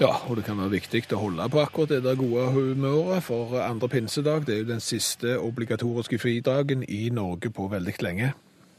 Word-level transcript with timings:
Ja, 0.00 0.10
og 0.26 0.36
det 0.36 0.44
kan 0.46 0.58
være 0.58 0.74
viktig 0.74 1.04
å 1.14 1.20
holde 1.20 1.44
på 1.52 1.60
akkurat 1.62 1.92
det 1.94 2.00
der 2.02 2.18
gode 2.18 2.48
humøret, 2.54 3.22
for 3.22 3.54
andre 3.62 3.88
pinsedag 3.92 4.46
det 4.48 4.56
er 4.56 4.62
jo 4.64 4.70
den 4.72 4.82
siste 4.82 5.36
obligatoriske 5.38 6.18
fridagen 6.18 6.82
i 6.88 7.08
Norge 7.14 7.52
på 7.54 7.68
veldig 7.70 7.94
lenge. 8.02 8.32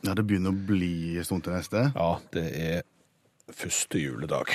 Ja, 0.06 0.14
Det 0.14 0.26
begynner 0.28 0.52
å 0.52 0.66
bli 0.68 1.18
en 1.18 1.24
stund 1.26 1.46
til 1.46 1.56
neste. 1.56 1.92
Ja, 1.96 2.10
det 2.34 2.50
er 2.60 2.82
første 3.54 4.02
juledag. 4.02 4.52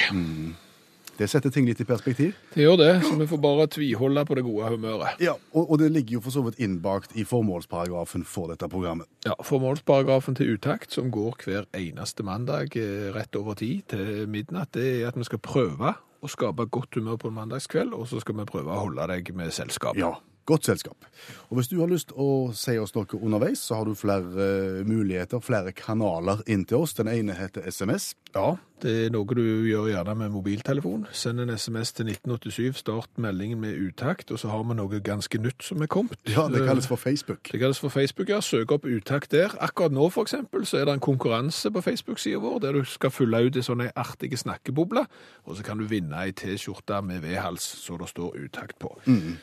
Det 1.20 1.26
setter 1.28 1.52
ting 1.52 1.66
litt 1.68 1.80
i 1.82 1.84
perspektiv. 1.84 2.36
Det 2.54 2.62
gjør 2.62 2.76
det, 2.80 2.90
så 3.04 3.16
vi 3.18 3.26
får 3.28 3.40
bare 3.42 3.66
tviholde 3.68 4.22
på 4.24 4.36
det 4.38 4.44
gode 4.44 4.70
humøret. 4.72 5.20
Ja, 5.20 5.34
og, 5.52 5.66
og 5.66 5.80
det 5.82 5.90
ligger 5.92 6.16
jo 6.16 6.22
for 6.24 6.32
så 6.32 6.44
vidt 6.46 6.60
innbakt 6.64 7.16
i 7.18 7.26
formålsparagrafen 7.28 8.24
for 8.24 8.52
dette 8.52 8.68
programmet. 8.72 9.08
Ja, 9.26 9.34
Formålsparagrafen 9.44 10.38
til 10.38 10.54
utakt, 10.54 10.92
som 10.96 11.10
går 11.12 11.36
hver 11.44 11.68
eneste 11.76 12.24
mandag 12.24 12.76
eh, 12.76 13.10
rett 13.16 13.36
over 13.36 13.58
tid 13.60 13.82
til 13.92 14.24
midnatt, 14.32 14.72
det 14.76 14.86
er 15.02 15.10
at 15.10 15.18
vi 15.20 15.28
skal 15.28 15.42
prøve 15.44 15.92
å 16.20 16.28
skape 16.28 16.66
godt 16.72 16.98
humør 16.98 17.20
på 17.20 17.30
en 17.30 17.38
mandagskveld, 17.38 17.94
og 17.96 18.08
så 18.10 18.20
skal 18.20 18.36
vi 18.40 18.48
prøve 18.48 18.72
å 18.74 18.82
holde 18.84 19.06
deg 19.12 19.32
med 19.36 19.52
selskap. 19.56 19.96
Ja, 19.98 20.14
godt 20.50 20.68
selskap. 20.70 21.10
Og 21.50 21.58
hvis 21.58 21.70
du 21.70 21.78
har 21.80 21.90
lyst 21.90 22.14
å 22.14 22.50
si 22.56 22.76
oss 22.80 22.94
noe 22.96 23.20
underveis, 23.20 23.62
så 23.62 23.80
har 23.80 23.88
du 23.88 23.96
flere 23.98 24.46
eh, 24.46 24.80
muligheter, 24.88 25.42
flere 25.44 25.74
kanaler 25.76 26.42
inn 26.50 26.66
til 26.68 26.82
oss. 26.84 26.96
Den 26.98 27.10
ene 27.12 27.36
heter 27.38 27.66
SMS. 27.70 28.12
Ja, 28.34 28.54
det 28.80 28.92
er 29.06 29.10
noe 29.12 29.36
du 29.36 29.42
gjør 29.68 29.90
gjerne 29.90 30.14
med 30.16 30.32
mobiltelefon. 30.32 31.04
Send 31.16 31.42
en 31.42 31.52
SMS 31.52 31.92
til 31.96 32.08
1987, 32.08 32.78
start 32.80 33.18
meldingen 33.20 33.60
med 33.60 33.76
utakt, 33.76 34.30
og 34.32 34.40
så 34.40 34.48
har 34.52 34.62
vi 34.64 34.76
noe 34.78 35.00
ganske 35.04 35.40
nytt 35.42 35.66
som 35.66 35.82
er 35.84 35.90
kommet. 35.90 36.16
Ja, 36.30 36.46
det 36.48 36.62
kalles 36.64 36.88
for 36.88 37.00
Facebook. 37.00 37.50
Det 37.50 37.60
kalles 37.60 37.80
for 37.82 37.92
Facebook, 37.92 38.30
ja. 38.32 38.40
Søk 38.44 38.72
opp 38.72 38.88
utakt 38.88 39.34
der. 39.36 39.52
Akkurat 39.60 39.92
nå, 39.92 40.08
for 40.14 40.24
eksempel, 40.24 40.64
så 40.68 40.80
er 40.80 40.88
det 40.88 40.96
en 40.96 41.04
konkurranse 41.04 41.72
på 41.74 41.84
Facebook-sida 41.84 42.40
vår, 42.40 42.60
der 42.64 42.78
du 42.78 42.84
skal 42.88 43.12
fylle 43.12 43.42
ut 43.44 43.58
en 43.60 43.66
sånn 43.66 43.84
artige 43.90 44.40
snakkeboble, 44.40 45.04
og 45.44 45.58
så 45.58 45.66
kan 45.66 45.80
du 45.80 45.88
vinne 45.90 46.24
ei 46.24 46.32
T-skjorte 46.36 47.02
med 47.04 47.24
V-hals, 47.26 47.66
så 47.84 47.98
det 48.00 48.08
står 48.14 48.38
utakt 48.46 48.78
på. 48.80 48.94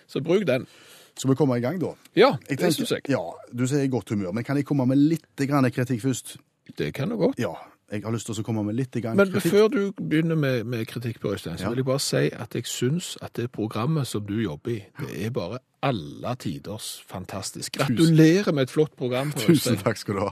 Så 0.07 0.23
bruk 0.25 0.47
den. 0.49 0.65
Skal 1.17 1.31
vi 1.31 1.35
komme 1.39 1.57
i 1.57 1.61
gang, 1.63 1.79
da? 1.81 1.93
Ja, 2.15 2.35
Jeg 2.49 2.59
det 2.59 2.73
syns 2.75 2.91
jeg. 2.91 3.01
Ja, 3.09 3.21
Du 3.53 3.65
sier 3.67 3.87
godt 3.89 4.09
humør, 4.13 4.31
men 4.33 4.43
kan 4.43 4.55
jeg 4.57 4.65
komme 4.65 4.85
med 4.87 4.97
litt 4.97 5.47
grann 5.47 5.65
kritikk 5.71 6.01
først? 6.03 6.37
Det 6.77 6.93
kan 6.93 7.09
du 7.09 7.15
godt. 7.17 7.39
Ja, 7.39 7.53
jeg 7.91 8.03
har 8.03 8.11
lyst 8.11 8.27
til 8.27 8.35
å 8.35 8.43
komme 8.43 8.63
med 8.67 8.75
litt 8.75 8.91
grann 9.01 9.15
Men 9.17 9.31
kritikk. 9.31 9.51
før 9.55 9.67
du 9.71 9.91
begynner 9.93 10.35
med, 10.35 10.65
med 10.67 10.85
kritikk 10.87 11.19
på 11.23 11.31
Øystein, 11.33 11.57
så 11.57 11.63
Ja. 11.63 11.69
vil 11.69 11.77
jeg 11.77 11.85
bare 11.85 11.99
si 12.03 12.29
at 12.33 12.53
jeg 12.53 12.63
syns 12.67 13.17
at 13.21 13.33
det 13.33 13.51
programmet 13.51 14.05
som 14.07 14.25
du 14.25 14.35
jobber 14.43 14.71
i, 14.71 14.83
det 14.99 15.25
er 15.25 15.29
bare 15.31 15.59
alle 15.81 16.35
tiders 16.35 17.01
fantastisk. 17.07 17.77
Gratulerer 17.77 18.51
med 18.53 18.63
et 18.63 18.69
flott 18.69 18.95
program. 18.97 19.31
Tusen 19.31 19.77
takk 19.77 19.97
skal 19.97 20.15
du 20.15 20.19
ha. 20.19 20.31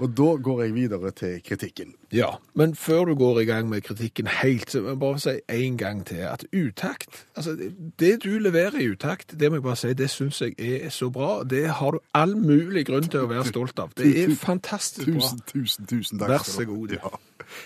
Og 0.00 0.14
da 0.16 0.36
går 0.42 0.62
jeg 0.64 0.74
videre 0.74 1.10
til 1.12 1.40
kritikken. 1.44 1.94
Ja, 2.12 2.26
men 2.54 2.74
før 2.76 3.04
du 3.08 3.14
går 3.14 3.40
i 3.40 3.44
gang 3.48 3.68
med 3.70 3.80
kritikken 3.82 4.26
helt, 4.26 4.70
så 4.70 4.80
må 4.82 4.88
jeg 4.88 4.98
bare 5.00 5.18
si 5.18 5.30
en 5.48 5.76
gang 5.80 6.02
til 6.06 6.16
at 6.28 6.44
utakt, 6.52 7.24
altså 7.36 7.56
det- 7.98 8.22
du 8.24 8.28
leverer 8.38 8.76
i 8.80 8.88
utakt, 8.92 9.32
det 9.40 9.50
må 9.50 9.56
jeg 9.56 9.62
bare 9.62 9.76
si, 9.76 9.92
det 9.94 10.10
syns 10.10 10.40
jeg 10.42 10.54
er 10.58 10.88
så 10.90 11.08
bra. 11.10 11.42
Det 11.42 11.68
har 11.68 11.90
du 11.90 11.98
all 12.14 12.36
mulig 12.36 12.86
grunn 12.86 13.08
til 13.08 13.20
å 13.20 13.26
være 13.28 13.46
stolt 13.48 13.78
av. 13.78 13.90
Det 13.96 14.18
er 14.24 14.34
fantastisk 14.36 15.06
bra. 15.08 15.20
Tusen, 15.20 15.40
tusen, 15.46 15.86
tusen 15.86 16.18
takk. 16.18 16.28
Vær 16.28 16.44
så 16.44 16.64
god, 16.66 16.88
ja. 16.92 17.08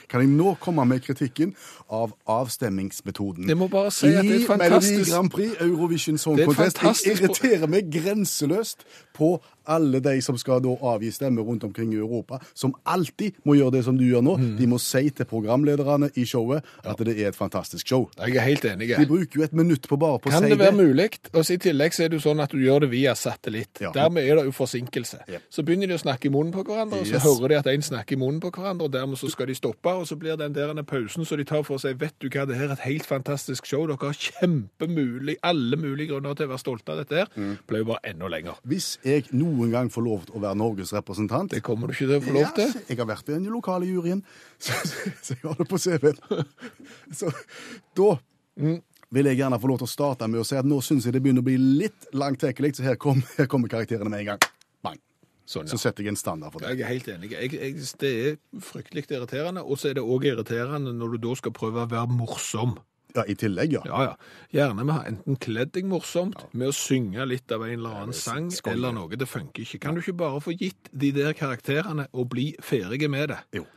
Kan 0.08 0.20
jeg 0.20 0.28
nå 0.30 0.54
komme 0.60 0.86
med 0.86 1.00
kritikken 1.02 1.54
av 1.90 2.12
avstemmingsmetoden? 2.26 3.48
Jeg 3.48 3.56
må 3.56 3.68
bare 3.70 3.90
si 3.90 4.06
at 4.06 4.24
det 4.24 4.42
er 4.42 4.46
fantastisk. 4.46 4.92
I. 4.92 4.96
Melodi 4.96 5.10
Grand 5.10 5.30
Prix, 5.30 5.60
Eurovision 5.60 6.18
Song 6.18 6.38
Contest. 6.44 6.82
Jeg 7.04 7.18
irriterer 7.20 7.66
meg 7.68 7.90
grenseløst 7.92 8.84
på 9.14 9.40
alle 9.66 10.00
de 10.00 10.20
som 10.22 10.38
skal 10.38 10.60
da 10.62 10.68
avgi 10.82 11.10
stemme 11.12 11.42
rundt 11.42 11.64
omkring 11.64 11.92
i 11.92 11.96
Europa, 11.96 12.38
som 12.54 12.74
alltid 12.86 13.32
må 13.44 13.54
gjøre 13.58 13.72
det 13.72 13.84
som 13.84 13.98
du 13.98 14.04
gjør 14.04 14.22
nå. 14.22 14.35
Mm. 14.36 14.56
De 14.58 14.66
må 14.66 14.78
si 14.82 15.10
til 15.10 15.24
programlederne 15.28 16.10
i 16.16 16.24
showet 16.24 16.64
at 16.84 16.98
det 16.98 17.14
er 17.18 17.28
et 17.28 17.36
fantastisk 17.36 17.86
show. 17.88 18.08
Jeg 18.18 18.36
er 18.36 18.40
helt 18.46 18.64
enig. 18.64 18.88
De 18.96 19.06
bruker 19.06 19.40
jo 19.40 19.42
et 19.44 19.52
minutt 19.56 19.86
på 19.88 19.96
bare 19.98 20.18
på 20.18 20.28
å 20.30 20.32
si 20.32 20.40
det 20.40 20.48
Kan 20.50 20.58
det. 20.58 20.66
være 20.66 20.76
mulig? 20.76 21.08
Og 21.34 21.50
I 21.50 21.56
tillegg 21.58 21.92
så 21.94 22.04
er 22.04 22.08
det 22.12 22.20
jo 22.20 22.24
sånn 22.30 22.42
at 22.42 22.50
du 22.50 22.58
gjør 22.58 22.80
det 22.86 22.90
via 22.90 23.14
satellitt. 23.14 23.80
Ja. 23.80 23.92
Dermed 23.92 24.24
er 24.26 24.36
det 24.36 24.44
jo 24.46 24.52
forsinkelse. 24.52 25.22
Ja. 25.28 25.38
Så 25.50 25.62
begynner 25.64 25.86
de 25.88 25.94
å 25.94 26.02
snakke 26.02 26.26
i 26.26 26.30
munnen 26.30 26.52
på 26.52 26.64
hverandre, 26.64 27.00
og 27.00 27.06
så 27.06 27.14
Yes. 27.16 27.24
hører 27.24 27.48
de 27.48 27.54
at 27.58 27.66
en 27.66 27.82
snakker 27.82 28.12
i 28.16 28.20
munnen 28.20 28.40
på 28.40 28.50
hverandre, 28.52 28.84
og 28.84 28.92
dermed 28.92 29.16
så 29.18 29.30
skal 29.30 29.46
de 29.46 29.54
stoppe, 29.54 29.88
og 29.88 30.06
så 30.06 30.16
blir 30.18 30.36
den 30.36 30.52
der 30.52 30.74
pausen 30.82 31.24
så 31.24 31.36
de 31.36 31.44
tar 31.44 31.62
for 31.64 31.78
seg 31.78 31.96
Vet 31.98 32.14
du 32.20 32.28
hva, 32.28 32.46
det 32.46 32.56
her 32.56 32.68
er 32.68 32.72
et 32.72 32.84
helt 32.84 33.06
fantastisk 33.06 33.64
show. 33.66 33.86
Dere 33.86 33.96
har 34.00 34.12
kjempemulig, 34.12 35.36
alle 35.42 35.76
mulige 35.80 36.10
grunner 36.12 36.34
til 36.36 36.46
å 36.48 36.52
være 36.54 36.62
stolte 36.62 36.92
av 36.94 37.00
dette 37.02 37.20
her. 37.22 37.30
Mm. 37.36 37.54
Ble 37.68 37.80
jo 37.82 37.88
bare 37.90 38.02
enda 38.12 38.28
lenger. 38.32 38.58
Hvis 38.68 38.96
jeg 39.06 39.26
noen 39.36 39.70
gang 39.74 39.90
får 39.92 40.04
lov 40.06 40.26
til 40.28 40.36
å 40.38 40.42
være 40.44 40.58
Norges 40.60 40.92
representant 40.96 41.50
Det 41.54 41.62
kommer 41.66 41.88
du 41.90 41.94
ikke 41.96 42.08
til 42.10 42.18
å 42.18 42.24
få 42.26 42.34
lov 42.36 42.52
til. 42.56 42.72
Ja, 42.74 42.84
jeg 42.90 42.98
har 43.00 43.08
vært 43.10 43.28
i 43.30 43.36
den 43.36 43.48
lokale 43.52 43.88
juryen, 43.88 44.22
så, 44.66 44.72
så 45.22 45.34
jeg 45.36 45.42
har 45.44 45.56
det 45.60 45.68
på 45.70 45.78
CV-en. 45.82 46.20
Så 47.20 47.32
da 47.98 48.16
Mm. 48.56 48.78
vil 49.12 49.26
jeg 49.28 49.36
gjerne 49.36 49.58
få 49.60 49.68
lov 49.68 49.82
til 49.82 49.84
å 49.84 49.90
starte 49.92 50.24
med 50.32 50.40
å 50.40 50.44
si 50.48 50.56
at 50.56 50.64
nå 50.64 50.78
syns 50.80 51.04
jeg 51.04 51.12
det 51.12 51.20
begynner 51.20 51.42
å 51.44 51.44
bli 51.44 51.58
litt 51.60 52.06
langtekkelig, 52.16 52.70
så 52.78 52.86
her, 52.86 52.94
kom, 52.96 53.18
her 53.36 53.44
kommer 53.52 53.68
karakterene 53.68 54.08
med 54.08 54.22
en 54.22 54.30
gang. 54.30 54.46
Bang. 54.80 54.96
Sånn, 55.44 55.68
Så 55.68 55.76
setter 55.82 56.02
jeg 56.06 56.14
en 56.14 56.16
standard 56.16 56.54
for 56.54 56.64
det. 56.64 56.70
Jeg 56.72 56.86
er 56.86 56.88
helt 56.94 57.10
enig. 57.12 57.34
Jeg, 57.34 57.52
jeg, 57.52 57.84
det 58.00 58.12
er 58.30 58.38
fryktelig 58.64 59.04
irriterende, 59.12 59.60
og 59.60 59.76
så 59.76 59.90
er 59.92 59.98
det 60.00 60.06
òg 60.08 60.24
irriterende 60.32 60.96
når 60.96 61.18
du 61.18 61.26
da 61.28 61.36
skal 61.42 61.52
prøve 61.60 61.84
å 61.84 61.90
være 61.92 62.16
morsom. 62.16 62.78
Ja, 63.12 63.22
I 63.28 63.36
tillegg, 63.44 63.76
ja. 63.76 63.84
Ja, 63.92 64.00
ja. 64.08 64.16
Gjerne 64.56 64.88
med 64.88 65.06
enten 65.12 65.36
kledd 65.40 65.70
deg 65.76 65.86
morsomt, 65.92 66.40
med 66.56 66.72
å 66.72 66.74
synge 66.80 67.28
litt 67.28 67.52
av 67.52 67.62
en 67.68 67.76
eller 67.76 68.00
annen 68.06 68.16
sang, 68.16 68.48
eller 68.72 68.96
noe. 68.96 69.20
Det 69.20 69.28
funker 69.28 69.68
ikke. 69.68 69.84
Kan 69.84 69.96
du 69.96 70.02
ikke 70.02 70.16
bare 70.24 70.40
få 70.44 70.56
gitt 70.56 70.88
de 70.92 71.12
der 71.20 71.36
karakterene 71.36 72.08
og 72.16 72.30
bli 72.32 72.54
ferdige 72.64 73.12
med 73.12 73.30
det? 73.36 73.42
Jo. 73.60 73.68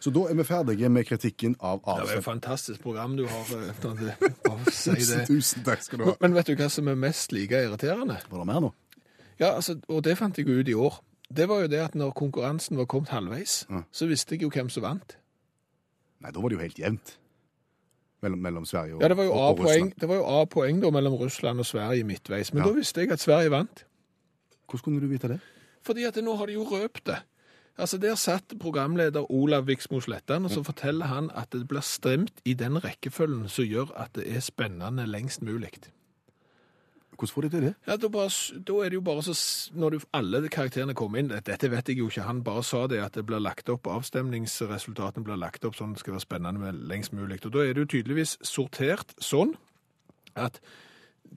Så 0.00 0.10
da 0.14 0.24
er 0.30 0.34
vi 0.34 0.44
ferdige 0.44 0.88
med 0.90 1.06
kritikken 1.06 1.56
av 1.60 1.78
Det 1.84 1.86
var 2.06 2.12
jo 2.12 2.18
et 2.18 2.24
fantastisk 2.24 2.80
program 2.82 3.16
du 3.16 3.26
har. 3.26 3.44
eh, 3.56 4.64
si 4.70 4.90
Tusen, 4.90 5.18
det. 5.18 5.26
tusen 5.28 5.64
takk 5.64 5.82
skal 5.82 5.98
du 5.98 6.04
ha. 6.04 6.14
Men 6.20 6.34
vet 6.34 6.46
du 6.46 6.54
hva 6.56 6.68
som 6.70 6.88
er 6.88 6.94
mest 6.94 7.32
like 7.32 7.52
irriterende? 7.54 8.18
Var 8.30 8.38
det 8.38 8.46
mer 8.46 8.60
nå? 8.60 8.72
Ja, 9.40 9.54
altså, 9.56 9.78
og 9.88 10.02
det 10.04 10.18
fant 10.18 10.36
jeg 10.38 10.46
ut 10.48 10.68
i 10.68 10.74
år. 10.74 11.00
Det 11.32 11.48
var 11.48 11.62
jo 11.64 11.66
det 11.72 11.80
at 11.80 11.94
når 11.94 12.10
konkurransen 12.12 12.76
var 12.76 12.84
kommet 12.86 13.08
halvveis, 13.08 13.66
Ja. 13.70 13.82
så 13.92 14.06
visste 14.06 14.34
jeg 14.36 14.42
jo 14.42 14.50
hvem 14.50 14.68
som 14.70 14.82
vant. 14.82 15.16
Nei, 16.20 16.30
da 16.30 16.40
var 16.40 16.48
det 16.52 16.58
jo 16.58 16.62
helt 16.62 16.78
jevnt. 16.78 17.16
Mellom, 18.22 18.38
mellom 18.38 18.64
Sverige 18.64 18.94
og, 18.94 19.02
Ja, 19.02 19.08
det 19.08 19.16
var 19.16 19.24
jo 19.24 19.32
A-poeng 19.34 19.88
det 19.98 20.08
var 20.08 20.16
jo 20.20 20.26
A-poeng 20.42 20.80
da 20.82 20.90
mellom 20.94 21.14
Russland 21.18 21.58
og 21.58 21.66
Sverige 21.66 22.04
midtveis. 22.04 22.52
Men 22.54 22.62
Ja. 22.62 22.68
da 22.68 22.74
visste 22.76 23.00
jeg 23.00 23.10
at 23.10 23.18
Sverige 23.20 23.50
vant. 23.50 23.84
Hvordan 24.68 24.82
kunne 24.84 25.00
du 25.00 25.08
vite 25.08 25.28
det? 25.28 25.40
Fordi 25.82 26.04
at 26.06 26.14
nå 26.22 26.36
har 26.36 26.46
de 26.46 26.52
jo 26.52 26.62
røpt 26.64 27.04
det. 27.06 27.18
Altså 27.78 27.98
Der 27.98 28.14
satt 28.14 28.52
programleder 28.60 29.30
Olav 29.30 29.66
Viksmo 29.66 30.00
Slettan, 30.00 30.44
og 30.44 30.50
så 30.50 30.62
forteller 30.62 31.06
han 31.06 31.30
at 31.34 31.52
det 31.52 31.64
blir 31.68 31.80
stremt 31.80 32.42
i 32.44 32.52
den 32.54 32.76
rekkefølgen 32.84 33.48
som 33.48 33.64
gjør 33.64 33.94
at 33.96 34.14
det 34.14 34.26
er 34.28 34.40
spennende 34.40 35.06
lengst 35.06 35.42
mulig. 35.42 35.70
Hvordan 37.16 37.34
får 37.34 37.42
de 37.42 37.48
til 37.48 37.62
det? 37.62 37.74
Ja, 37.86 37.96
da, 37.96 38.08
bare, 38.08 38.30
da 38.68 38.72
er 38.82 38.88
det 38.88 38.94
jo 38.94 39.00
bare 39.00 39.22
så 39.22 39.70
Når 39.74 39.90
du, 39.90 39.98
alle 40.12 40.48
karakterene 40.48 40.94
kommer 40.94 41.18
inn 41.18 41.28
Dette 41.28 41.70
vet 41.70 41.88
jeg 41.88 41.98
jo 41.98 42.08
ikke, 42.08 42.22
han 42.26 42.42
bare 42.44 42.62
sa 42.64 42.86
det 42.86 42.98
at 42.98 43.14
det 43.14 43.26
blir 43.26 43.38
lagt 43.38 43.68
opp 43.68 43.86
avstemningsresultatene 43.86 45.24
blir 45.24 45.36
lagt 45.36 45.64
opp 45.64 45.76
sånn 45.76 45.92
at 45.92 46.00
det 46.00 46.00
skal 46.00 46.16
være 46.16 46.24
spennende 46.26 46.72
lengst 46.72 47.12
mulig. 47.12 47.38
Og 47.46 47.52
da 47.52 47.62
er 47.62 47.74
det 47.74 47.84
jo 47.84 47.92
tydeligvis 47.94 48.38
sortert 48.42 49.14
sånn 49.20 49.54
at 50.34 50.58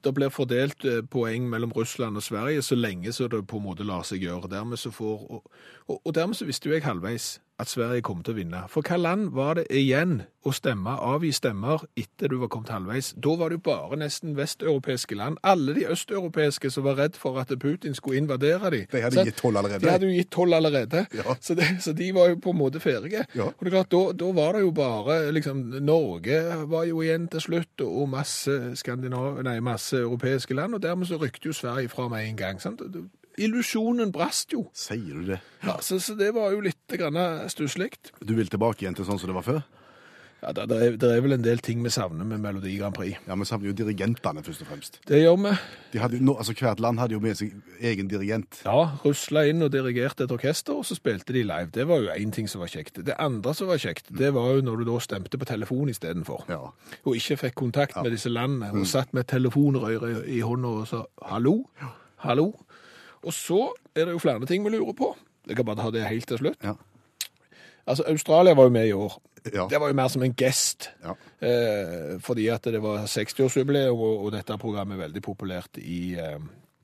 det 0.04 0.12
blir 0.14 0.28
fordelt 0.28 0.84
eh, 0.84 1.02
poeng 1.10 1.48
mellom 1.50 1.72
Russland 1.72 2.16
og 2.16 2.22
Sverige 2.22 2.62
så 2.62 2.74
lenge 2.74 3.12
så 3.12 3.28
det 3.28 3.46
på 3.46 3.56
en 3.60 3.66
måte 3.66 3.86
lar 3.86 4.04
seg 4.06 4.24
gjøre. 4.24 4.50
Dermed 4.50 4.80
så 4.80 4.90
får, 4.90 5.26
og, 5.30 5.50
og, 5.88 6.14
dermed 6.14 6.36
så 6.36 6.48
visste 6.48 6.68
jo 6.68 6.74
jeg 6.74 6.84
halvveis 6.84 7.36
at 7.58 7.70
Sverige 7.72 8.04
kom 8.04 8.22
til 8.24 8.34
å 8.34 8.36
vinne. 8.36 8.62
For 8.68 8.84
hva 8.84 8.98
land 9.00 9.30
var 9.36 9.56
det 9.56 9.66
igjen 9.72 10.20
å 10.46 10.52
stemme, 10.54 10.92
avgi 11.02 11.32
stemmer 11.34 11.82
etter 11.98 12.30
du 12.30 12.36
var 12.42 12.50
kommet 12.52 12.70
halvveis? 12.70 13.14
Da 13.22 13.32
var 13.40 13.50
det 13.50 13.58
jo 13.58 13.62
bare 13.66 13.98
nesten 13.98 14.36
vesteuropeiske 14.36 15.16
land. 15.18 15.40
Alle 15.46 15.74
de 15.78 15.86
østeuropeiske 15.90 16.70
som 16.70 16.84
var 16.86 16.98
redd 17.00 17.16
for 17.18 17.40
at 17.40 17.50
Putin 17.62 17.96
skulle 17.96 18.20
invadere 18.20 18.70
dem. 18.74 18.84
De 18.92 19.02
hadde 19.02 19.24
gitt 19.26 19.40
tolv 19.40 19.60
allerede. 19.62 19.82
De 19.86 19.90
hadde 19.90 20.10
jo 20.10 20.18
gitt 20.18 20.30
tolv 20.36 20.58
allerede. 20.58 21.06
Ja. 21.16 21.36
Så, 21.40 21.56
det, 21.58 21.70
så 21.82 21.96
de 21.96 22.10
var 22.14 22.30
jo 22.30 22.38
på 22.44 22.52
en 22.52 22.60
måte 22.60 22.82
ferdige. 22.84 23.24
Ja. 23.34 23.48
Og 23.48 23.64
det 23.64 23.72
er 23.72 23.76
klart, 23.78 23.92
da, 23.94 24.02
da 24.20 24.30
var 24.36 24.58
det 24.58 24.64
jo 24.66 24.74
bare 24.76 25.18
liksom, 25.34 25.64
Norge 25.86 26.42
var 26.68 26.84
jo 26.90 27.00
igjen 27.02 27.30
til 27.32 27.46
slutt, 27.48 27.86
og 27.86 28.08
masse, 28.12 28.58
skandinav, 28.78 29.40
nei, 29.46 29.58
masse 29.64 29.96
europeiske 30.04 30.54
land, 30.54 30.76
og 30.76 30.84
dermed 30.84 31.08
så 31.08 31.18
rykte 31.22 31.50
jo 31.50 31.56
Sverige 31.56 31.90
fra 31.92 32.08
med 32.12 32.28
en 32.28 32.38
gang. 32.38 32.60
sant? 32.62 32.84
Illusjonen 33.36 34.12
brast 34.14 34.52
jo. 34.54 34.66
Sier 34.76 35.14
du 35.14 35.32
det? 35.32 35.40
Ja, 35.62 35.78
så, 35.84 35.98
så 36.00 36.16
det 36.16 36.32
var 36.36 36.54
jo 36.54 36.62
litt 36.64 36.96
stusslig. 37.52 37.92
Du 38.20 38.34
vil 38.34 38.48
tilbake 38.48 38.84
igjen 38.84 38.96
til 38.96 39.08
sånn 39.08 39.20
som 39.20 39.30
det 39.32 39.36
var 39.36 39.46
før? 39.46 39.64
Ja, 40.42 40.52
det, 40.52 40.66
det, 40.68 40.76
er, 40.84 40.96
det 41.00 41.08
er 41.10 41.22
vel 41.24 41.34
en 41.34 41.44
del 41.44 41.58
ting 41.64 41.80
vi 41.82 41.90
savner 41.90 42.26
med 42.28 42.38
Melodi 42.38 42.74
Grand 42.76 42.94
Prix. 42.94 43.16
Ja, 43.26 43.34
Vi 43.34 43.46
savner 43.48 43.70
jo 43.70 43.74
dirigentene, 43.74 44.42
først 44.44 44.62
og 44.62 44.68
fremst. 44.68 44.98
Det 45.08 45.22
gjør 45.22 45.38
vi. 45.42 45.52
De 45.94 45.98
hadde, 46.02 46.20
nå, 46.22 46.36
altså 46.36 46.54
Hvert 46.54 46.80
land 46.84 47.00
hadde 47.00 47.16
jo 47.16 47.22
med 47.24 47.38
seg 47.38 47.54
egen 47.80 48.10
dirigent. 48.12 48.60
Ja, 48.66 48.98
rusla 49.02 49.46
inn 49.48 49.64
og 49.64 49.72
dirigerte 49.72 50.26
et 50.28 50.34
orkester, 50.36 50.76
og 50.76 50.86
så 50.86 50.98
spilte 50.98 51.34
de 51.34 51.42
live. 51.48 51.72
Det 51.74 51.88
var 51.88 52.04
jo 52.04 52.12
én 52.12 52.34
ting 52.36 52.50
som 52.52 52.60
var 52.62 52.70
kjekt. 52.70 53.00
Det 53.06 53.16
andre 53.18 53.56
som 53.56 53.72
var 53.72 53.80
kjekt, 53.80 54.12
det 54.12 54.30
var 54.36 54.58
jo 54.58 54.66
når 54.68 54.84
du 54.84 54.90
da 54.90 55.00
stemte 55.02 55.40
på 55.40 55.48
telefon 55.48 55.90
istedenfor. 55.90 56.44
Ja. 56.52 56.60
Og 57.02 57.16
ikke 57.16 57.40
fikk 57.46 57.58
kontakt 57.64 57.96
med 58.02 58.12
disse 58.12 58.30
landene, 58.30 58.74
og 58.76 58.86
satt 58.86 59.16
med 59.16 59.26
telefonrøret 59.32 60.26
i, 60.28 60.36
i 60.38 60.44
hånda 60.44 60.76
og 60.82 60.86
sa 60.92 61.06
'hallo', 61.24 61.64
'hallo'. 62.22 62.52
Og 63.26 63.34
så 63.34 63.60
er 63.96 64.06
det 64.06 64.12
jo 64.14 64.20
flere 64.22 64.46
ting 64.46 64.62
vi 64.64 64.70
lurer 64.76 64.94
på. 64.98 65.12
Jeg 65.46 65.56
kan 65.58 65.66
bare 65.66 65.82
ta 65.82 65.90
det 65.94 66.04
helt 66.06 66.26
til 66.30 66.38
slutt. 66.38 66.58
Ja. 66.64 66.76
Altså, 67.86 68.04
Australia 68.10 68.54
var 68.58 68.66
jo 68.68 68.74
med 68.74 68.86
i 68.88 68.92
år. 68.94 69.16
Ja. 69.54 69.66
Det 69.70 69.78
var 69.78 69.90
jo 69.92 69.94
mer 69.94 70.08
som 70.10 70.22
en 70.26 70.32
gest, 70.34 70.88
Ja. 71.04 71.12
eh, 71.42 72.16
fordi 72.20 72.48
at 72.50 72.64
det 72.64 72.80
var 72.82 73.04
60-årsjubileum, 73.06 73.94
og, 73.94 74.24
og 74.26 74.32
dette 74.34 74.56
programmet 74.58 74.96
er 74.98 75.04
veldig 75.06 75.22
populært 75.22 75.78
i 75.78 76.14
eh, 76.18 76.38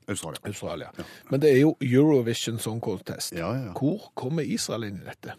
Australia. 0.07 0.39
Australia. 0.47 0.91
Men 1.31 1.41
det 1.43 1.51
er 1.51 1.59
jo 1.59 1.73
Eurovision 1.83 2.59
Song 2.59 2.79
Contest. 2.83 3.33
Ja, 3.35 3.51
ja. 3.55 3.73
Hvor 3.75 4.11
kommer 4.15 4.43
Israel 4.47 4.83
inn 4.87 5.01
i 5.03 5.07
dette? 5.09 5.35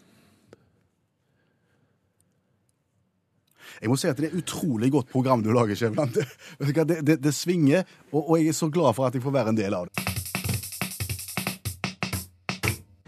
Jeg 3.81 3.89
må 3.91 3.97
si 3.99 4.07
at 4.07 4.17
det 4.21 4.29
er 4.29 4.35
et 4.37 4.43
utrolig 4.45 4.91
godt 4.93 5.09
program 5.11 5.41
du 5.43 5.49
lager, 5.53 5.75
Skjæveland. 5.75 6.13
Det, 6.59 6.75
det, 6.87 6.99
det, 7.07 7.17
det 7.23 7.33
svinger, 7.35 7.83
og, 8.11 8.21
og 8.29 8.37
jeg 8.39 8.47
er 8.53 8.57
så 8.61 8.69
glad 8.69 8.93
for 8.95 9.05
at 9.09 9.17
jeg 9.17 9.23
får 9.25 9.33
være 9.35 9.49
en 9.55 9.57
del 9.59 9.73
av 9.73 9.89
det. 9.89 10.14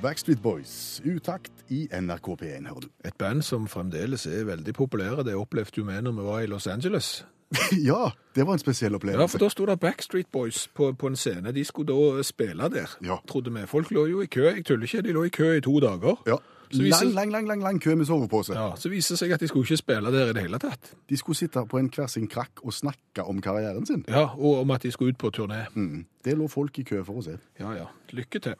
Backstreet 0.01 0.41
Boys, 0.41 1.01
utakt 1.05 1.51
i 1.73 1.87
NRK 1.91 2.27
P1, 2.37 2.67
hører 2.69 2.83
du. 2.83 2.87
Et 3.05 3.15
band 3.17 3.41
som 3.41 3.63
fremdeles 3.67 4.27
er 4.29 4.43
veldig 4.45 4.73
populære, 4.77 5.23
det 5.25 5.33
opplevde 5.35 5.79
jo 5.81 5.85
vi 5.87 5.95
når 6.05 6.13
vi 6.19 6.25
var 6.27 6.43
i 6.45 6.45
Los 6.51 6.67
Angeles. 6.67 7.25
Ja, 7.89 8.09
det 8.35 8.43
var 8.45 8.53
en 8.53 8.59
spesiell 8.61 8.93
opplevelse. 8.95 9.21
Ja, 9.23 9.25
for 9.31 9.39
da 9.41 9.47
sto 9.49 9.65
det 9.65 9.79
Backstreet 9.79 10.27
Boys 10.31 10.67
på, 10.75 10.91
på 10.99 11.07
en 11.09 11.15
scene. 11.17 11.49
De 11.55 11.63
skulle 11.65 11.89
da 11.89 12.21
spille 12.23 12.69
der, 12.69 12.93
Ja. 13.01 13.15
trodde 13.27 13.49
vi. 13.55 13.63
Folk 13.65 13.89
lå 13.91 14.05
jo 14.05 14.21
i 14.21 14.27
kø. 14.29 14.43
Jeg 14.51 14.65
tuller 14.65 14.83
ikke, 14.85 15.01
de 15.07 15.15
lå 15.17 15.23
i 15.23 15.29
kø 15.33 15.49
i 15.57 15.61
to 15.65 15.79
dager. 15.79 16.21
Ja. 16.27 16.37
Så 16.71 16.81
viser- 16.83 17.05
Lang, 17.05 17.15
lang, 17.15 17.31
lang, 17.31 17.47
lang, 17.47 17.63
lang 17.63 17.81
kø 17.81 17.95
med 17.95 18.05
sovepose. 18.05 18.53
Ja, 18.53 18.75
Så 18.75 18.89
viser 18.91 19.15
det 19.15 19.19
seg 19.19 19.31
at 19.31 19.39
de 19.39 19.47
skulle 19.47 19.63
ikke 19.65 19.77
spille 19.81 20.11
der 20.11 20.29
i 20.29 20.33
det 20.33 20.41
hele 20.43 20.59
tatt. 20.59 20.93
De 21.09 21.17
skulle 21.17 21.37
sitte 21.39 21.63
på 21.65 21.79
en 21.79 21.89
hver 21.89 22.07
sin 22.11 22.27
krakk 22.27 22.61
og 22.63 22.73
snakke 22.73 23.23
om 23.23 23.41
karrieren 23.41 23.85
sin. 23.87 24.05
Ja, 24.07 24.27
Og 24.35 24.59
om 24.61 24.71
at 24.71 24.83
de 24.83 24.91
skulle 24.91 25.15
ut 25.15 25.17
på 25.17 25.31
turné. 25.31 25.63
Mm. 25.73 26.05
Det 26.25 26.37
lå 26.37 26.47
folk 26.51 26.77
i 26.79 26.83
kø 26.83 27.01
for 27.07 27.13
å 27.13 27.23
se. 27.23 27.37
Ja 27.59 27.71
ja, 27.79 27.85
lykke 28.11 28.39
til. 28.43 28.53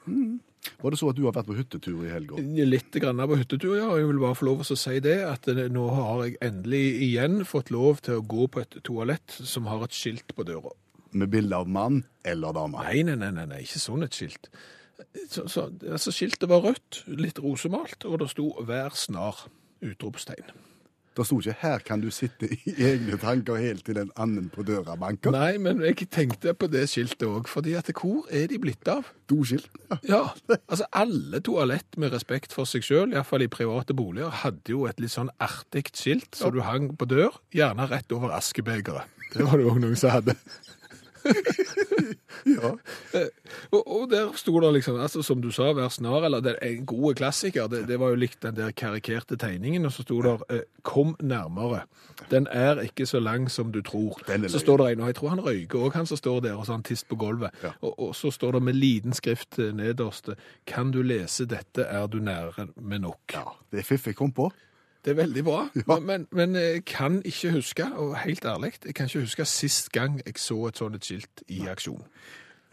Var 0.78 0.94
det 0.94 1.00
så 1.00 1.10
at 1.10 1.18
du 1.18 1.24
har 1.26 1.36
vært 1.36 1.48
på 1.50 1.58
hyttetur 1.58 2.02
i 2.06 2.12
helga? 2.12 2.42
Litt 2.68 2.98
grann 3.02 3.22
på 3.30 3.38
hyttetur, 3.40 3.76
ja. 3.78 3.90
Jeg 3.98 4.10
vil 4.10 4.22
bare 4.22 4.38
få 4.38 4.48
lov 4.50 4.64
til 4.66 4.76
å 4.76 4.80
si 4.82 4.98
det, 5.04 5.18
at 5.26 5.48
nå 5.74 5.86
har 5.96 6.24
jeg 6.26 6.38
endelig 6.46 6.84
igjen 7.08 7.40
fått 7.48 7.72
lov 7.74 8.02
til 8.06 8.20
å 8.20 8.26
gå 8.36 8.50
på 8.52 8.64
et 8.66 8.80
toalett 8.88 9.38
som 9.38 9.70
har 9.72 9.86
et 9.88 9.96
skilt 9.96 10.36
på 10.38 10.46
døra. 10.48 10.74
Med 11.18 11.32
bilde 11.34 11.56
av 11.56 11.70
mann 11.72 12.04
eller 12.28 12.56
dame? 12.58 12.84
Nei, 12.84 13.06
nei, 13.08 13.16
nei, 13.20 13.32
nei, 13.34 13.48
nei 13.50 13.62
ikke 13.64 13.82
sånn 13.82 14.06
et 14.06 14.18
skilt. 14.18 14.52
Så, 15.30 15.46
så, 15.50 15.68
altså, 15.86 16.14
skiltet 16.14 16.50
var 16.50 16.66
rødt, 16.66 17.04
litt 17.10 17.40
rosemalt, 17.42 18.06
og 18.10 18.20
det 18.22 18.32
sto 18.34 18.50
'Vær 18.58 18.98
snar!' 18.98 19.48
utropstegn. 19.86 20.50
Det 21.18 21.26
sto 21.26 21.40
ikke 21.42 21.56
'her 21.62 21.80
kan 21.86 22.02
du 22.02 22.12
sitte 22.14 22.46
i 22.46 22.74
egne 22.92 23.18
tanker 23.18 23.58
helt 23.58 23.86
til 23.86 23.98
en 23.98 24.12
annen 24.16 24.50
på 24.54 24.64
døra 24.64 24.96
banker'. 24.96 25.34
Nei, 25.34 25.58
men 25.58 25.82
jeg 25.82 26.10
tenkte 26.14 26.54
på 26.54 26.70
det 26.70 26.86
skiltet 26.92 27.26
òg, 27.26 27.48
fordi 27.50 27.74
at 27.74 27.90
hvor 27.90 28.28
er 28.30 28.48
de 28.48 28.60
blitt 28.62 28.88
av? 28.88 29.10
Doskilt. 29.30 29.70
Ja. 29.90 29.98
Ja, 30.08 30.22
altså 30.70 30.86
alle 30.94 31.42
toalett 31.42 31.98
med 31.98 32.14
respekt 32.14 32.54
for 32.54 32.70
seg 32.70 32.86
sjøl, 32.86 33.14
iallfall 33.14 33.42
i 33.42 33.50
private 33.52 33.96
boliger, 33.98 34.30
hadde 34.30 34.72
jo 34.72 34.86
et 34.86 35.02
litt 35.02 35.12
sånn 35.12 35.34
artig 35.42 35.88
skilt 35.94 36.38
som 36.38 36.54
du 36.54 36.62
hang 36.62 36.94
på 36.98 37.10
dør, 37.10 37.42
gjerne 37.52 37.90
rett 37.90 38.12
over 38.16 38.36
askebegeret. 38.38 39.10
Det 39.34 39.44
var 39.44 39.60
det 39.60 39.68
òg 39.68 39.82
noen 39.84 39.98
som 40.00 40.14
hadde. 40.14 40.38
ja. 42.58 42.72
Og, 43.72 43.82
og 43.82 44.10
der 44.12 44.32
sto 44.40 44.60
det 44.64 44.74
liksom, 44.78 45.00
altså 45.02 45.24
som 45.26 45.42
du 45.42 45.50
sa, 45.52 45.72
vær 45.78 45.90
snar, 45.94 46.26
eller 46.28 46.44
det 46.44 46.56
er 46.56 46.72
en 46.72 46.86
god 46.86 47.18
klassiker, 47.20 47.68
det, 47.72 47.86
det 47.90 48.00
var 48.00 48.14
jo 48.14 48.20
likt 48.20 48.42
den 48.44 48.58
der 48.58 48.72
karikerte 48.72 49.38
tegningen, 49.40 49.86
og 49.86 49.94
så 49.96 50.06
sto 50.06 50.22
det 50.26 50.36
eh, 50.54 50.64
kom 50.88 51.16
nærmere. 51.20 51.86
Den 52.32 52.48
er 52.52 52.82
ikke 52.82 53.06
så 53.06 53.20
lang 53.20 53.50
som 53.52 53.72
du 53.72 53.82
tror. 53.86 54.22
Så 54.48 54.60
står 54.60 54.78
det 54.78 54.92
en, 54.92 55.02
og 55.06 55.12
jeg 55.12 55.20
tror 55.20 55.30
han 55.36 55.44
røyker 55.46 55.80
også, 55.80 55.98
han 55.98 56.10
som 56.10 56.18
står 56.18 56.40
der, 56.48 56.54
og 56.58 56.66
så 56.66 56.78
han 56.78 56.84
tist 56.88 57.08
på 57.10 57.16
gulvet. 57.16 57.54
Ja. 57.64 57.76
Og, 57.82 58.00
og 58.08 58.16
så 58.16 58.32
står 58.32 58.58
det 58.58 58.64
med 58.64 58.74
liten 58.80 59.14
skrift 59.14 59.60
eh, 59.60 59.74
nederst, 59.76 60.30
kan 60.68 60.92
du 60.92 61.02
lese 61.02 61.46
dette, 61.46 61.84
er 61.84 62.08
du 62.08 62.20
nære 62.20 62.70
med 62.76 63.06
nok. 63.06 63.22
ja. 63.34 63.48
Det 63.72 63.80
er 63.80 63.84
fiffig 63.84 64.16
kom 64.16 64.32
på. 64.32 64.52
Det 65.08 65.14
er 65.16 65.22
veldig 65.22 65.44
bra, 65.48 65.62
Ja. 65.80 66.00
men, 66.04 66.28
men, 66.36 66.56
jeg 66.60 66.84
kan 66.86 67.22
ikke 67.24 67.52
huske, 67.56 67.86
og 67.96 68.18
helt 68.26 68.44
ærlig, 68.46 68.74
jeg 68.86 68.96
kan 68.96 69.08
ikke 69.08 69.24
huske 69.24 69.46
sist 69.48 69.92
gang 69.96 70.20
jeg 70.26 70.36
så 70.38 70.60
et 70.68 70.78
sånt 70.78 71.00
skilt 71.08 71.44
i 71.48 71.62
aksjon. 71.72 72.04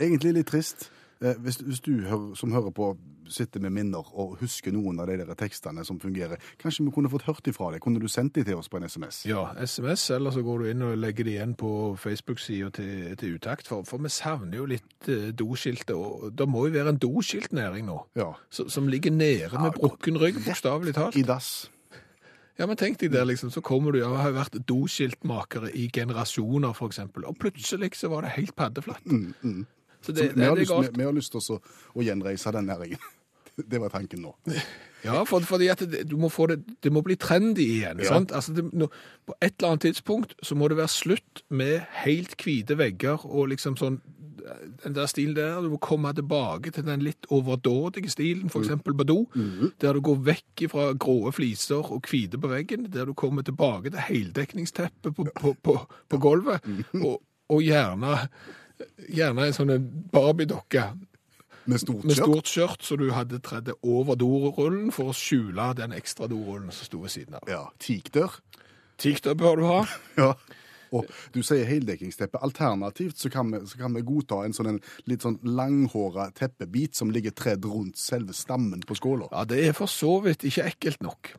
Egentlig 0.00 0.34
litt 0.34 0.50
trist. 0.50 0.88
Eh, 1.22 1.34
Hvis, 1.38 1.56
hvis 1.62 1.80
du 1.80 2.00
hører, 2.02 2.34
som 2.34 2.52
hører 2.52 2.70
på 2.74 2.96
sitter 3.30 3.60
med 3.60 3.70
minner 3.72 4.04
og 4.18 4.34
husker 4.40 4.72
noen 4.74 4.98
av 5.00 5.06
de 5.08 5.14
der 5.16 5.30
tekstene 5.38 5.84
som 5.86 5.96
fungerer, 6.00 6.36
kanskje 6.60 6.84
vi 6.84 6.90
kunne 6.92 7.08
fått 7.08 7.22
hørt 7.24 7.46
ifra 7.48 7.70
deg? 7.72 7.80
Kunne 7.80 8.00
du 8.02 8.08
sendt 8.08 8.34
de 8.34 8.42
til 8.44 8.58
oss 8.58 8.68
på 8.68 8.76
en 8.76 8.84
SMS? 8.88 9.22
Ja, 9.30 9.46
SMS, 9.64 10.10
eller 10.10 10.34
så 10.34 10.42
går 10.44 10.58
du 10.58 10.64
inn 10.72 10.82
og 10.82 10.98
legger 10.98 11.24
de 11.24 11.36
igjen 11.36 11.54
på 11.56 11.70
Facebook-sida 12.02 12.68
til, 12.76 13.16
til 13.16 13.38
utakt, 13.38 13.68
for, 13.70 13.86
for 13.88 14.02
vi 14.04 14.10
savner 14.12 14.58
jo 14.58 14.66
litt 14.74 15.08
eh, 15.08 15.30
doskiltet, 15.32 15.94
og 15.96 16.34
det 16.36 16.48
må 16.50 16.66
jo 16.66 16.74
være 16.76 16.96
en 16.96 17.00
doskiltnæring 17.00 17.86
nå, 17.88 18.00
Ja. 18.18 18.32
Som, 18.50 18.68
som 18.68 18.88
ligger 18.88 19.14
nede 19.14 19.54
med 19.56 19.72
brukken 19.78 20.18
rygg, 20.20 20.42
bokstavelig 20.44 20.94
talt. 20.98 21.16
I 21.16 21.22
dass. 21.22 21.70
Ja, 22.58 22.68
men 22.70 22.78
tenk 22.78 23.00
deg 23.00 23.10
der 23.10 23.26
liksom, 23.26 23.50
så 23.50 23.60
kommer 23.64 23.94
du, 23.94 23.98
og 24.06 24.14
har 24.20 24.34
vært 24.36 24.60
doskiltmakere 24.68 25.72
i 25.74 25.88
generasjoner 25.90 26.76
eksempel, 26.86 27.26
og 27.26 27.38
plutselig 27.42 27.96
så 27.98 28.12
var 28.12 28.22
det 28.22 28.36
helt 28.36 28.54
paddeflatt. 28.54 29.02
Så 30.04 30.12
det, 30.12 30.30
vi, 30.34 30.40
det, 30.40 30.46
har 30.46 30.54
det 30.54 30.62
lyst, 30.66 30.74
vi, 30.78 30.98
vi 31.00 31.06
har 31.08 31.16
lyst 31.16 31.34
til 31.34 31.56
å, 31.56 31.60
å 31.98 32.04
gjenreise 32.04 32.52
den 32.54 32.70
næringen. 32.70 33.04
Det 33.54 33.78
var 33.78 33.92
tanken 33.94 34.24
nå. 34.24 34.34
Ja, 35.04 35.18
for, 35.28 35.44
fordi 35.44 35.66
at 35.68 35.82
det, 35.84 36.06
du 36.08 36.14
må 36.16 36.30
få 36.32 36.46
det, 36.48 36.62
det 36.80 36.88
må 36.88 37.02
bli 37.04 37.12
trendy 37.20 37.66
igjen, 37.74 37.98
Ja. 38.00 38.14
sant? 38.14 38.30
Altså, 38.32 38.54
det, 38.56 38.62
no, 38.72 38.86
på 39.28 39.34
et 39.44 39.52
eller 39.58 39.74
annet 39.74 39.82
tidspunkt 39.84 40.32
så 40.40 40.56
må 40.56 40.70
det 40.72 40.78
være 40.78 40.88
slutt 40.88 41.42
med 41.52 41.82
helt 42.06 42.32
hvite 42.40 42.78
vegger 42.80 43.26
og 43.28 43.50
liksom 43.52 43.76
sånn, 43.76 43.98
den 44.84 44.94
der 44.96 45.06
stilen 45.08 45.36
der, 45.36 45.60
du 45.64 45.70
må 45.72 45.78
komme 45.82 46.12
tilbake 46.14 46.70
til 46.74 46.84
den 46.86 47.02
litt 47.04 47.26
overdådige 47.32 48.10
stilen, 48.12 48.50
eksempel 48.52 48.96
på 48.96 49.06
do, 49.08 49.18
der 49.80 49.96
du 49.96 50.02
går 50.04 50.18
vekk 50.26 50.64
fra 50.72 50.90
gråe 51.00 51.32
fliser 51.32 51.80
og 51.94 52.04
hvite 52.10 52.40
på 52.40 52.50
veggen, 52.52 52.90
der 52.92 53.08
du 53.08 53.14
kommer 53.16 53.42
tilbake 53.46 53.90
til 53.94 54.04
heldekningsteppet 54.08 55.14
på, 55.16 55.26
på, 55.40 55.54
på, 55.62 55.78
på 56.08 56.20
gulvet, 56.20 56.64
og, 57.06 57.22
og 57.48 57.64
gjerne, 57.64 58.18
gjerne 59.08 59.48
en 59.48 59.56
sånn 59.56 59.74
Barbie-dokke 60.12 60.90
Med 61.64 61.80
stort 61.80 62.04
med 62.04 62.18
stort 62.18 62.50
skjørt, 62.50 62.82
så 62.84 62.98
du 63.00 63.06
hadde 63.16 63.38
tredd 63.40 63.70
over 63.80 64.18
dorullen 64.20 64.90
for 64.92 65.12
å 65.12 65.16
skjule 65.16 65.70
den 65.78 65.94
ekstra 65.96 66.28
dorullen 66.28 66.68
som 66.68 66.84
sto 66.90 67.00
ved 67.06 67.14
siden 67.14 67.38
av. 67.38 67.48
Ja, 67.48 67.62
Teakdør. 67.80 68.36
Teakdør 69.00 69.38
bør 69.40 69.56
du 69.56 69.64
ha. 69.70 69.80
Ja. 70.20 70.34
Og 70.94 71.10
du 71.34 71.40
sier 71.46 71.66
heldekkingsteppe. 71.68 72.40
Alternativt 72.44 73.20
så 73.20 73.30
kan, 73.32 73.52
vi, 73.52 73.62
så 73.70 73.80
kan 73.80 73.96
vi 73.96 74.04
godta 74.06 74.42
en 74.44 74.56
sånn 74.56 74.74
en 74.74 74.82
litt 75.10 75.24
sånn 75.26 75.40
langhåra 75.44 76.30
teppebit 76.36 76.98
som 76.98 77.12
ligger 77.14 77.34
tredd 77.36 77.66
rundt 77.68 78.00
selve 78.00 78.36
stammen 78.36 78.84
på 78.86 78.96
skåla. 78.98 79.30
Ja, 79.32 79.46
det 79.48 79.62
er 79.64 79.76
for 79.76 79.90
så 79.90 80.18
vidt 80.24 80.46
ikke 80.46 80.68
ekkelt 80.70 81.02
nok. 81.04 81.34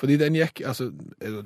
Fordi 0.00 0.16
den 0.16 0.38
gikk, 0.38 0.62
altså, 0.64 0.88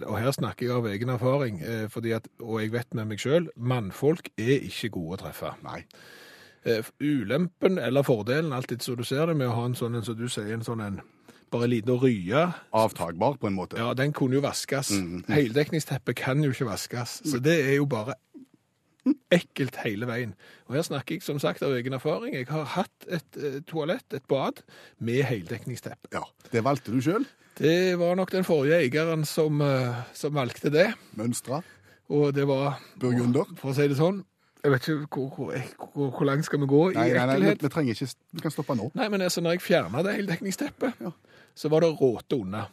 og 0.07 0.19
her 0.21 0.31
snakker 0.35 0.69
jeg 0.69 0.75
av 0.77 0.87
egen 0.87 1.11
erfaring, 1.11 1.57
eh, 1.65 1.89
fordi 1.91 2.13
at, 2.15 2.29
og 2.39 2.61
jeg 2.63 2.71
vet 2.75 2.95
med 2.95 3.11
meg 3.11 3.23
selv, 3.23 3.51
mannfolk 3.57 4.31
er 4.39 4.69
ikke 4.69 4.93
gode 4.95 5.17
å 5.17 5.23
treffe. 5.25 5.51
Nei. 5.65 5.81
Eh, 6.63 6.87
Ulempen 7.03 7.81
eller 7.83 8.07
fordelen, 8.07 8.53
alltid 8.55 8.85
så 8.85 8.95
du 8.95 9.03
ser 9.05 9.27
det, 9.27 9.37
med 9.41 9.51
å 9.51 9.57
ha 9.59 9.65
en 9.67 9.75
sånn, 9.75 9.99
en, 9.99 10.07
så 10.07 10.15
du 10.15 10.29
sier, 10.29 10.53
en 10.55 10.63
sånn 10.65 10.85
en, 10.85 11.01
bare 11.55 11.69
en 11.69 11.73
liten 11.73 11.97
rye, 12.03 12.45
Avtakbar, 12.75 13.39
på 13.41 13.49
en 13.51 13.57
måte. 13.57 13.79
Ja, 13.81 13.93
den 13.97 14.13
kunne 14.17 14.39
jo 14.39 14.43
vaskes. 14.45 14.91
Heldekningsteppet 15.31 16.19
kan 16.19 16.43
jo 16.45 16.51
ikke 16.55 16.69
vaskes. 16.69 17.21
Så 17.25 17.41
det 17.43 17.57
er 17.69 17.77
jo 17.79 17.87
bare 17.91 18.19
ekkelt 19.35 19.77
hele 19.85 20.09
veien. 20.09 20.35
Og 20.69 20.79
her 20.79 20.85
snakker 20.87 21.19
jeg 21.19 21.25
som 21.27 21.39
sagt 21.43 21.63
av 21.65 21.75
egen 21.77 21.97
erfaring. 21.97 22.35
Jeg 22.37 22.49
har 22.51 22.65
hatt 22.77 23.09
et 23.13 23.39
eh, 23.41 23.59
toalett, 23.69 24.07
et 24.17 24.25
bad, 24.31 24.63
med 24.99 25.23
heldekningsteppe. 25.29 26.09
Ja, 26.15 26.25
Det 26.53 26.65
valgte 26.65 26.95
du 26.95 27.01
sjøl. 27.05 27.27
Det 27.59 27.95
var 28.01 28.17
nok 28.19 28.33
den 28.35 28.47
forrige 28.47 28.81
eieren 28.83 29.27
som, 29.29 29.61
eh, 29.63 30.03
som 30.17 30.35
valgte 30.35 30.73
det. 30.75 30.89
Mønstra. 31.21 31.61
Og 32.13 32.33
det 32.37 32.47
var 32.49 32.81
Burgunder. 33.01 33.47
For 33.61 33.73
å 33.73 33.77
si 33.77 33.87
det 33.89 33.99
sånn 34.01 34.25
Jeg 34.65 34.73
vet 34.73 34.87
ikke 34.89 35.07
hvor, 35.21 35.29
hvor, 35.37 35.53
hvor, 35.95 36.11
hvor 36.11 36.25
langt 36.25 36.45
skal 36.49 36.61
vi 36.63 36.67
gå 36.71 36.79
i 36.91 36.95
Nei, 36.97 37.09
nei, 37.13 37.27
nei, 37.27 37.27
vi, 37.27 37.33
ekkelhet. 37.51 37.63
vi 37.63 37.69
trenger 37.75 37.99
ikke 37.99 38.15
Vi 38.33 38.41
kan 38.47 38.51
stoppe 38.55 38.77
nå. 38.79 38.87
Nei, 38.97 39.09
men 39.13 39.21
altså, 39.27 39.43
når 39.45 39.59
jeg 39.59 39.61
fjerna 39.67 40.01
det 40.07 40.15
heldekningsteppet, 40.17 40.93
Ja. 41.05 41.11
så 41.55 41.69
var 41.69 41.85
det 41.85 41.91
råte 42.01 42.39
unna. 42.41 42.65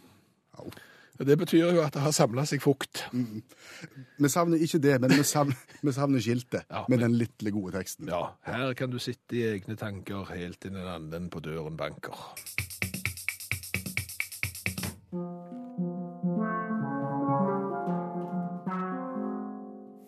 Au. 0.57 0.71
Og 1.19 1.25
Det 1.27 1.35
betyr 1.37 1.67
jo 1.75 1.81
at 1.83 1.93
det 1.93 2.01
har 2.01 2.11
samla 2.15 2.45
seg 2.49 2.61
fukt. 2.63 3.03
Vi 3.13 4.29
savner 4.31 4.57
ikke 4.57 4.79
det, 4.81 4.95
men 5.03 5.11
vi 5.11 5.23
savner, 5.27 5.53
vi 5.85 5.91
savner 5.93 6.19
skiltet 6.23 6.63
Ja, 6.71 6.85
med 6.89 6.97
men- 6.97 7.11
den 7.11 7.17
lille 7.19 7.51
gode 7.51 7.75
teksten. 7.75 8.07
Ja, 8.07 8.23
her 8.47 8.73
kan 8.73 8.89
du 8.89 8.97
sitte 8.97 9.35
i 9.37 9.43
egne 9.51 9.75
tanker 9.77 10.23
helt 10.33 10.65
i 10.65 10.69
den 10.71 10.87
anden 10.87 11.29
på 11.29 11.39
døren 11.43 11.77
banker. 11.77 12.15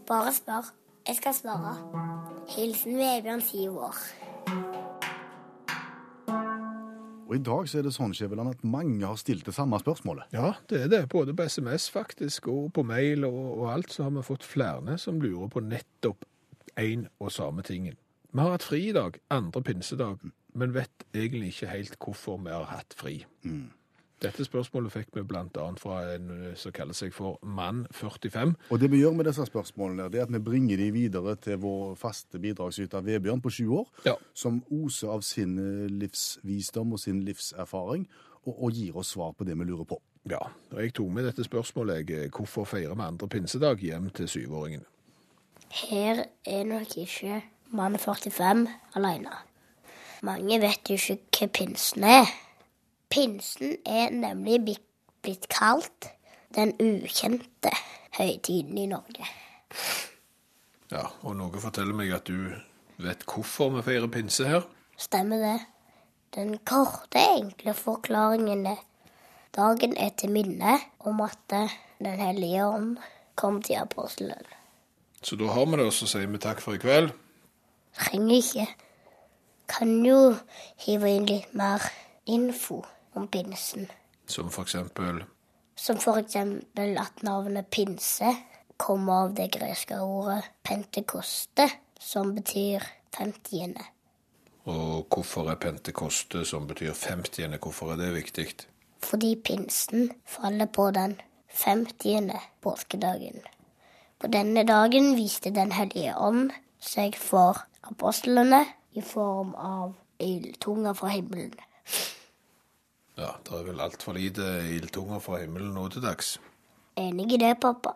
Bare 0.08 0.34
spør. 0.34 0.74
Jeg 1.08 1.16
skal 1.16 1.34
svare. 1.36 1.74
Hilsen 2.56 2.96
Vebjørn, 2.96 3.42
syv 3.44 3.78
år. 3.78 3.98
Og 7.28 7.36
i 7.36 7.42
dag 7.44 7.68
så 7.68 7.82
er 7.82 7.84
det 7.84 7.92
sånn, 7.92 8.14
Skjæveland, 8.16 8.54
at 8.54 8.64
mange 8.64 9.04
har 9.04 9.18
stilt 9.20 9.44
det 9.44 9.56
samme 9.58 9.76
spørsmålet. 9.82 10.32
Ja, 10.32 10.54
det 10.72 10.80
er 10.86 10.88
det. 10.94 11.02
Både 11.12 11.36
på 11.36 11.44
SMS 11.44 11.90
faktisk, 11.92 12.48
og 12.48 12.72
på 12.78 12.86
mail 12.88 13.28
og, 13.28 13.42
og 13.58 13.68
alt, 13.74 13.92
så 13.92 14.08
har 14.08 14.16
vi 14.16 14.24
fått 14.24 14.48
flere 14.48 14.96
som 15.02 15.20
lurer 15.20 15.52
på 15.52 15.66
nettopp 15.66 16.24
én 16.80 17.10
og 17.20 17.36
samme 17.36 17.68
tingen. 17.68 18.00
Vi 18.32 18.40
har 18.40 18.56
hatt 18.56 18.64
fri 18.64 18.86
i 18.88 18.96
dag, 18.96 19.20
andre 19.34 19.62
pinsedag, 19.62 20.24
men 20.56 20.74
vet 20.74 21.04
egentlig 21.12 21.52
ikke 21.52 21.74
helt 21.74 22.00
hvorfor 22.00 22.40
vi 22.46 22.56
har 22.56 22.70
hatt 22.72 22.96
fri. 22.96 23.26
Dette 24.24 24.46
spørsmålet 24.48 24.94
fikk 24.94 25.10
vi 25.18 25.24
annet 25.36 25.80
fra 25.84 25.98
en 26.14 26.30
eh, 26.32 26.54
som 26.56 26.72
kaller 26.72 26.96
seg 26.96 27.12
for 27.14 27.40
Mann 27.44 27.82
45. 27.92 28.54
Og 28.72 28.80
det 28.80 28.90
vi 28.94 29.02
gjør 29.02 29.18
med 29.18 29.28
disse 29.28 29.44
spørsmålene, 29.50 30.06
det 30.12 30.22
er 30.22 30.28
at 30.28 30.32
vi 30.32 30.40
bringer 30.40 30.80
de 30.80 30.92
videre 30.96 31.36
til 31.44 31.58
vår 31.60 31.96
faste 32.00 32.40
bidragsyter 32.40 33.04
Vebjørn 33.04 33.42
på 33.44 33.52
sju 33.52 33.68
år, 33.82 33.88
Ja. 34.06 34.16
som 34.34 34.62
oser 34.72 35.12
av 35.12 35.22
sin 35.28 35.58
eh, 35.60 35.90
livsvisdom 35.92 36.94
og 36.94 37.00
sin 37.04 37.20
livserfaring, 37.28 38.08
og, 38.46 38.64
og 38.64 38.72
gir 38.72 38.96
oss 38.98 39.12
svar 39.18 39.34
på 39.36 39.44
det 39.48 39.58
vi 39.60 39.68
lurer 39.68 39.86
på. 39.86 40.00
Ja, 40.30 40.40
og 40.72 40.80
jeg 40.80 40.94
tok 40.96 41.10
med 41.12 41.26
dette 41.28 41.44
spørsmålet. 41.44 42.10
jeg, 42.10 42.32
Hvorfor 42.32 42.64
feirer 42.64 42.96
vi 42.96 43.02
andre 43.04 43.28
pinsedag 43.28 43.78
hjem 43.84 44.10
til 44.10 44.28
syvåringen? 44.28 44.86
Her 45.74 46.24
er 46.46 46.64
nok 46.64 46.96
ikke 46.98 47.42
mann 47.72 47.98
45 48.00 48.68
alene. 48.96 49.36
Mange 50.24 50.62
vet 50.62 50.88
jo 50.90 50.96
ikke 50.96 51.18
hva 51.42 51.48
pinsen 51.52 52.04
er. 52.08 52.30
Pinsen 53.14 53.76
er 53.86 54.10
nemlig 54.10 54.80
blitt 55.22 55.44
kalt 55.54 56.08
den 56.56 56.72
ukjente 56.82 57.70
høytiden 58.18 58.78
i 58.82 58.86
Norge. 58.90 59.28
Ja, 60.90 61.04
og 61.22 61.36
noe 61.38 61.62
forteller 61.62 61.94
meg 61.94 62.10
at 62.16 62.26
du 62.26 62.50
vet 62.98 63.22
hvorfor 63.30 63.70
vi 63.76 63.84
feirer 63.86 64.10
pinse 64.10 64.48
her. 64.50 64.66
Stemmer 64.98 65.44
det? 65.46 65.60
Den 66.34 66.56
korte, 66.66 67.22
enkle 67.38 67.76
forklaringen 67.78 68.66
er 68.72 68.82
dagen 69.54 69.94
er 69.94 70.10
til 70.18 70.34
minne 70.34 70.80
om 71.06 71.22
at 71.22 71.54
eh, 71.54 71.76
Den 72.04 72.18
hellige 72.20 72.66
ånd 72.66 72.98
kom 73.36 73.62
til 73.62 73.78
apostelen. 73.80 74.50
Så 75.22 75.38
da 75.38 75.54
har 75.54 75.66
vi 75.66 75.78
det, 75.78 75.86
og 75.86 75.94
så 75.94 76.10
sier 76.10 76.28
vi 76.28 76.42
takk 76.42 76.60
for 76.66 76.74
i 76.74 76.82
kveld. 76.82 77.14
Trenger 77.96 78.36
ikke. 78.42 78.66
Kan 79.70 80.02
jo 80.04 80.34
hive 80.82 81.14
inn 81.14 81.30
litt 81.30 81.54
mer 81.56 81.86
info 82.26 82.82
om 83.14 83.28
pinsen. 83.28 83.88
Som 84.26 84.50
for 84.50 84.64
eksempel 84.64 85.24
Som 85.76 85.98
for 85.98 86.18
eksempel 86.18 86.98
at 86.98 87.24
navnet 87.24 87.70
pinse 87.70 88.36
kommer 88.78 89.14
av 89.14 89.34
det 89.34 89.48
greske 89.56 89.98
ordet 90.02 90.44
pentekoste, 90.64 91.70
som 92.00 92.36
betyr 92.36 92.84
femtiende. 93.18 93.84
Og 94.66 95.08
hvorfor 95.12 95.50
er 95.52 95.60
pentekoste, 95.60 96.46
som 96.46 96.68
betyr 96.68 96.94
50. 96.94 97.58
Hvorfor 97.60 97.94
er 97.94 97.98
det 98.00 98.14
viktig? 98.14 98.48
Fordi 99.04 99.36
pinsen 99.36 100.12
faller 100.26 100.66
på 100.66 100.92
den 100.92 101.18
femtiende 101.50 102.40
påskedagen. 102.62 103.42
På 104.20 104.28
denne 104.28 104.64
dagen 104.64 105.16
viste 105.16 105.52
Den 105.52 105.72
hellige 105.72 106.16
ånd 106.18 106.52
seg 106.80 107.16
for 107.20 107.60
apostlene 107.84 108.64
i 108.96 109.02
form 109.02 109.54
av 109.56 109.94
ildtunger 110.20 110.94
fra 110.94 111.12
himmelen. 111.12 111.56
Ja, 113.18 113.36
det 113.46 113.54
er 113.54 113.68
vel 113.68 113.82
altfor 113.84 114.16
lite 114.18 114.46
ildtunger 114.74 115.22
fra 115.22 115.38
himmelen 115.44 115.76
nå 115.76 115.86
til 115.94 116.02
dags. 116.02 116.38
Enig 116.98 117.36
i 117.36 117.38
det, 117.42 117.56
pappa. 117.62 117.94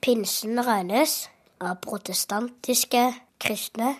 Pinsen 0.00 0.60
regnes 0.62 1.24
av 1.60 1.80
protestantiske 1.82 3.02
kristne 3.42 3.96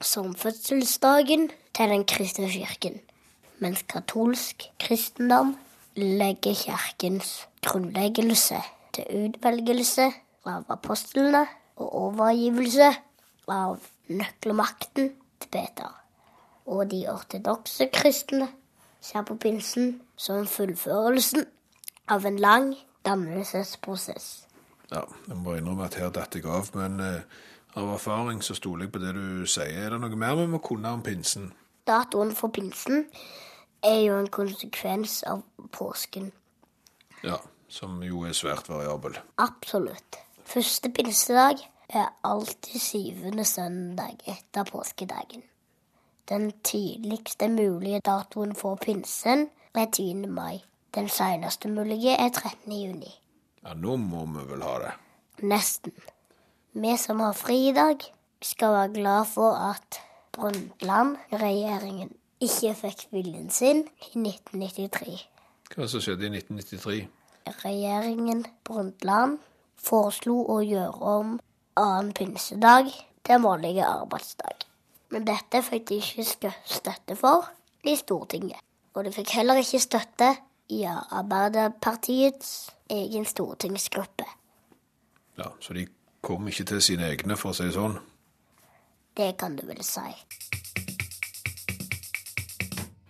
som 0.00 0.32
fødselsdagen 0.36 1.50
til 1.76 1.92
den 1.92 2.04
kristne 2.08 2.48
kirken, 2.50 2.98
mens 3.60 3.84
katolsk 3.88 4.66
kristendom 4.80 5.54
legger 5.96 6.56
kirkens 6.64 7.46
grunnleggelse 7.64 8.58
til 8.96 9.28
utvelgelse 9.28 10.10
av 10.48 10.66
apostlene 10.72 11.44
og 11.76 11.94
overgivelse 12.08 12.90
av 13.52 13.80
nøkkelmakten 14.08 15.12
til 15.12 15.52
Peter. 15.52 15.92
Og 16.66 16.88
de 16.90 17.04
ortodokse 17.12 17.88
kristne 17.92 18.48
ser 19.06 19.22
på 19.26 19.36
pinsen 19.38 20.00
som 20.18 20.46
fullførelsen 20.50 21.46
av 22.10 22.26
en 22.26 22.38
lang 22.42 22.72
dannelsesprosess. 23.06 24.46
Ja, 24.90 25.02
jeg 25.28 25.36
må 25.42 25.56
innrømme 25.58 25.86
at 25.86 25.98
her 25.98 26.10
datt 26.14 26.34
jeg 26.34 26.46
av, 26.50 26.70
men 26.74 27.00
eh, 27.02 27.22
av 27.78 27.92
erfaring 27.94 28.42
så 28.42 28.54
stoler 28.58 28.86
jeg 28.86 28.94
på 28.94 29.02
det 29.02 29.14
du 29.16 29.46
sier. 29.50 29.86
Er 29.86 29.94
det 29.94 30.02
noe 30.02 30.18
mer 30.18 30.36
vi 30.38 30.46
må 30.50 30.62
kunne 30.62 30.94
om 30.94 31.02
pinsen? 31.06 31.50
Datoen 31.86 32.34
for 32.34 32.54
pinsen 32.54 33.06
er 33.86 34.00
jo 34.06 34.18
en 34.18 34.30
konsekvens 34.32 35.20
av 35.26 35.44
påsken. 35.74 36.30
Ja, 37.26 37.38
som 37.68 37.98
jo 38.02 38.24
er 38.26 38.34
svært 38.36 38.70
variabel. 38.70 39.18
Absolutt. 39.42 40.18
Første 40.46 40.90
pinsedag 40.94 41.62
er 41.90 42.14
alltid 42.26 42.82
syvende 42.82 43.44
søndag 43.46 44.22
etter 44.26 44.66
påskedagen. 44.70 45.42
Den 46.28 46.52
tidligste 46.64 47.48
mulige 47.48 48.00
datoen 48.00 48.54
for 48.54 48.74
pinsen 48.74 49.48
er 49.74 49.86
10. 49.92 50.26
mai. 50.26 50.64
Den 50.94 51.08
seneste 51.08 51.68
mulige 51.68 52.16
er 52.18 52.28
13. 52.28 52.72
juni. 52.72 53.12
Ja, 53.62 53.74
nå 53.74 53.96
må 53.96 54.24
vi 54.26 54.42
vel 54.50 54.62
ha 54.62 54.74
det. 54.82 54.92
Nesten. 55.42 55.92
Vi 56.72 56.96
som 56.96 57.20
har 57.20 57.32
fri 57.32 57.68
i 57.68 57.72
dag, 57.72 58.02
skal 58.42 58.72
være 58.72 58.92
glad 58.94 59.24
for 59.24 59.54
at 59.70 60.00
Brundtland-regjeringen 60.32 62.10
ikke 62.40 62.74
fikk 62.74 63.06
viljen 63.12 63.50
sin 63.50 63.86
i 63.86 64.18
1993. 64.18 65.16
Hva 65.74 65.88
som 65.88 66.02
skjedde 66.02 66.26
i 66.26 66.34
1993? 66.36 67.06
Regjeringen 67.62 68.44
Brundtland 68.64 69.38
foreslo 69.78 70.40
å 70.52 70.58
gjøre 70.66 71.12
om 71.16 71.36
annen 71.78 72.12
pinsedag 72.18 72.90
til 73.26 73.44
vanlig 73.46 73.78
arbeidsdag. 73.86 74.66
Men 75.10 75.26
dette 75.26 75.62
fikk 75.62 75.88
de 75.88 76.00
ikke 76.02 76.52
støtte 76.66 77.16
for 77.18 77.46
i 77.86 77.94
Stortinget. 77.96 78.60
Og 78.96 79.04
de 79.04 79.12
fikk 79.12 79.36
heller 79.36 79.60
ikke 79.60 79.80
støtte 79.82 80.30
i 80.72 80.82
Arbeiderpartiets 80.88 82.70
egen 82.90 83.24
stortingsgruppe. 83.28 84.24
Ja, 85.38 85.52
Så 85.60 85.72
de 85.74 85.86
kom 86.22 86.48
ikke 86.48 86.64
til 86.64 86.82
sine 86.82 87.10
egne, 87.12 87.36
for 87.36 87.52
å 87.52 87.54
si 87.54 87.68
det 87.68 87.76
sånn. 87.76 87.98
Det 89.16 89.36
kan 89.38 89.56
du 89.56 89.66
vel 89.68 89.82
si. 89.84 90.08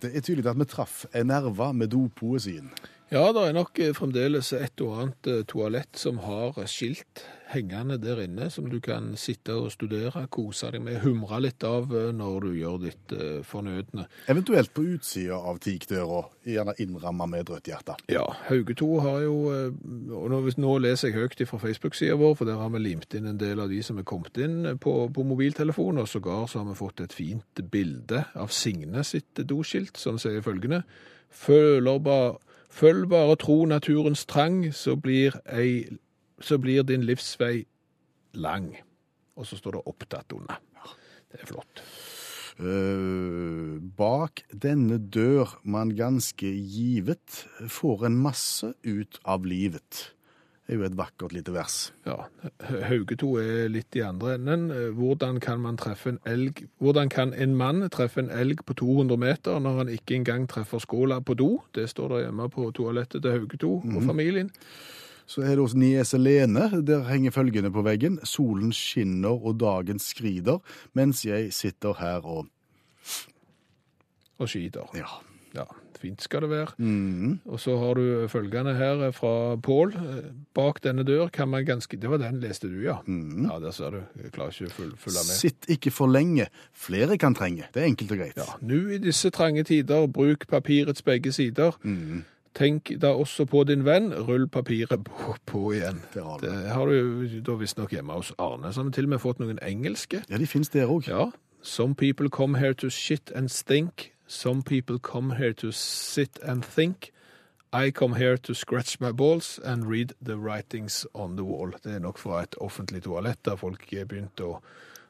Det 0.01 0.11
er 0.13 0.21
tydelig 0.21 0.45
at 0.51 0.59
vi 0.59 0.67
traff 0.69 1.05
en 1.15 1.31
nerve 1.31 1.71
med 1.73 1.89
dopoesien. 1.89 2.69
Ja, 3.07 3.29
det 3.31 3.39
er 3.39 3.53
nok 3.55 3.79
eh, 3.79 3.93
fremdeles 3.95 4.49
et 4.51 4.81
og 4.83 4.97
annet 4.99 5.27
eh, 5.31 5.43
toalett 5.47 5.95
som 5.95 6.17
har 6.25 6.57
skilt 6.67 7.21
hengende 7.47 7.95
der 8.03 8.19
inne, 8.19 8.49
som 8.51 8.65
du 8.67 8.81
kan 8.83 9.13
sitte 9.15 9.53
og 9.55 9.69
studere, 9.71 10.25
kose 10.27 10.67
deg 10.73 10.81
med, 10.83 10.97
humre 11.05 11.39
litt 11.39 11.63
av 11.63 11.93
eh, 11.95 12.09
når 12.11 12.43
du 12.43 12.49
gjør 12.57 12.81
ditt 12.81 13.13
fornødne. 13.47 14.09
Eventuelt 14.27 14.73
på 14.75 14.83
utsida 14.97 15.37
av 15.39 15.61
teakdøra, 15.63 16.25
gjerne 16.51 16.75
innramma 16.83 17.29
med 17.31 17.45
et 17.45 17.53
rødt 17.53 17.69
hjerte. 17.71 17.95
Ja, 18.11 18.25
Hauge 18.49 18.75
2 18.75 18.89
har 19.05 19.23
jo 19.23 19.37
og 19.47 20.27
nå, 20.33 20.41
nå 20.59 20.73
leser 20.83 21.13
jeg 21.13 21.21
høyt 21.21 21.45
fra 21.47 21.61
Facebook-sida 21.63 22.17
vår, 22.19 22.35
for 22.35 22.49
der 22.49 22.59
har 22.59 22.73
vi 22.75 22.81
limt 22.83 23.15
inn 23.15 23.29
en 23.31 23.39
del 23.39 23.63
av 23.63 23.71
de 23.71 23.79
som 23.87 24.01
er 24.01 24.07
kommet 24.09 24.35
inn 24.43 24.73
på, 24.83 24.97
på 25.15 25.27
mobiltelefon, 25.29 26.03
og 26.03 26.11
sågar 26.11 26.49
så 26.51 26.59
har 26.59 26.67
vi 26.73 26.81
fått 26.81 27.05
et 27.07 27.15
fint 27.15 27.63
bilde 27.71 28.25
av 28.35 28.51
Signe 28.51 29.07
sitt 29.07 29.39
doskilt, 29.47 29.95
som 29.95 30.19
sier 30.19 30.43
følgende 30.43 30.83
Føler 31.27 31.99
bare 31.99 32.37
Følg 32.69 33.07
bare 33.09 33.37
tro 33.39 33.65
naturens 33.65 34.25
trang, 34.25 34.73
så 34.75 34.95
blir, 34.95 35.37
ei, 35.49 35.97
så 36.39 36.57
blir 36.61 36.83
din 36.83 37.05
livsvei 37.07 37.65
lang. 38.33 38.75
Og 39.37 39.47
så 39.47 39.57
står 39.57 39.77
det 39.77 39.87
opptatt 39.89 40.35
under. 40.35 40.61
Det 41.31 41.41
er 41.41 41.49
flott. 41.49 41.83
Uh, 42.57 43.77
bak 43.97 44.41
denne 44.49 44.97
dør 44.97 45.59
man 45.61 45.91
ganske 45.93 46.49
givet 46.49 47.43
får 47.69 48.07
en 48.07 48.17
masse 48.17 48.71
ut 48.81 49.19
av 49.25 49.45
livet. 49.45 50.16
Er 50.67 50.75
jo 50.75 50.83
et 50.83 50.97
vakkert 50.99 51.31
lite 51.31 51.53
vers. 51.55 51.93
Ja, 52.05 52.25
Hauge 52.89 53.15
2 53.15 53.29
er 53.39 53.69
litt 53.71 53.95
i 53.95 54.01
andre 54.03 54.33
enden. 54.35 54.65
Eh, 54.71 54.89
Hvordan 54.91 55.39
kan 55.39 55.63
en 55.63 56.19
elg? 56.25 56.65
Hvordan 56.79 57.09
kan 57.09 57.33
en 57.33 57.55
mann 57.55 57.89
treffe 57.89 58.19
en 58.19 58.29
elg 58.29 58.65
på 58.65 58.73
200 58.73 59.17
meter 59.17 59.59
når 59.59 59.77
han 59.77 59.89
ikke 59.89 60.15
engang 60.15 60.47
treffer 60.47 60.79
skåla 60.79 61.21
på 61.21 61.37
do? 61.39 61.61
Det 61.73 61.87
står 61.89 62.09
der 62.09 62.19
hjemme 62.25 62.49
på 62.49 62.71
toalettet 62.71 63.21
til 63.21 63.31
Hauge 63.31 63.57
2 63.57 63.71
og 63.95 64.03
familien. 64.03 64.51
Så 65.27 65.41
er 65.41 65.55
det 65.55 65.63
hos 65.63 65.75
niese 65.75 66.17
Lene. 66.17 66.69
Der 66.83 67.07
henger 67.07 67.31
følgende 67.31 67.71
på 67.71 67.83
veggen. 67.83 68.19
Solen 68.23 68.73
skinner 68.73 69.35
og 69.45 69.59
dagen 69.59 69.99
skrider, 69.99 70.59
mens 70.93 71.25
jeg 71.25 71.53
sitter 71.53 71.93
her 71.99 72.25
og 72.25 72.47
Og 74.39 74.49
skiter. 74.49 74.85
Ja. 74.93 75.07
Ja, 75.55 75.63
fint 75.97 76.21
skal 76.23 76.45
det 76.45 76.49
være. 76.49 76.75
Mm. 76.77 77.39
Og 77.45 77.59
så 77.59 77.77
har 77.81 77.97
du 77.99 78.27
følgende 78.31 78.75
her 78.77 79.11
fra 79.15 79.55
Pål. 79.55 79.93
Bak 80.55 80.81
denne 80.83 81.03
dør 81.07 81.27
kan 81.33 81.49
man 81.49 81.65
ganske 81.65 81.97
Det 81.97 82.09
var 82.09 82.17
den 82.17 82.39
leste 82.39 82.67
du, 82.67 82.79
ja. 82.83 82.97
Ja, 83.07 83.59
der 83.59 83.71
ser 83.71 83.91
du. 83.91 83.99
Jeg 84.23 84.31
klarer 84.31 84.53
ikke 84.53 84.71
å 84.71 84.77
følge 84.77 85.21
med. 85.25 85.35
Sitt 85.37 85.67
ikke 85.69 85.91
for 85.91 86.07
lenge. 86.07 86.47
Flere 86.73 87.17
kan 87.17 87.35
trenge. 87.35 87.67
Det 87.73 87.83
er 87.83 87.91
enkelt 87.91 88.11
og 88.11 88.17
greit. 88.17 88.37
Ja, 88.37 88.49
Nå 88.61 88.81
i 88.95 88.97
disse 89.03 89.29
trange 89.29 89.63
tider, 89.63 90.07
bruk 90.07 90.47
papirets 90.47 91.01
begge 91.01 91.31
sider. 91.31 91.77
Mm. 91.83 92.23
Tenk 92.57 92.89
da 93.01 93.11
også 93.13 93.45
på 93.45 93.63
din 93.69 93.83
venn, 93.85 94.09
rull 94.13 94.47
papiret 94.49 95.03
på, 95.05 95.35
på 95.45 95.59
igjen. 95.75 95.99
Det 96.13 96.23
har 96.23 96.39
Det 96.41 96.53
har 96.73 96.85
du 96.89 97.41
da 97.45 97.57
visstnok 97.59 97.91
hjemme 97.93 98.13
hos 98.17 98.31
Arne, 98.39 98.73
så 98.73 98.81
har 98.81 98.87
vi 98.89 98.95
til 98.97 99.05
og 99.05 99.09
med 99.13 99.21
fått 99.21 99.39
noen 99.43 99.59
engelske. 99.61 100.23
Ja, 100.29 100.37
de 100.37 100.47
finnes 100.49 100.69
der 100.73 100.89
òg. 100.89 101.05
Ja. 101.07 101.29
Some 101.61 101.95
people 101.95 102.29
come 102.29 102.57
here 102.57 102.73
to 102.73 102.89
shit 102.89 103.31
and 103.35 103.49
stink. 103.49 104.11
Some 104.27 104.61
people 104.63 104.99
come 104.99 105.37
here 105.37 105.53
to 105.53 105.71
sit 105.71 106.39
and 106.43 106.65
think. 106.65 107.11
I 107.73 107.91
come 107.91 108.15
here 108.15 108.37
to 108.37 108.53
scratch 108.53 108.99
my 108.99 109.11
balls 109.11 109.59
and 109.63 109.85
read 109.85 110.13
the 110.21 110.37
writings 110.37 111.05
on 111.13 111.35
the 111.35 111.43
wall. 111.43 111.71
Det 111.83 111.95
er 111.95 111.99
nok 111.99 112.17
fra 112.17 112.41
et 112.43 112.55
offentlig 112.61 113.03
toalett 113.03 113.45
der 113.45 113.55
folk 113.55 113.93
er 113.93 114.05
begynt 114.05 114.39
å, 114.43 114.59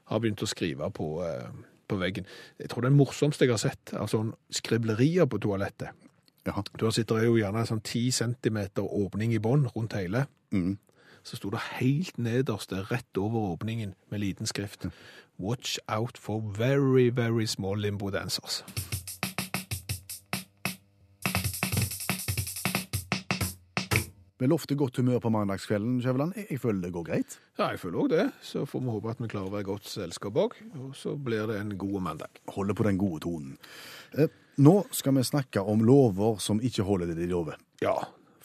har 0.05 0.19
begynt 0.19 0.41
å 0.41 0.49
skrive 0.49 0.89
på, 0.91 1.23
eh, 1.25 1.49
på 1.87 1.97
veggen. 1.97 2.25
Jeg 2.59 2.69
tror 2.69 2.81
det 2.81 2.87
er 2.87 2.95
det 2.95 2.97
morsomste 2.97 3.45
jeg 3.45 3.53
har 3.53 3.61
sett 3.61 3.93
av 3.93 4.09
sånne 4.09 4.33
skriblerier 4.49 5.25
på 5.25 5.37
toalettet. 5.37 5.89
Du 6.45 6.51
Da 6.77 6.91
sitter 6.91 7.15
det 7.15 7.25
jo 7.25 7.37
gjerne 7.37 7.59
en 7.59 7.65
sånn 7.65 7.83
ti 7.83 8.11
centimeter 8.11 8.81
åpning 8.81 9.33
i 9.33 9.39
bånn 9.39 9.67
rundt 9.75 9.93
hele. 9.93 10.27
Mm. 10.51 10.77
Så 11.23 11.35
sto 11.35 11.49
det 11.49 11.59
helt 11.59 12.17
nederst, 12.17 12.71
rett 12.71 13.17
over 13.17 13.57
åpningen, 13.57 13.95
med 14.09 14.19
liten 14.19 14.45
skrift. 14.45 14.87
Watch 15.37 15.77
out 15.89 16.17
for 16.17 16.39
very, 16.39 17.09
very 17.09 17.45
small 17.45 17.77
limbo 17.77 18.09
dancers. 18.09 18.63
Vi 24.37 24.45
lovte 24.45 24.75
godt 24.77 24.99
humør 25.01 25.17
på 25.23 25.31
mandagskvelden, 25.33 25.95
Skjæveland. 26.03 26.35
Jeg, 26.37 26.59
føler 26.61 26.83
det 26.83 26.91
går 26.93 27.05
greit. 27.07 27.37
Ja, 27.57 27.71
jeg 27.71 27.79
føler 27.81 28.03
òg 28.03 28.09
det. 28.11 28.25
Så 28.45 28.67
får 28.69 28.83
vi 28.83 28.93
håpe 28.93 29.09
at 29.09 29.23
vi 29.23 29.29
klarer 29.31 29.49
å 29.49 29.53
være 29.55 29.65
godt 29.65 29.89
selskap 29.89 30.37
òg. 30.37 30.53
Og 30.77 30.91
så 30.97 31.15
blir 31.17 31.49
det 31.49 31.55
en 31.57 31.71
god 31.81 32.03
mandag. 32.05 32.41
Holder 32.53 32.77
på 32.77 32.85
den 32.85 32.99
gode 33.01 33.23
tonen. 33.25 33.55
Eh, 34.13 34.29
nå 34.61 34.75
skal 34.93 35.17
vi 35.17 35.25
snakke 35.25 35.63
om 35.65 35.81
lover 35.85 36.37
som 36.43 36.61
ikke 36.61 36.85
holder 36.85 37.09
det 37.09 37.17
de 37.23 37.31
lover. 37.31 37.57
Ja, 37.81 37.95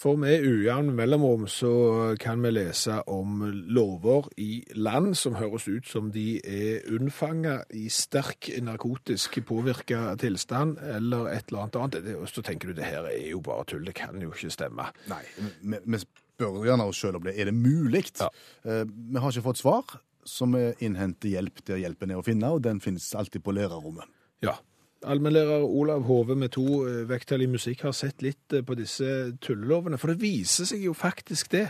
for 0.03 0.19
med 0.19 0.43
ujevn 0.43 0.91
mellomrom 0.99 1.45
så 1.51 1.73
kan 2.21 2.43
vi 2.43 2.51
lese 2.51 2.97
om 3.11 3.45
lover 3.71 4.27
i 4.41 4.65
land 4.75 5.15
som 5.19 5.37
høres 5.39 5.69
ut 5.71 5.87
som 5.87 6.09
de 6.15 6.41
er 6.43 6.89
unnfanga 6.91 7.61
i 7.79 7.85
sterk 7.93 8.49
narkotisk 8.67 9.39
påvirka 9.47 10.17
tilstand, 10.19 10.81
eller 10.97 11.31
et 11.31 11.53
eller 11.53 11.63
annet 11.67 11.79
annet. 11.85 12.11
Og 12.19 12.27
så 12.31 12.43
tenker 12.43 12.73
du 12.73 12.81
det 12.81 12.89
her 12.89 13.07
er 13.13 13.29
jo 13.31 13.43
bare 13.47 13.69
tull, 13.71 13.85
det 13.87 13.95
kan 14.01 14.19
jo 14.23 14.33
ikke 14.35 14.51
stemme. 14.51 14.89
Nei, 15.13 15.23
vi, 15.63 16.03
spør 16.03 16.65
gjerne 16.67 16.89
oss 16.91 16.99
sjøl 16.99 17.21
om 17.21 17.29
det. 17.29 17.37
Er 17.39 17.53
det 17.53 17.55
mulig? 17.55 18.09
Ja. 18.19 18.33
Eh, 18.67 18.83
vi 18.89 19.23
har 19.23 19.31
ikke 19.31 19.47
fått 19.53 19.63
svar, 19.63 19.97
så 20.27 20.51
vi 20.51 20.67
innhenter 20.83 21.31
hjelp 21.31 21.63
der 21.69 21.79
hjelpen 21.85 22.11
er 22.11 22.19
å 22.19 22.27
finne, 22.27 22.51
og 22.51 22.65
den 22.67 22.83
finnes 22.83 23.07
alltid 23.15 23.47
på 23.47 23.55
lærerrommet. 23.55 24.11
Ja. 24.43 24.59
Allmennlærer 25.05 25.65
Olav 25.65 26.03
Hove 26.07 26.37
med 26.39 26.53
to 26.55 26.83
eh, 26.87 27.03
vekttall 27.09 27.43
i 27.43 27.49
musikk 27.51 27.85
har 27.87 27.95
sett 27.97 28.23
litt 28.23 28.55
eh, 28.55 28.65
på 28.67 28.77
disse 28.79 29.33
tullelovene. 29.43 29.99
For 30.01 30.13
det 30.13 30.23
viser 30.23 30.69
seg 30.69 30.85
jo 30.87 30.95
faktisk 30.97 31.51
det, 31.55 31.65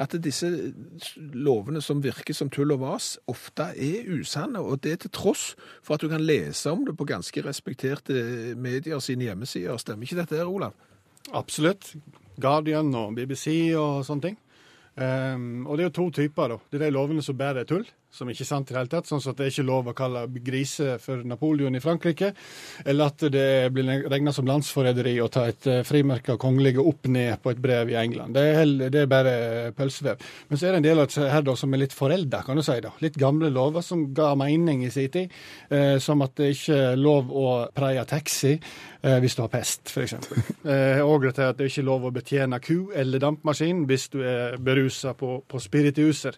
at 0.00 0.16
disse 0.22 0.50
lovene 1.18 1.82
som 1.84 2.02
virker 2.04 2.36
som 2.36 2.50
tull 2.52 2.74
og 2.74 2.82
vas, 2.82 3.14
ofte 3.30 3.70
er 3.72 4.08
usanne. 4.10 4.60
Og 4.60 4.82
det 4.84 4.98
til 5.04 5.14
tross 5.14 5.52
for 5.82 5.96
at 5.96 6.04
du 6.04 6.10
kan 6.12 6.24
lese 6.24 6.72
om 6.72 6.86
det 6.88 6.96
på 6.98 7.08
ganske 7.08 7.44
respekterte 7.46 8.54
medier 8.58 9.02
sine 9.02 9.30
hjemmesider. 9.30 9.78
Stemmer 9.80 10.08
ikke 10.08 10.20
dette 10.22 10.40
her, 10.40 10.50
Olav? 10.50 10.74
Absolutt. 11.32 11.94
Guardian 12.42 12.94
og 12.98 13.14
BBC 13.16 13.74
og 13.78 14.02
sånne 14.06 14.30
ting. 14.30 14.40
Um, 14.92 15.64
og 15.64 15.78
det 15.78 15.84
er 15.84 15.88
jo 15.88 15.96
to 15.96 16.06
typer, 16.18 16.52
da. 16.52 16.58
Det 16.68 16.80
er 16.80 16.86
de 16.86 16.94
lovene 16.96 17.22
som 17.24 17.36
bare 17.38 17.62
er 17.62 17.68
tull, 17.68 17.86
som 18.12 18.28
ikke 18.28 18.44
er 18.44 18.50
sant 18.50 18.70
i 18.70 18.74
det 18.74 18.80
hele 18.80 18.92
tatt. 18.92 19.08
Sånn 19.08 19.22
at 19.24 19.38
det 19.38 19.46
er 19.46 19.54
ikke 19.54 19.66
lov 19.66 19.90
å 19.90 19.96
kalle 19.96 20.26
grise 20.44 20.96
for 21.02 21.22
Napoleon 21.26 21.76
i 21.76 21.82
Frankrike. 21.82 22.32
Eller 22.84 23.12
at 23.12 23.24
det 23.32 23.46
blir 23.74 24.06
regna 24.12 24.34
som 24.36 24.48
landsforræderi 24.48 25.16
å 25.24 25.30
ta 25.32 25.46
et 25.50 25.68
uh, 25.70 25.80
frimerke 25.86 26.34
av 26.34 26.40
kongelige 26.42 26.84
opp 26.84 27.08
ned 27.12 27.40
på 27.42 27.54
et 27.54 27.62
brev 27.62 27.92
i 27.92 27.98
England. 27.98 28.36
Det 28.36 28.44
er, 28.44 28.58
heller, 28.60 28.92
det 28.92 29.04
er 29.04 29.10
bare 29.10 29.34
pølsevev. 29.76 30.22
Men 30.50 30.60
så 30.60 30.68
er 30.68 30.76
det 30.76 30.82
en 30.82 30.88
del 30.90 31.02
av 31.02 31.10
disse 31.10 31.32
her 31.32 31.46
da, 31.46 31.56
som 31.58 31.72
er 31.72 31.84
litt 31.84 31.96
forelda, 31.96 32.42
kan 32.46 32.58
du 32.58 32.64
si. 32.66 32.78
da. 32.84 32.92
Litt 33.02 33.18
gamle 33.20 33.50
lover 33.52 33.84
som 33.86 34.04
ga 34.14 34.32
mening 34.38 34.84
i 34.86 34.92
sin 34.92 35.10
tid. 35.12 35.32
eh, 35.70 35.98
som 35.98 36.22
at 36.22 36.36
det 36.36 36.52
ikke 36.54 36.78
er 36.92 37.00
lov 37.00 37.30
å 37.32 37.46
preie 37.74 38.04
taxi 38.08 38.52
eh, 38.54 38.91
hvis 39.02 39.34
du 39.34 39.42
har 39.42 39.50
pest, 39.50 39.90
f.eks. 39.90 40.14
Eh, 40.62 41.00
og 41.02 41.24
dette 41.24 41.42
at 41.42 41.56
det 41.58 41.66
ikke 41.66 41.80
er 41.82 41.86
lov 41.88 42.04
å 42.06 42.12
betjene 42.14 42.60
ku 42.62 42.92
eller 42.94 43.18
dampmaskin 43.18 43.80
hvis 43.88 44.04
du 44.12 44.20
er 44.22 44.54
berusa 44.62 45.10
på, 45.18 45.40
på 45.50 45.58
spirituser. 45.58 46.36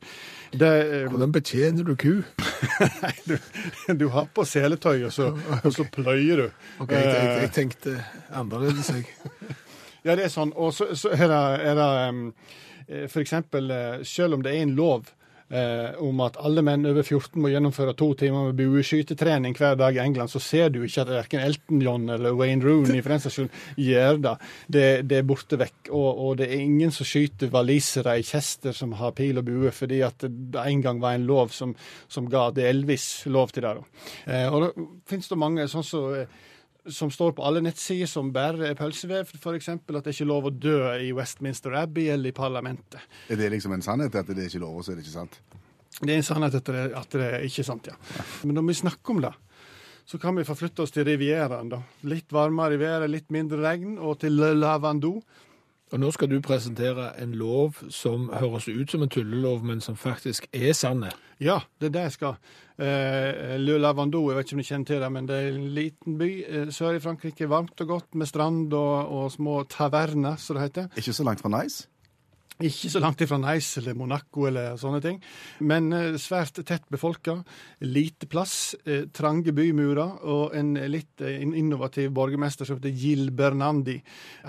Det, 0.48 0.70
eh, 0.70 1.04
Hvordan 1.12 1.34
betjener 1.34 1.84
du 1.84 1.92
ku? 2.00 2.22
Nei, 3.02 3.12
du, 3.28 3.36
du 4.00 4.06
har 4.14 4.30
på 4.32 4.46
seletøy, 4.48 5.04
og 5.04 5.12
så, 5.12 5.28
og 5.66 5.68
så 5.76 5.84
pløyer 5.92 6.40
du. 6.40 6.46
Ok, 6.80 6.94
jeg, 6.96 7.10
jeg, 7.10 7.34
jeg 7.42 7.52
tenkte 7.58 7.98
annerledes, 8.32 8.94
jeg. 8.96 9.52
Ja, 10.04 10.16
det 10.16 10.24
er 10.24 10.32
sånn. 10.32 10.54
Og 10.56 10.72
så, 10.76 10.88
så 10.96 11.12
er 11.12 11.28
det, 11.28 11.42
er 11.68 11.78
det 11.78 11.90
um, 12.08 12.24
F.eks. 13.10 13.36
eh, 13.36 14.00
selv 14.08 14.38
om 14.38 14.44
det 14.44 14.54
er 14.54 14.64
en 14.64 14.74
lov 14.76 15.12
eh, 15.50 15.96
om 16.02 16.20
at 16.24 16.38
alle 16.40 16.62
menn 16.64 16.86
over 16.88 17.04
14 17.04 17.40
må 17.42 17.50
gjennomføre 17.52 17.94
to 17.98 18.10
timer 18.18 18.48
med 18.48 18.58
bueskytetrening 18.58 19.56
hver 19.58 19.76
dag 19.80 19.96
i 19.96 20.02
England, 20.04 20.32
så 20.32 20.42
ser 20.42 20.72
du 20.72 20.82
ikke 20.84 21.04
at 21.04 21.12
verken 21.12 21.44
Elton 21.44 21.82
John 21.84 22.08
eller 22.14 22.36
Wayne 22.38 22.64
Rooney 22.64 23.02
for 23.02 23.14
den 23.14 23.24
saks 23.24 23.40
gjør 23.80 24.20
det. 24.24 24.34
det. 24.68 24.86
Det 25.10 25.20
er 25.20 25.28
borte 25.28 25.58
vekk. 25.60 25.90
Og, 25.90 26.08
og 26.26 26.38
det 26.40 26.48
er 26.48 26.64
ingen 26.64 26.94
som 26.94 27.08
skyter 27.08 27.52
walisere 27.54 28.18
i 28.20 28.26
Chester 28.26 28.76
som 28.76 28.96
har 29.00 29.14
pil 29.16 29.40
og 29.40 29.48
bue, 29.48 29.72
fordi 29.74 30.00
at 30.06 30.24
det 30.24 30.64
en 30.64 30.82
gang 30.84 31.02
var 31.02 31.18
en 31.18 31.28
lov 31.28 31.52
som, 31.54 31.74
som 32.08 32.30
ga 32.30 32.50
Elvis 32.64 33.26
lov 33.26 33.52
til 33.54 33.66
det. 33.66 33.76
Eh, 34.30 34.48
og 34.48 34.64
da 34.64 34.88
finnes 35.08 35.30
det 35.30 35.40
mange 35.40 35.68
sånn 35.68 35.84
som 35.86 35.92
så, 35.94 36.24
eh, 36.24 36.52
som 36.90 37.10
står 37.10 37.32
på 37.36 37.44
alle 37.46 37.62
nettsider 37.64 38.08
som 38.10 38.30
bare 38.34 38.70
er 38.70 38.78
pølsevev, 38.78 39.30
f.eks. 39.38 39.68
at 39.72 39.88
det 39.88 40.12
ikke 40.12 40.24
er 40.26 40.30
lov 40.30 40.48
å 40.50 40.52
dø 40.52 40.78
i 41.00 41.12
Westminster 41.16 41.76
Abbey 41.80 42.10
eller 42.12 42.32
i 42.32 42.36
parlamentet. 42.36 43.00
Er 43.32 43.40
det 43.40 43.50
liksom 43.54 43.72
en 43.76 43.84
sannhet 43.84 44.16
at 44.20 44.28
det 44.28 44.42
er 44.42 44.50
ikke 44.50 44.64
lov, 44.64 44.80
og 44.80 44.84
så 44.84 44.92
er 44.92 45.00
det 45.00 45.06
ikke 45.06 45.16
sant? 45.16 45.40
Det 46.00 46.10
er 46.10 46.18
en 46.18 46.26
sannhet 46.26 46.58
at 46.58 46.68
det, 46.68 46.84
at 46.98 47.16
det 47.16 47.30
er 47.38 47.46
ikke 47.46 47.64
sant, 47.66 47.88
ja. 47.88 47.96
Men 48.42 48.58
når 48.58 48.68
vi 48.68 48.78
snakker 48.82 49.14
om 49.14 49.22
det, 49.24 49.32
så 50.04 50.20
kan 50.20 50.36
vi 50.36 50.44
forflytte 50.44 50.84
oss 50.84 50.92
til 50.92 51.06
Rivieraen. 51.08 51.70
da. 51.72 51.80
Litt 52.10 52.32
varmere 52.34 52.76
i 52.76 52.80
været, 52.82 53.08
litt 53.10 53.30
mindre 53.32 53.62
regn, 53.62 53.96
og 53.96 54.18
til 54.20 54.36
Lavandou. 54.36 55.22
Og 55.94 56.00
nå 56.02 56.08
skal 56.10 56.26
du 56.26 56.40
presentere 56.42 57.12
en 57.22 57.36
lov 57.38 57.76
som 57.94 58.26
høres 58.34 58.66
ut 58.66 58.90
som 58.90 59.04
en 59.04 59.10
tullelov, 59.14 59.60
men 59.62 59.78
som 59.84 59.94
faktisk 59.94 60.48
er 60.50 60.72
sanne. 60.74 61.12
Ja, 61.38 61.60
det 61.78 61.92
er 61.92 61.94
det 61.94 62.02
jeg 62.08 62.14
skal. 62.16 62.34
Eh, 62.82 63.54
Le 63.62 63.78
Lavandou, 63.78 64.24
jeg 64.26 64.40
vet 64.40 64.50
ikke 64.50 64.58
om 64.58 64.64
du 64.64 64.68
kjenner 64.72 64.90
til 64.90 65.04
det, 65.04 65.12
men 65.14 65.30
det 65.30 65.38
er 65.38 65.52
en 65.52 65.70
liten 65.76 66.18
by 66.18 66.30
eh, 66.42 66.72
sør 66.74 66.98
i 66.98 67.02
Frankrike. 67.04 67.46
Varmt 67.46 67.78
og 67.86 67.92
godt 67.92 68.18
med 68.18 68.26
strand 68.26 68.74
og, 68.74 69.14
og 69.14 69.30
små 69.36 69.60
taverner, 69.70 70.34
som 70.34 70.58
det 70.58 70.66
heter. 70.66 70.90
Ikke 70.98 71.14
så 71.14 71.30
langt 71.30 71.44
fra 71.44 71.54
Nice? 71.54 71.86
Ikke 72.62 72.86
så 72.86 73.00
langt 73.02 73.18
ifra 73.24 73.34
Nice 73.42 73.80
eller 73.80 73.96
Monaco 73.98 74.44
eller 74.46 74.76
sånne 74.78 75.00
ting, 75.02 75.16
men 75.66 75.88
eh, 75.90 76.14
svært 76.22 76.60
tett 76.62 76.84
befolka. 76.92 77.40
Lite 77.82 78.28
plass, 78.30 78.76
eh, 78.86 79.08
trange 79.10 79.50
bymurer 79.56 80.22
og 80.22 80.54
en 80.54 80.76
litt 80.86 81.18
eh, 81.18 81.42
innovativ 81.42 82.12
borgermester 82.14 82.68
som 82.68 82.78
heter 82.78 82.94
Gil 82.94 83.32
Bernandi. 83.34 83.96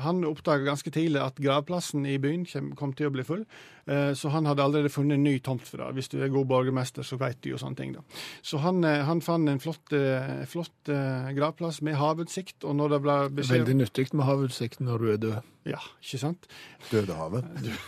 Han 0.05 0.21
oppdaga 0.29 0.67
ganske 0.67 0.93
tidlig 0.93 1.23
at 1.23 1.41
gravplassen 1.41 2.05
i 2.05 2.19
byen 2.21 2.45
kom, 2.77 2.93
til 2.93 3.09
å 3.09 3.15
bli 3.15 3.25
full, 3.25 3.41
så 3.85 4.31
han 4.33 4.47
hadde 4.49 4.63
allerede 4.63 4.89
funnet 4.89 5.19
en 5.19 5.25
ny 5.27 5.35
tomt 5.45 5.67
for 5.67 5.77
det. 5.81 5.91
Hvis 5.93 6.09
du 6.09 6.17
er 6.17 6.31
god 6.33 6.47
borgermester, 6.49 7.05
så 7.05 7.19
vet 7.21 7.37
du 7.43 7.51
jo 7.51 7.59
sånne 7.61 7.77
ting, 7.77 7.91
da. 7.93 8.01
Så 8.41 8.57
han, 8.63 8.83
eh, 8.83 9.03
han 9.05 9.21
fant 9.21 9.49
en 9.49 9.61
flott, 9.61 9.93
eh, 9.93 10.45
flott 10.49 10.89
eh, 10.89 11.29
gravplass 11.37 11.81
med 11.85 11.99
havutsikt, 11.99 12.63
og 12.65 12.75
når 12.79 12.95
det 12.95 13.01
ble 13.05 13.17
beskjed 13.41 13.61
Veldig 13.61 13.77
nyttig 13.83 14.07
med 14.13 14.25
havutsikt 14.25 14.81
når 14.81 15.03
du 15.03 15.11
er 15.11 15.21
død. 15.21 15.51
Ja, 15.65 15.79
ikke 15.97 16.19
sant? 16.21 16.43
Dødehavet? 16.91 17.45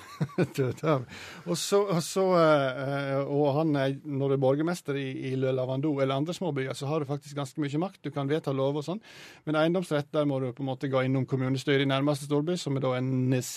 Dødhav. 0.57 1.03
Og 1.45 1.57
så, 1.61 1.83
og, 1.83 1.99
så 2.01 2.23
eh, 2.39 3.19
og 3.21 3.51
han 3.59 3.73
når 3.73 4.31
du 4.33 4.37
er 4.37 4.41
borgermester 4.41 4.97
i, 4.97 5.11
i 5.29 5.35
Le 5.37 5.53
Lavandou 5.53 5.99
eller 6.01 6.17
andre 6.17 6.33
småbyer, 6.33 6.73
så 6.77 6.89
har 6.89 7.01
du 7.01 7.09
faktisk 7.09 7.37
ganske 7.37 7.61
mye 7.61 7.83
makt. 7.85 8.01
Du 8.05 8.09
kan 8.13 8.29
vedta 8.29 8.53
lov 8.53 8.81
og 8.81 8.87
sånn. 8.87 9.01
Men 9.45 9.59
eiendomsrett, 9.61 10.09
der 10.13 10.25
må 10.29 10.41
du 10.41 10.49
på 10.57 10.65
en 10.65 10.71
måte 10.71 10.89
gå 10.89 11.05
innom 11.05 11.29
kommunestyret 11.29 11.85
i 11.85 11.89
nærmeste 11.89 12.25
storby, 12.25 12.57
som 12.57 12.77
er 12.77 12.85
da 12.87 12.95
en 12.97 13.13
NIS 13.29 13.51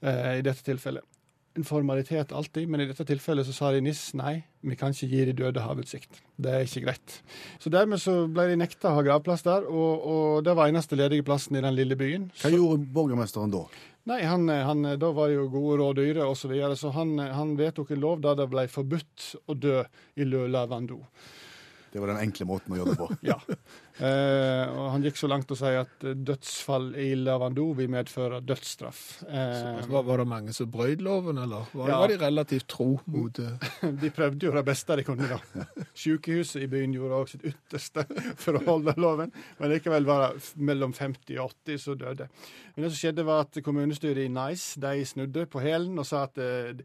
eh, 0.00 0.38
i 0.38 0.46
dette 0.46 0.64
tilfellet. 0.64 1.04
En 1.56 1.64
formalitet 1.64 2.34
alltid, 2.36 2.68
men 2.68 2.82
i 2.82 2.86
dette 2.90 3.04
tilfellet 3.08 3.46
så 3.48 3.54
sa 3.56 3.70
de 3.72 3.80
NIS 3.80 4.10
nei, 4.18 4.42
vi 4.60 4.76
kan 4.76 4.92
ikke 4.92 5.08
gi 5.08 5.22
de 5.30 5.34
døde 5.38 5.62
havutsikt. 5.64 6.20
Det 6.36 6.52
er 6.52 6.66
ikke 6.66 6.82
greit. 6.84 7.14
Så 7.62 7.72
dermed 7.72 8.02
så 8.02 8.26
ble 8.28 8.50
de 8.50 8.58
nekta 8.60 8.90
å 8.90 8.98
ha 8.98 9.04
gravplass 9.06 9.46
der, 9.46 9.64
og, 9.64 10.04
og 10.04 10.44
det 10.44 10.52
var 10.58 10.68
eneste 10.68 10.98
ledige 11.00 11.24
plassen 11.24 11.56
i 11.56 11.64
den 11.64 11.78
lille 11.78 11.96
byen. 11.96 12.28
Hva 12.42 12.52
gjorde 12.52 12.90
borgermesteren 12.92 13.54
da? 13.54 13.64
Nei, 14.06 14.20
han, 14.28 14.44
han, 14.52 14.84
da 15.00 15.10
var 15.16 15.32
jo 15.32 15.48
gode 15.50 15.80
råd 15.80 15.98
dyre 15.98 16.28
osv., 16.28 16.44
så, 16.44 16.52
videre, 16.52 16.76
så 16.78 16.92
han, 16.94 17.16
han 17.18 17.56
vedtok 17.58 17.90
en 17.96 18.04
lov 18.04 18.20
der 18.22 18.36
det 18.38 18.50
ble 18.52 18.68
forbudt 18.70 19.32
å 19.48 19.56
dø 19.56 19.80
i 20.14 20.28
Løla 20.28 20.60
Lavandou. 20.60 21.00
Det 21.90 22.02
var 22.02 22.12
den 22.12 22.20
enkle 22.26 22.44
måten 22.44 22.74
å 22.74 22.78
gjøre 22.78 22.92
det 22.92 23.00
på. 23.00 23.08
Ja. 23.24 23.38
Eh, 23.96 24.68
og 24.76 24.90
han 24.92 25.04
gikk 25.06 25.16
så 25.16 25.28
langt 25.30 25.48
å 25.48 25.56
si 25.56 25.70
at 25.72 26.04
eh, 26.04 26.12
dødsfall 26.28 26.90
i 27.00 27.14
Lavando 27.16 27.64
vil 27.78 27.88
medføre 27.88 28.42
dødsstraff. 28.44 29.22
Eh, 29.24 29.86
Var, 29.88 30.02
var 30.04 30.20
det 30.20 30.26
mange 30.28 30.52
som 30.52 30.68
brøt 30.68 31.00
loven, 31.04 31.38
eller 31.40 31.70
var, 31.72 31.88
Ja. 31.88 32.00
var 32.02 32.12
de 32.12 32.18
relativt 32.20 32.66
tro 32.68 32.90
mot 33.06 33.32
det? 33.40 33.54
de 34.02 34.10
prøvde 34.12 34.50
jo 34.50 34.52
det 34.52 34.64
beste 34.68 34.98
de 35.00 35.06
kunne, 35.06 35.30
da. 35.32 35.64
Sykehuset 35.96 36.66
i 36.66 36.68
byen 36.68 36.92
gjorde 36.92 37.22
også 37.22 37.38
sitt 37.38 37.48
ytterste 37.54 38.04
for 38.36 38.58
å 38.60 38.64
holde 38.68 38.92
loven, 39.00 39.32
men 39.60 39.72
likevel 39.72 40.04
var 40.08 40.26
det 40.36 40.52
mellom 40.60 40.92
50 40.96 41.40
og 41.40 41.56
80 41.64 41.80
som 41.86 41.96
døde. 42.04 42.28
Men 42.76 42.84
det 42.84 42.92
som 42.92 43.00
skjedde, 43.00 43.24
var 43.24 43.46
at 43.46 43.62
kommunestyret 43.64 44.26
i 44.26 44.32
Nice 44.32 44.76
de 44.82 44.92
snudde 45.08 45.46
på 45.48 45.64
hælen 45.64 45.96
og 45.96 46.04
sa 46.04 46.26
at 46.28 46.36
eh, 46.42 46.84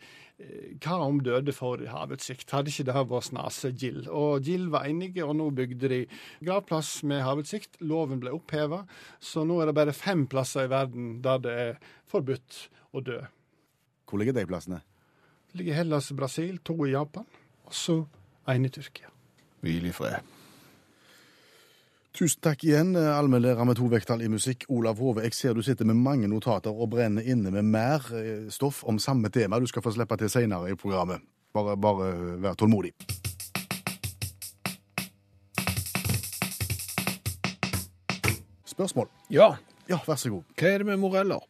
hva 0.81 0.97
om 1.05 1.19
døde 1.23 1.53
for 1.55 1.81
havutsikt? 1.91 2.49
Hadde 2.53 2.71
ikke 2.71 2.85
det 2.87 2.95
vært 2.97 3.27
snase 3.27 3.71
Gill? 3.77 4.05
Og 4.09 4.45
Gill 4.45 4.69
var 4.73 4.87
enige, 4.89 5.25
og 5.25 5.35
nå 5.39 5.49
bygde 5.55 5.91
de 5.91 5.99
gravplass 6.43 7.01
med 7.07 7.23
havutsikt. 7.25 7.79
Loven 7.85 8.21
ble 8.23 8.33
oppheva, 8.35 8.83
så 9.19 9.45
nå 9.47 9.61
er 9.61 9.69
det 9.69 9.77
bare 9.77 9.95
fem 9.95 10.25
plasser 10.31 10.67
i 10.67 10.71
verden 10.71 11.13
der 11.25 11.43
det 11.43 11.55
er 11.65 11.79
forbudt 12.11 12.65
å 12.91 13.03
dø. 13.05 13.21
Hvor 14.09 14.19
ligger 14.19 14.35
de 14.35 14.47
plassene? 14.49 14.81
Det 15.51 15.61
ligger 15.61 15.81
Hellas, 15.81 16.11
Brasil, 16.15 16.59
to 16.63 16.75
i 16.87 16.93
Japan, 16.93 17.27
og 17.67 17.75
så 17.75 18.01
én 18.51 18.65
i 18.65 18.71
Tyrkia. 18.71 19.11
hvil 19.61 19.85
i 19.85 19.91
fred? 19.93 20.40
Tusen 22.21 22.37
takk 22.45 22.61
igjen, 22.67 22.91
eh, 22.95 23.17
allmennlærer 23.17 23.65
med 23.65 23.79
to 23.79 23.87
vekttall 23.89 24.21
i 24.21 24.27
musikk, 24.29 24.67
Olav 24.69 24.99
Hove. 25.01 25.23
Jeg 25.23 25.33
ser 25.33 25.55
du 25.57 25.63
sitter 25.65 25.87
med 25.89 25.95
mange 25.97 26.27
notater 26.29 26.69
og 26.69 26.91
brenner 26.91 27.25
inne 27.25 27.49
med 27.49 27.65
mer 27.65 28.05
eh, 28.13 28.43
stoff 28.53 28.83
om 28.85 28.99
samme 28.99 29.31
tema. 29.33 29.57
Du 29.59 29.65
skal 29.65 29.81
få 29.81 29.89
slippe 29.95 30.17
til 30.21 30.29
senere 30.29 30.69
i 30.69 30.75
programmet. 30.77 31.25
Bare, 31.51 31.73
bare 31.81 32.11
vær 32.43 32.53
tålmodig. 32.53 32.91
Spørsmål? 38.65 39.09
Ja, 39.31 39.55
Ja, 39.89 39.97
vær 40.07 40.15
så 40.15 40.29
god. 40.29 40.43
hva 40.55 40.67
er 40.67 40.77
det 40.77 40.85
med 40.85 40.97
moreller? 40.97 41.41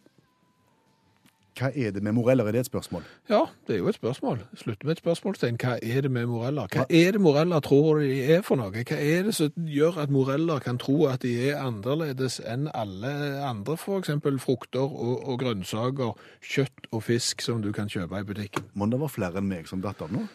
Hva 1.62 1.70
er 1.78 1.92
det 1.94 2.02
med 2.02 2.16
moreller? 2.18 2.48
Er 2.48 2.56
det 2.56 2.64
et 2.64 2.70
spørsmål? 2.72 3.04
Ja, 3.30 3.44
det 3.68 3.76
er 3.76 3.80
jo 3.84 3.90
et 3.92 3.98
spørsmål. 4.00 4.40
Slutter 4.58 4.88
med 4.88 4.96
et 4.96 5.02
spørsmålstegn. 5.04 5.60
Hva 5.62 5.76
er 5.78 6.02
det 6.02 6.12
med 6.12 6.26
moreller? 6.32 6.66
Hva 6.74 6.88
er 6.90 7.12
det 7.14 7.22
moreller 7.22 7.62
tror 7.62 8.02
de 8.02 8.18
er 8.34 8.42
for 8.46 8.58
noe? 8.58 8.74
Hva 8.74 8.98
er 8.98 9.28
det 9.28 9.36
som 9.38 9.68
gjør 9.70 10.00
at 10.02 10.14
moreller 10.14 10.64
kan 10.66 10.82
tro 10.82 11.06
at 11.12 11.22
de 11.22 11.36
er 11.52 11.62
annerledes 11.62 12.40
enn 12.42 12.66
alle 12.74 13.14
andre 13.46 13.78
f.eks. 13.78 14.10
frukter 14.42 14.82
og, 14.82 15.22
og 15.30 15.40
grønnsaker, 15.44 16.18
kjøtt 16.42 16.90
og 16.92 17.06
fisk 17.06 17.46
som 17.46 17.62
du 17.62 17.70
kan 17.76 17.92
kjøpe 17.92 18.24
i 18.24 18.28
butikken? 18.34 18.66
Må 18.74 18.90
det 18.90 19.00
være 19.04 19.18
flere 19.20 19.44
enn 19.44 19.52
meg 19.52 19.70
som 19.70 19.86
datt 19.86 20.02
av 20.02 20.10
nå? 20.14 20.26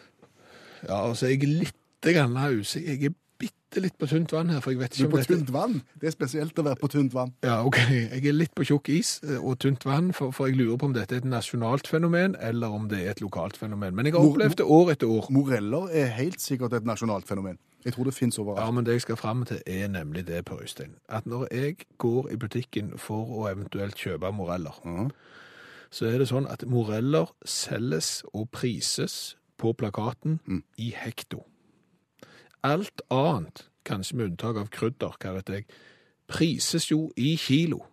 Ja, 0.87 1.03
altså 1.03 1.27
jeg 1.27 1.43
er 1.43 1.55
litt 1.65 1.83
grann 2.07 2.37
usikker. 2.37 2.87
Jeg 2.87 3.11
er 3.11 3.15
bitte 3.67 3.81
litt 3.83 3.97
på 3.99 4.07
tynt 4.07 4.31
vann 4.31 4.49
her, 4.49 4.61
for 4.63 4.71
jeg 4.71 4.79
vet 4.79 4.95
ikke 4.95 4.97
Du 4.97 5.03
ikke 5.03 5.07
er 5.07 5.07
om 5.07 5.11
på 5.11 5.19
dette 5.21 5.37
tynt 5.37 5.51
vann. 5.53 5.73
Det 5.99 6.07
er 6.07 6.11
spesielt 6.15 6.59
å 6.59 6.63
være 6.63 6.79
på 6.79 6.87
tynt 6.91 7.13
vann. 7.13 7.33
Ja, 7.43 7.57
ok. 7.65 7.77
Jeg 7.91 8.25
er 8.25 8.33
litt 8.35 8.53
på 8.55 8.63
tjukk 8.63 8.89
is 8.93 9.19
eh, 9.23 9.37
og 9.43 9.59
tynt 9.59 9.83
vann, 9.85 10.13
for, 10.15 10.31
for 10.31 10.47
jeg 10.47 10.57
lurer 10.57 10.77
på 10.79 10.85
om 10.87 10.93
dette 10.95 11.15
er 11.15 11.21
et 11.23 11.27
nasjonalt 11.27 11.87
fenomen, 11.87 12.35
eller 12.39 12.67
om 12.73 12.87
det 12.87 13.01
er 13.03 13.11
et 13.11 13.21
lokalt 13.21 13.57
fenomen. 13.59 13.95
Men 13.95 14.05
jeg 14.07 14.15
har 14.15 14.23
opplevd 14.23 14.57
det 14.61 14.65
år 14.65 14.91
etter 14.95 15.11
år. 15.11 15.27
Moreller 15.35 15.89
er 15.91 16.13
helt 16.15 16.39
sikkert 16.41 16.73
et 16.73 16.87
nasjonalt 16.87 17.27
fenomen. 17.27 17.59
Jeg 17.85 17.93
tror 17.93 18.07
det 18.09 18.13
fins 18.15 18.37
Ja, 18.37 18.71
men 18.71 18.83
det 18.85 18.93
jeg 18.97 19.01
skal 19.01 19.15
fram 19.19 19.45
til 19.45 19.59
er 19.65 19.87
nemlig 19.87 20.25
det, 20.27 20.45
Per 20.45 20.61
Øystein. 20.63 20.95
At 21.09 21.25
når 21.27 21.47
jeg 21.51 21.77
går 21.97 22.31
i 22.33 22.35
butikken 22.37 22.93
for 22.97 23.25
å 23.27 23.51
eventuelt 23.51 23.95
kjøpe 23.95 24.31
moreller, 24.33 24.79
Mhm. 24.83 25.11
så 25.91 26.05
er 26.05 26.17
det 26.19 26.27
sånn 26.27 26.49
at 26.51 26.65
moreller 26.67 27.27
selges 27.45 28.23
og 28.33 28.49
prises 28.51 29.35
på 29.57 29.73
plakaten 29.73 30.39
i 30.77 30.91
hekto. 30.95 31.43
Alt 32.63 33.01
annet, 33.13 33.67
kanskje 33.85 34.17
med 34.17 34.31
unntak 34.31 34.57
av 34.57 34.71
krydder, 34.73 35.17
hva 35.21 35.35
vet 35.37 35.51
jeg, 35.53 35.67
prises 36.27 36.89
jo 36.91 37.11
i 37.17 37.35
kilo. 37.39 37.83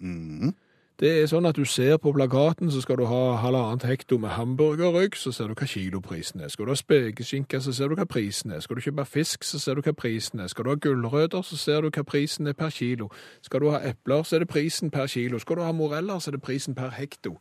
Mm. 0.00 0.54
Det 0.94 1.10
er 1.10 1.24
sånn 1.26 1.46
at 1.48 1.56
du 1.58 1.64
ser 1.66 1.96
på 1.98 2.12
plakaten, 2.14 2.68
så 2.70 2.78
skal 2.78 3.00
du 3.00 3.08
ha 3.10 3.34
halvannet 3.42 3.82
hekto 3.88 4.14
med 4.22 4.36
hamburgerrygg, 4.36 5.16
så 5.18 5.32
ser 5.34 5.50
du 5.50 5.56
hva 5.58 5.66
kiloprisen 5.66 6.44
er. 6.44 6.52
Skal 6.52 6.68
du 6.68 6.70
ha 6.70 6.78
spekeskinke, 6.78 7.58
så 7.60 7.74
ser 7.74 7.90
du 7.90 7.96
hva 7.98 8.06
prisen 8.06 8.54
er. 8.54 8.62
Skal 8.62 8.78
du 8.78 8.84
kjøpe 8.84 9.04
fisk, 9.10 9.42
så 9.42 9.58
ser 9.58 9.74
du 9.74 9.82
hva 9.82 9.92
prisen 9.98 10.44
er. 10.44 10.52
Skal 10.52 10.68
du 10.68 10.70
ha 10.70 10.78
gulrøtter, 10.78 11.42
så 11.42 11.58
ser 11.58 11.82
du 11.82 11.90
hva 11.90 12.06
prisen 12.06 12.46
er 12.46 12.54
per 12.54 12.70
kilo. 12.70 13.10
Skal 13.42 13.64
du 13.64 13.72
ha 13.74 13.82
epler, 13.90 14.22
så 14.22 14.38
er 14.38 14.44
det 14.44 14.52
prisen 14.54 14.94
per 14.94 15.10
kilo. 15.10 15.42
Skal 15.42 15.58
du 15.58 15.64
ha 15.66 15.72
moreller, 15.74 16.22
så 16.22 16.30
er 16.30 16.38
det 16.38 16.44
prisen 16.46 16.78
per 16.78 16.94
hekto. 16.94 17.34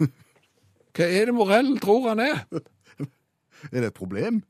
Hva 0.96 1.06
er 1.12 1.28
det 1.28 1.34
morell 1.36 1.74
tror 1.82 2.08
han 2.08 2.24
er? 2.24 2.46
Er 3.68 3.82
det 3.82 3.90
et 3.92 4.00
problem? 4.00 4.40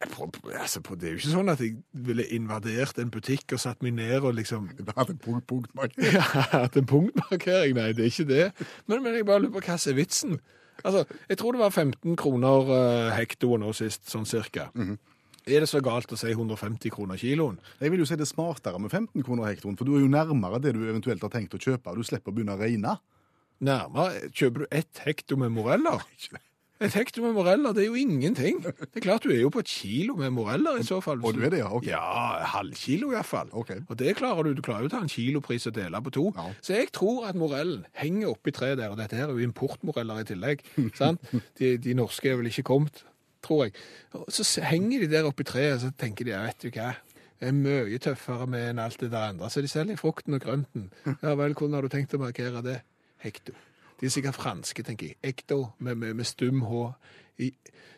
Altså, 0.00 0.80
det 0.96 1.08
er 1.08 1.12
jo 1.12 1.20
ikke 1.20 1.32
sånn 1.34 1.52
at 1.52 1.60
jeg 1.60 1.74
ville 1.92 2.24
invadert 2.32 2.98
en 3.02 3.10
butikk 3.12 3.52
og 3.56 3.60
satt 3.60 3.82
meg 3.84 3.98
ned 3.98 4.24
og 4.24 4.32
liksom 4.38 4.70
Du 4.78 4.88
hadde 4.96 5.12
en 5.12 5.20
punkt, 5.20 5.46
punktmarkering? 5.50 6.14
Ja, 6.16 6.24
hatt 6.54 6.78
en 6.80 6.88
punktmarkering. 6.88 7.76
Nei, 7.76 7.92
det 7.96 8.06
er 8.06 8.10
ikke 8.14 8.28
det. 8.30 8.46
Men, 8.88 9.04
men 9.04 9.18
jeg 9.18 9.28
bare 9.28 9.44
lurer 9.44 9.58
på 9.58 9.64
hva 9.68 9.76
som 9.80 9.92
er 9.92 10.00
vitsen. 10.00 10.40
Altså, 10.80 11.04
jeg 11.28 11.38
tror 11.40 11.52
det 11.52 11.60
var 11.60 11.76
15 11.76 12.16
kroner 12.16 12.72
uh, 12.72 13.12
hektoen 13.12 13.60
nå 13.60 13.74
sist, 13.76 14.06
sånn 14.08 14.28
cirka. 14.28 14.70
Er 15.50 15.64
det 15.64 15.68
så 15.68 15.80
galt 15.84 16.12
å 16.12 16.18
si 16.20 16.32
150 16.32 16.92
kroner 16.94 17.20
kiloen? 17.20 17.60
Jeg 17.80 17.92
vil 17.92 18.02
jo 18.02 18.08
si 18.08 18.16
det 18.16 18.24
er 18.24 18.32
smartere 18.32 18.80
med 18.80 18.92
15 18.92 19.24
kroner 19.26 19.48
hektoren, 19.50 19.76
for 19.76 19.88
du 19.88 19.96
er 19.96 20.04
jo 20.04 20.12
nærmere 20.12 20.60
det 20.64 20.74
du 20.76 20.84
eventuelt 20.86 21.24
har 21.24 21.32
tenkt 21.32 21.56
å 21.56 21.60
kjøpe. 21.60 21.92
og 21.92 22.00
Du 22.00 22.08
slipper 22.08 22.32
å 22.32 22.36
begynne 22.36 22.56
å 22.56 22.60
regne. 22.60 22.96
Nærmere 23.60 24.30
kjøper 24.32 24.64
du 24.64 24.78
ett 24.80 25.02
hekto 25.04 25.36
med 25.40 25.52
moreller. 25.52 26.04
Et 26.80 26.94
hekto 26.96 27.20
med 27.20 27.34
moreller, 27.36 27.74
det 27.76 27.82
er 27.82 27.88
jo 27.90 27.98
ingenting. 28.00 28.62
Det 28.64 28.96
er 28.96 29.04
klart 29.04 29.24
du 29.26 29.34
er 29.34 29.42
jo 29.42 29.50
på 29.52 29.60
et 29.60 29.68
kilo 29.68 30.14
med 30.16 30.30
moreller 30.32 30.78
i 30.80 30.84
så 30.86 31.00
fall. 31.04 31.20
Og 31.20 31.34
du 31.36 31.42
er 31.44 31.52
det, 31.52 31.58
ja? 31.60 31.68
Ok. 31.76 31.84
Ja, 31.90 32.40
halvkilo 32.54 33.10
i 33.10 33.16
hvert 33.18 33.28
fall. 33.28 33.50
Og 33.52 33.98
det 34.00 34.14
klarer 34.16 34.48
du. 34.48 34.54
Du 34.56 34.62
klarer 34.64 34.86
jo 34.86 34.88
å 34.88 34.94
ta 34.94 35.02
en 35.04 35.12
kilopris 35.12 35.68
og 35.68 35.76
dele 35.76 36.00
på 36.06 36.14
to. 36.16 36.24
Ja. 36.36 36.46
Så 36.64 36.78
jeg 36.78 36.88
tror 36.96 37.28
at 37.28 37.36
morellen 37.36 37.84
henger 38.00 38.32
oppi 38.32 38.54
treet 38.56 38.80
der, 38.80 38.94
og 38.94 38.96
dette 38.96 39.18
her 39.18 39.28
er 39.28 39.36
jo 39.36 39.44
importmoreller 39.44 40.22
i 40.22 40.26
tillegg. 40.32 40.64
sant? 41.00 41.20
De, 41.60 41.74
de 41.76 41.96
norske 41.98 42.32
er 42.32 42.40
vel 42.40 42.48
ikke 42.48 42.64
kommet, 42.72 43.04
tror 43.44 43.66
jeg. 43.66 43.76
Så 44.32 44.64
henger 44.64 45.04
de 45.04 45.12
der 45.12 45.28
oppi 45.28 45.44
treet, 45.44 45.76
og 45.76 45.84
så 45.84 45.92
tenker 46.00 46.24
de, 46.30 46.32
ja, 46.32 46.46
vet 46.48 46.64
du 46.64 46.72
hva, 46.72 46.94
det 47.40 47.48
er 47.48 47.56
mye 47.56 48.00
tøffere 48.00 48.46
med 48.48 48.70
enn 48.72 48.80
alt 48.80 49.00
det 49.00 49.12
der 49.12 49.34
andre. 49.34 49.48
Så 49.52 49.60
de 49.64 49.68
selger 49.68 50.00
frukten 50.00 50.36
og 50.36 50.42
grønten. 50.44 50.88
Ja 51.08 51.36
vel, 51.36 51.52
hvordan 51.52 51.76
har 51.76 51.84
du 51.84 51.92
tenkt 51.92 52.16
å 52.16 52.20
markere 52.20 52.64
det? 52.64 52.80
Hekto. 53.20 53.52
De 54.00 54.06
er 54.06 54.12
sikkert 54.12 54.38
franske, 54.40 54.82
tenker 54.82 55.06
jeg. 55.10 55.16
Ekto, 55.22 55.66
med, 55.78 55.94
med, 55.94 56.14
med 56.14 56.24
stum 56.24 56.62
H. 56.64 56.86
I, 57.40 57.52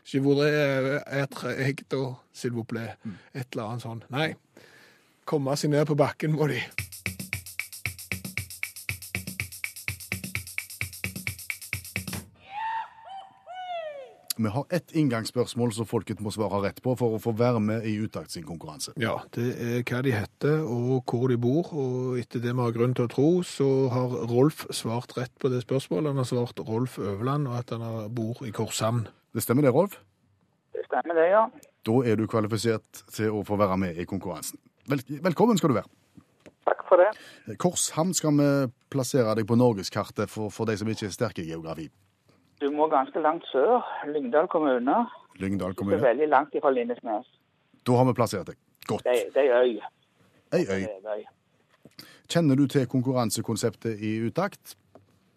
Je 0.04 0.18
voudrais 0.18 1.00
être 1.06 1.46
hekto, 1.58 2.16
s'il 2.32 2.50
vous 2.50 2.64
plaît. 2.64 2.96
Et 3.34 3.46
eller 3.52 3.64
annet 3.64 3.82
sånt. 3.82 4.06
Nei, 4.10 4.34
komme 5.24 5.54
seg 5.56 5.70
ned 5.70 5.86
på 5.86 5.94
bakken 5.94 6.34
må 6.34 6.48
de. 6.50 6.58
Vi 14.42 14.50
har 14.50 14.64
ett 14.74 14.90
inngangsspørsmål 14.98 15.70
som 15.76 15.86
folket 15.86 16.18
må 16.20 16.32
svare 16.34 16.58
rett 16.64 16.80
på 16.82 16.96
for 16.98 17.14
å 17.14 17.20
få 17.22 17.30
være 17.38 17.60
med 17.62 17.84
i 17.86 17.92
Utakt 18.02 18.32
sin 18.34 18.42
konkurranse. 18.42 18.90
Ja, 18.98 19.20
det 19.36 19.52
er 19.54 19.84
hva 19.86 20.00
de 20.02 20.14
heter 20.16 20.64
og 20.66 21.06
hvor 21.06 21.30
de 21.30 21.36
bor, 21.38 21.70
og 21.70 22.18
etter 22.18 22.42
det 22.42 22.50
vi 22.50 22.64
har 22.64 22.74
grunn 22.74 22.96
til 22.98 23.06
å 23.06 23.12
tro, 23.12 23.28
så 23.46 23.68
har 23.92 24.16
Rolf 24.32 24.64
svart 24.74 25.14
rett 25.18 25.34
på 25.38 25.52
det 25.52 25.62
spørsmålet. 25.62 26.10
Han 26.10 26.22
har 26.24 26.30
svart 26.32 26.58
Rolf 26.66 26.98
Øverland, 26.98 27.46
og 27.52 27.60
at 27.60 27.70
han 27.70 28.10
bor 28.14 28.42
i 28.42 28.50
Korshamn. 28.50 29.06
Det 29.30 29.46
stemmer 29.46 29.68
det, 29.68 29.74
Rolf? 29.76 30.00
Det 30.74 30.88
stemmer 30.88 31.20
det, 31.20 31.30
ja. 31.30 31.46
Da 31.86 31.96
er 32.02 32.18
du 32.18 32.26
kvalifisert 32.30 33.04
til 33.14 33.38
å 33.38 33.46
få 33.46 33.60
være 33.60 33.78
med 33.78 33.98
i 34.02 34.08
konkurransen. 34.10 34.58
Vel, 34.90 35.06
velkommen 35.22 35.60
skal 35.60 35.70
du 35.70 35.78
være. 35.78 35.90
Takk 36.66 36.86
for 36.88 36.98
det. 36.98 37.12
Korshamn 37.62 38.10
skal 38.14 38.34
vi 38.42 38.52
plassere 38.90 39.38
deg 39.38 39.46
på 39.46 39.58
norgeskartet 39.58 40.30
for, 40.30 40.50
for 40.50 40.66
de 40.66 40.74
som 40.80 40.90
ikke 40.90 41.06
er 41.06 41.14
sterke 41.14 41.46
i 41.46 41.52
geografi. 41.52 41.92
Du 42.62 42.70
må 42.70 42.86
ganske 42.92 43.18
langt 43.24 43.46
sør. 43.50 43.82
Lyngdal 44.14 44.46
kommune. 44.48 44.94
Lyngdal 45.42 45.74
kommune. 45.74 45.96
Det 45.98 46.04
er 46.04 46.08
veldig 46.12 46.28
langt 46.30 46.54
ifra 46.54 46.70
Lindesnes. 46.70 47.26
Da 47.86 47.96
har 47.98 48.06
vi 48.06 48.12
plassert 48.14 48.46
deg. 48.52 48.58
Godt. 48.86 49.04
Det, 49.08 49.18
det 49.34 49.46
er 49.50 49.62
øy. 49.64 49.74
Ei 50.52 50.64
Det 50.64 50.70
øy. 50.70 50.82
er 50.82 51.16
øy. 51.16 51.24
Kjenner 52.30 52.54
du 52.56 52.66
til 52.66 52.86
konkurransekonseptet 52.86 53.98
i 54.00 54.14
Utakt? 54.26 54.76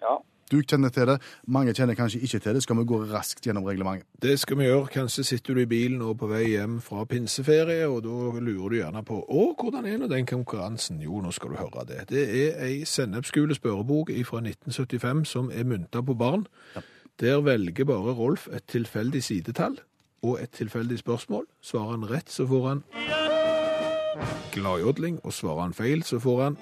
Ja. 0.02 0.16
Du 0.52 0.60
kjenner 0.62 0.90
til 0.94 1.08
det. 1.10 1.16
Mange 1.48 1.74
kjenner 1.74 1.96
kanskje 1.98 2.20
ikke 2.22 2.40
til 2.40 2.54
det. 2.54 2.62
Skal 2.64 2.78
vi 2.78 2.84
gå 2.86 3.00
raskt 3.10 3.42
gjennom 3.48 3.66
reglementet? 3.66 4.06
Det 4.22 4.36
skal 4.40 4.58
vi 4.60 4.68
gjøre. 4.70 4.86
Kanskje 4.94 5.24
sitter 5.26 5.54
du 5.58 5.62
i 5.64 5.66
bilen 5.66 6.02
og 6.06 6.20
på 6.22 6.30
vei 6.30 6.44
hjem 6.52 6.78
fra 6.86 7.06
pinseferie, 7.10 7.88
og 7.90 8.04
da 8.06 8.40
lurer 8.40 8.70
du 8.70 8.76
gjerne 8.78 9.02
på 9.08 9.18
å, 9.26 9.48
hvordan 9.58 9.86
er 9.90 9.98
nå 9.98 10.08
den 10.12 10.26
konkurransen? 10.30 11.02
Jo, 11.02 11.18
nå 11.26 11.32
skal 11.34 11.50
du 11.50 11.58
høre 11.58 11.86
det. 11.90 12.04
Det 12.14 12.26
er 12.44 12.62
ei 12.68 12.84
sennepsgule 12.86 13.58
spørrebok 13.58 14.14
fra 14.30 14.44
1975 14.46 15.26
som 15.34 15.50
er 15.52 15.66
mynta 15.66 16.06
på 16.06 16.14
barn. 16.14 16.46
Der 17.20 17.40
velger 17.42 17.86
bare 17.86 18.14
Rolf 18.14 18.48
et 18.52 18.64
tilfeldig 18.68 19.24
sidetall 19.24 19.78
og 20.24 20.42
et 20.44 20.50
tilfeldig 20.52 20.98
spørsmål. 21.00 21.46
Svarer 21.62 21.92
han 21.96 22.10
rett, 22.10 22.30
så 22.30 22.48
får 22.48 22.68
han 22.68 22.82
gladjodling, 24.56 25.20
og 25.24 25.34
svarer 25.34 25.62
han 25.62 25.74
feil, 25.74 26.04
så 26.04 26.20
får 26.20 26.42
han 26.44 26.58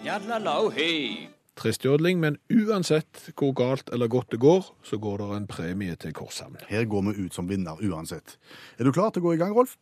tristjodling. 1.56 2.20
Men 2.20 2.38
uansett 2.54 3.32
hvor 3.38 3.54
galt 3.58 3.90
eller 3.94 4.08
godt 4.08 4.32
det 4.32 4.40
går, 4.40 4.66
så 4.84 4.98
går 4.98 5.18
det 5.24 5.30
en 5.38 5.48
premie 5.48 5.96
til 5.96 6.14
Korshamn. 6.14 6.58
Her 6.70 6.86
går 6.86 7.02
vi 7.12 7.26
ut 7.26 7.34
som 7.34 7.50
vinner 7.50 7.78
uansett. 7.82 8.38
Er 8.80 8.84
du 8.84 8.92
klar 8.92 9.10
til 9.14 9.22
å 9.24 9.28
gå 9.30 9.36
i 9.38 9.42
gang, 9.42 9.54
Rolf? 9.58 9.76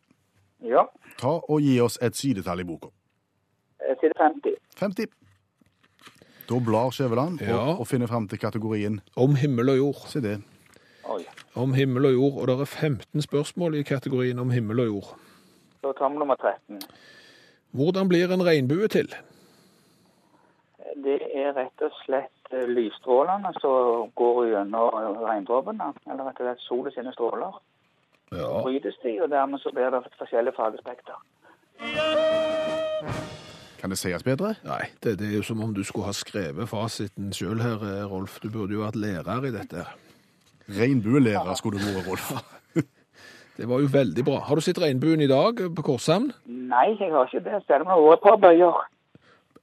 Ja. 0.63 0.85
Ta 1.17 1.39
og 1.41 1.61
Gi 1.63 1.79
oss 1.81 1.97
et 2.01 2.15
sidetall 2.15 2.59
i 2.61 2.67
boka. 2.67 2.91
Side 4.01 4.13
50. 4.17 4.55
50. 4.77 5.07
Da 6.49 6.59
blar 6.59 6.91
Skjæveland 6.91 7.41
Ja. 7.41 7.55
og, 7.57 7.79
og 7.81 7.87
finner 7.87 8.07
fram 8.07 8.27
til 8.27 8.39
kategorien. 8.39 8.99
Om 9.15 9.35
himmel 9.35 9.69
og 9.69 9.77
jord. 9.77 10.07
Se 10.07 10.21
det. 10.21 10.41
Oi. 11.11 11.25
Om 11.55 11.73
himmel 11.73 12.05
og 12.05 12.13
jord, 12.13 12.37
og 12.41 12.47
det 12.47 12.59
er 12.59 12.65
15 12.65 13.21
spørsmål 13.21 13.75
i 13.75 13.83
kategorien 13.83 14.39
om 14.39 14.51
himmel 14.51 14.79
og 14.79 14.85
jord. 14.85 15.09
Da 15.83 15.91
tar 15.97 16.09
vi 16.09 16.21
nummer 16.21 16.35
13. 16.35 16.81
Hvordan 17.71 18.07
blir 18.07 18.33
en 18.33 18.45
regnbue 18.45 18.87
til? 18.87 19.09
Det 21.03 21.19
er 21.33 21.53
rett 21.55 21.81
og 21.81 21.93
slett 22.03 22.53
eh, 22.53 22.67
lysstrålene 22.69 23.53
som 23.59 24.11
går 24.15 24.41
gjennom 24.51 24.89
regndråpene. 25.25 25.91
Eller 26.07 26.27
rett 26.29 26.41
og 26.41 26.47
slett 26.47 26.65
solen 26.67 26.95
sine 26.95 27.13
stråler. 27.15 27.57
Ja. 28.31 28.61
Brytes 28.63 28.99
de, 29.03 29.15
og 29.23 29.29
dermed 29.31 29.59
så 29.59 29.71
blir 29.75 29.89
det 29.91 30.03
forskjellige 30.19 30.55
fargespekter. 30.55 31.17
Kan 33.81 33.89
det 33.89 33.97
sies 33.97 34.23
bedre? 34.23 34.53
Nei, 34.63 34.83
det, 35.03 35.17
det 35.19 35.31
er 35.31 35.39
jo 35.39 35.43
som 35.43 35.63
om 35.65 35.73
du 35.73 35.81
skulle 35.83 36.11
ha 36.11 36.13
skrevet 36.13 36.69
fasiten 36.69 37.31
sjøl 37.33 37.63
her, 37.63 37.81
eh, 37.81 38.05
Rolf. 38.11 38.37
Du 38.43 38.51
burde 38.53 38.77
jo 38.77 38.85
vært 38.85 38.99
lærer 38.99 39.47
i 39.49 39.53
dette. 39.55 39.87
Regnbuelærer 40.77 41.53
skulle 41.59 41.79
du 41.79 41.85
vært, 41.91 42.07
Rolf. 42.07 42.31
Det 43.57 43.67
var 43.69 43.81
jo 43.83 43.89
veldig 43.91 44.23
bra. 44.25 44.39
Har 44.47 44.57
du 44.57 44.63
sett 44.63 44.79
regnbuen 44.81 45.21
i 45.21 45.27
dag 45.29 45.59
eh, 45.61 45.69
på 45.75 45.83
Korshamn? 45.85 46.31
Nei, 46.47 46.87
jeg 46.95 47.11
har 47.11 47.27
ikke 47.27 47.43
det. 47.45 47.59
Selv 47.67 47.83
om 47.83 47.89
det 47.89 47.93
har 47.93 48.05
vært 48.05 48.21
et 48.21 48.23
par 48.23 48.39
bøyer. 48.41 48.79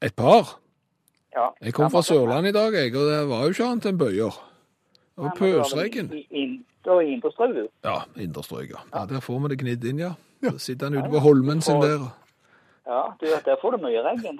Et 0.06 0.14
par. 0.14 0.52
Ja. 1.34 1.48
Jeg 1.64 1.74
kom 1.74 1.90
fra 1.90 2.02
Sørlandet 2.06 2.52
i 2.52 2.56
dag, 2.56 2.76
jeg, 2.76 2.92
og 2.94 3.10
det 3.10 3.18
var 3.30 3.42
jo 3.42 3.56
ikke 3.56 3.66
annet 3.66 3.88
enn 3.90 3.98
bøyer. 3.98 4.38
Og 5.18 5.34
pøsregn. 5.34 6.12
I, 6.14 6.22
i, 6.30 6.44
da 6.86 7.00
i 7.02 7.10
indre 7.16 7.32
strøk, 7.34 7.56
du. 7.56 7.64
Ja, 7.84 7.96
indre 8.22 8.44
strøk, 8.46 8.70
ja. 8.70 8.84
ja. 8.94 9.04
Der 9.10 9.24
får 9.24 9.42
vi 9.42 9.52
det 9.52 9.60
gnidd 9.64 9.88
inn, 9.90 10.04
ja. 10.04 10.14
Så 10.44 10.54
sitter 10.68 10.92
han 10.92 11.00
ute 11.00 11.10
på 11.10 11.24
Holmen 11.24 11.64
sin 11.64 11.82
der. 11.82 12.06
Ja, 12.86 13.02
du 13.20 13.26
vet, 13.26 13.42
der 13.44 13.58
får 13.60 13.74
du 13.74 13.82
mye 13.82 14.04
regn. 14.06 14.38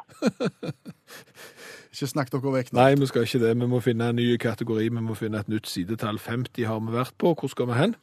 Ikke 1.93 2.07
snakk 2.11 2.31
dere 2.33 2.53
vekk 2.53 2.73
nå. 2.73 2.79
Nei, 2.81 2.95
vi 3.01 3.07
skal 3.09 3.25
ikke 3.25 3.41
det. 3.43 3.55
Vi 3.59 3.67
må 3.67 3.81
finne 3.81 4.11
en 4.13 4.17
ny 4.21 4.37
kategori. 4.41 4.89
Vi 4.93 5.01
må 5.05 5.15
finne 5.17 5.41
et 5.41 5.49
nytt 5.49 5.67
sidetall. 5.71 6.19
50 6.21 6.67
har 6.69 6.81
vi 6.85 6.93
vært 6.93 7.15
på. 7.19 7.33
Hvor 7.35 7.49
skal 7.53 7.67
vi 7.71 7.79
hen? 7.79 7.95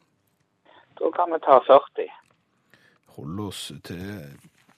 Da 1.00 1.12
kan 1.16 1.32
vi 1.34 1.40
ta 1.46 1.60
40. 1.68 2.08
Hold 3.16 3.40
oss 3.46 3.72
til 3.84 4.02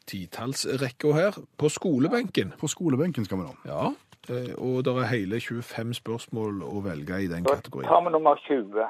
titallsrekka 0.07 1.13
her. 1.15 1.39
På 1.57 1.69
skolebenken. 1.71 2.53
På 2.59 2.67
skolebenken 2.67 3.25
skal 3.25 3.37
vi 3.41 3.47
nå. 3.47 3.55
Ja, 3.65 3.93
eh, 4.29 4.53
og 4.57 4.83
det 4.85 4.93
er 4.97 5.09
hele 5.13 5.39
25 5.39 5.93
spørsmål 6.01 6.61
å 6.67 6.83
velge 6.85 7.21
i 7.23 7.27
den 7.31 7.43
Da 7.47 7.55
kategorien. 7.55 7.87
tar 7.89 8.03
vi 8.03 8.11
nummer 8.11 8.35
20. 8.47 8.87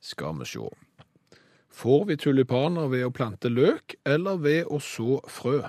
Skal 0.00 0.38
vi 0.38 0.44
se. 0.44 0.68
Får 1.76 2.04
vi 2.06 2.16
tulipaner 2.16 2.88
ved 2.88 3.04
å 3.04 3.10
plante 3.12 3.48
løk, 3.52 3.96
eller 4.06 4.36
ved 4.40 4.64
å 4.70 4.78
så 4.80 5.20
frø? 5.28 5.66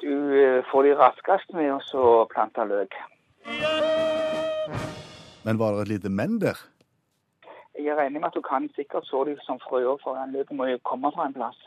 Du 0.00 0.10
eh, 0.38 0.62
får 0.70 0.82
de 0.86 0.92
raskest 0.98 1.52
med 1.56 1.72
å 1.74 1.78
så 1.82 2.02
plante 2.32 2.64
løk. 2.70 2.94
Men 5.44 5.58
var 5.58 5.74
det 5.78 5.86
et 5.86 5.92
lite 5.94 6.10
men 6.12 6.38
der? 6.42 6.58
Jeg 7.78 7.94
regner 7.96 8.20
med 8.20 8.28
at 8.28 8.34
du 8.36 8.42
kan 8.42 8.66
sikkert 8.76 9.06
så 9.06 9.22
de 9.28 9.36
som 9.46 9.58
frø 9.62 9.80
òg, 9.92 10.00
for 10.02 10.18
en 10.18 10.32
løk 10.34 10.50
må 10.58 10.66
jo 10.70 10.78
komme 10.86 11.10
fra 11.14 11.28
en 11.28 11.34
plass. 11.36 11.58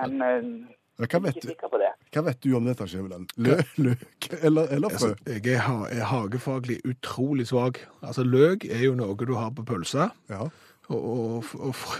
Men 0.00 0.22
eh, 0.22 0.76
Ja, 1.00 1.06
jeg 1.06 1.10
Hva 1.14 1.20
vet, 1.24 1.36
ikke 1.36 1.46
du- 1.46 1.52
sikker 1.54 1.68
på 1.72 1.78
det. 1.80 1.90
hva 2.12 2.22
vet 2.26 2.40
du 2.44 2.50
om 2.58 2.64
dette, 2.68 2.86
Skjæveland? 2.86 3.30
Lø, 3.40 3.54
løk 3.80 4.26
eller, 4.42 4.66
eller 4.74 4.88
frø? 4.92 5.14
Altså, 5.14 5.30
jeg 5.32 5.54
er, 5.54 5.62
ha 5.64 5.76
er 5.88 6.04
hagefaglig 6.10 6.76
utrolig 6.84 7.46
svak. 7.48 7.78
Altså, 8.02 8.22
løk 8.26 8.66
er 8.68 8.82
jo 8.84 8.94
noe 8.98 9.16
du 9.16 9.32
har 9.38 9.50
på 9.56 9.64
pølsa, 9.64 10.10
Ja. 10.28 10.42
og, 10.90 11.00
og, 11.00 11.44
og 11.58 11.74
frø 11.74 11.96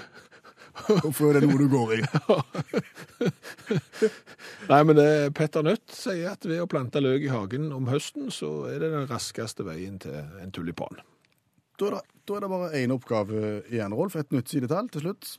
Og 1.04 1.20
er 1.26 1.36
det 1.36 1.42
er 1.42 1.46
noe 1.48 1.60
du 1.60 1.68
går 1.70 1.94
i. 1.98 2.00
Nei, 4.70 4.80
men 4.86 4.96
det, 4.96 5.08
Petter 5.36 5.64
Nødt 5.66 5.94
sier 5.94 6.32
at 6.32 6.46
ved 6.46 6.62
å 6.62 6.68
plante 6.70 7.02
løk 7.02 7.26
i 7.26 7.32
hagen 7.32 7.70
om 7.74 7.90
høsten, 7.90 8.30
så 8.34 8.70
er 8.70 8.80
det 8.82 8.92
den 8.94 9.08
raskeste 9.10 9.66
veien 9.66 9.98
til 10.02 10.16
en 10.40 10.54
tulipan. 10.54 11.02
Da 11.80 11.88
er 11.88 11.96
det, 11.98 12.02
da 12.28 12.36
er 12.36 12.44
det 12.44 12.52
bare 12.52 12.72
én 12.80 12.94
oppgave 12.94 13.44
igjen, 13.70 13.96
Rolf. 13.96 14.18
Et 14.20 14.34
nytt 14.36 14.52
sidetall 14.52 14.90
til 14.92 15.06
slutt. 15.06 15.36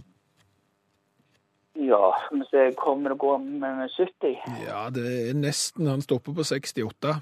Ja, 1.80 2.12
hvis 2.34 2.52
jeg 2.52 2.76
kommer 2.80 3.14
det 3.14 3.20
å 3.20 3.22
gå 3.22 3.36
med 3.40 3.86
70? 3.96 4.42
Ja, 4.66 4.88
det 4.92 5.06
er 5.08 5.38
nesten 5.38 5.88
Han 5.88 6.04
stopper 6.04 6.36
på 6.36 6.44
68. 6.44 7.14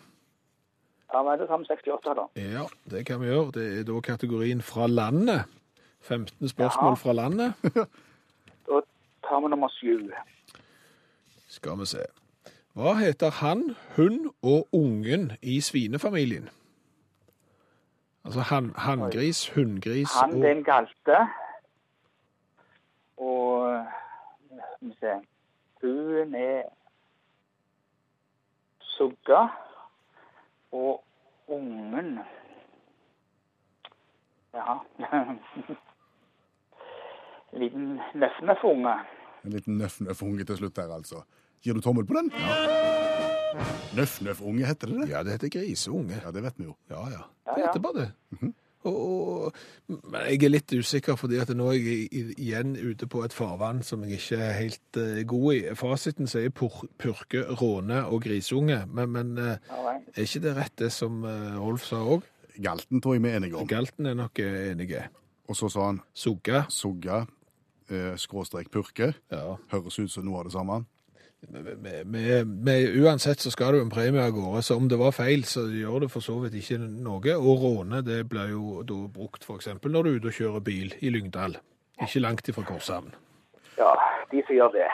Ja, 1.09 1.21
men 1.25 1.39
da 1.41 1.45
tar 1.49 1.61
vi 1.61 1.69
68 1.69 2.15
da. 2.17 2.25
Ja, 2.37 2.65
det 2.89 3.05
kan 3.07 3.21
vi 3.21 3.29
gjøre. 3.29 3.53
Det 3.55 3.67
er 3.79 3.85
da 3.87 4.01
kategorien 4.05 4.61
fra 4.65 4.87
landet. 4.89 5.49
15 6.01 6.47
spørsmål 6.47 6.97
fra 6.97 7.13
landet. 7.13 7.53
Da 8.67 8.81
tar 9.27 9.39
vi 9.39 9.47
nummer 9.47 9.67
7. 9.67 10.11
Skal 11.47 11.79
vi 11.79 11.85
se. 11.85 12.03
Hva 12.73 12.93
heter 12.93 13.29
han, 13.29 13.75
hun 13.95 14.31
og 14.41 14.67
ungen 14.71 15.31
i 15.41 15.61
svinefamilien? 15.61 16.49
Altså 18.25 18.39
han, 18.39 18.73
hanngris, 18.77 19.49
hunngris 19.49 20.13
Han 20.21 20.33
og 20.33 20.41
det 20.41 20.49
er 20.49 20.55
en 20.55 20.63
galte. 20.63 21.17
Og 23.17 23.85
skal 24.47 24.89
vi 24.89 24.95
se 24.99 25.13
Hun 25.81 26.35
er 26.35 26.61
sugga. 28.79 29.47
Og 30.71 31.03
ungen 31.47 32.19
Ja 34.53 34.77
Liten 37.57 37.97
nøff-nøff-unge. 38.13 38.93
En 39.45 39.55
liten 39.55 39.79
nøff-nøff-unge 39.79 40.45
til 40.45 40.59
slutt 40.61 40.75
der, 40.77 40.91
altså. 40.93 41.23
Gir 41.63 41.73
du 41.73 41.81
tommel 41.81 42.05
på 42.05 42.13
den? 42.17 42.31
Ja. 42.35 42.79
Nøff-nøff-unge, 43.97 44.65
heter 44.67 44.91
det 44.91 45.01
det? 45.01 45.09
Ja, 45.09 45.23
det 45.25 45.37
heter 45.37 45.53
griseunge. 45.57 46.21
Ja, 46.23 46.31
det 46.31 46.43
vet 46.45 46.59
vi 46.59 46.67
jo. 46.69 46.75
Ja, 46.91 47.05
ja. 47.09 47.23
Det 47.49 47.63
heter 47.65 47.81
bare 47.83 48.03
det. 48.03 48.09
og, 48.87 48.97
og, 49.09 49.55
men 49.89 50.19
jeg 50.29 50.43
er 50.45 50.53
litt 50.53 50.73
usikker, 50.77 51.17
fordi 51.19 51.39
at 51.41 51.49
nå 51.57 51.71
er 51.73 51.79
jeg 51.79 52.35
igjen 52.37 52.75
ute 52.77 53.09
på 53.09 53.23
et 53.25 53.35
farvann 53.35 53.81
som 53.83 54.05
jeg 54.05 54.19
ikke 54.19 54.39
er 54.45 54.53
helt 54.59 54.99
eh, 55.01 55.23
god 55.27 55.47
i. 55.55 55.61
Fasiten 55.79 56.29
sier 56.29 56.53
pur, 56.53 56.83
purke, 57.01 57.43
råne 57.59 58.03
og 58.05 58.21
grisunge, 58.27 58.83
men, 58.87 59.15
men 59.17 59.33
eh, 59.41 59.73
er 60.13 60.27
ikke 60.27 60.43
det 60.45 60.55
rett 60.59 60.77
det 60.85 60.91
som 60.95 61.23
eh, 61.25 61.57
Rolf 61.59 61.89
sa 61.89 62.03
òg? 62.05 62.27
Galten 62.59 63.01
tror 63.01 63.17
jeg 63.17 63.25
vi 63.25 63.33
er 63.33 63.41
enige 63.41 63.57
om. 63.57 63.67
Galten 63.67 64.07
er 64.11 64.17
nok 64.19 64.39
enige. 64.43 65.07
Og 65.49 65.57
så 65.57 65.69
sa 65.73 65.89
han 65.89 66.01
Sugga. 66.13 66.65
sugga, 66.69 67.23
skråstrek 68.21 68.71
purke. 68.71 69.13
Ja. 69.33 69.57
Høres 69.73 69.99
ut 69.99 70.11
som 70.13 70.27
noe 70.27 70.41
av 70.41 70.49
det 70.49 70.55
samme. 70.55 70.83
Med, 71.47 72.05
med, 72.05 72.47
med, 72.47 72.97
uansett 72.99 73.39
så 73.39 73.51
skal 73.51 73.71
det 73.71 73.79
jo 73.79 73.85
en 73.85 73.93
premie 73.93 74.21
av 74.21 74.33
gårde, 74.35 74.61
så 74.65 74.75
om 74.75 74.89
det 74.91 74.97
var 74.99 75.15
feil, 75.15 75.45
så 75.47 75.63
gjør 75.71 76.03
det 76.03 76.09
for 76.11 76.23
så 76.23 76.35
vidt 76.43 76.57
ikke 76.59 76.81
noe. 76.81 77.35
Og 77.37 77.63
råne 77.63 78.01
det 78.03 78.25
blir 78.29 78.51
jo 78.51 78.83
da 78.83 78.99
brukt 79.13 79.47
f.eks. 79.47 79.71
når 79.79 80.03
du 80.03 80.09
er 80.09 80.19
ute 80.19 80.31
og 80.33 80.35
kjører 80.35 80.65
bil 80.65 80.93
i 80.99 81.13
Lyngdal. 81.13 81.55
Ikke 82.03 82.23
langt 82.23 82.51
ifra 82.51 82.65
Korshavn. 82.67 83.15
Ja, 83.79 83.93
de 84.31 84.43
som 84.43 84.55
gjør 84.55 84.75
det. 84.75 84.89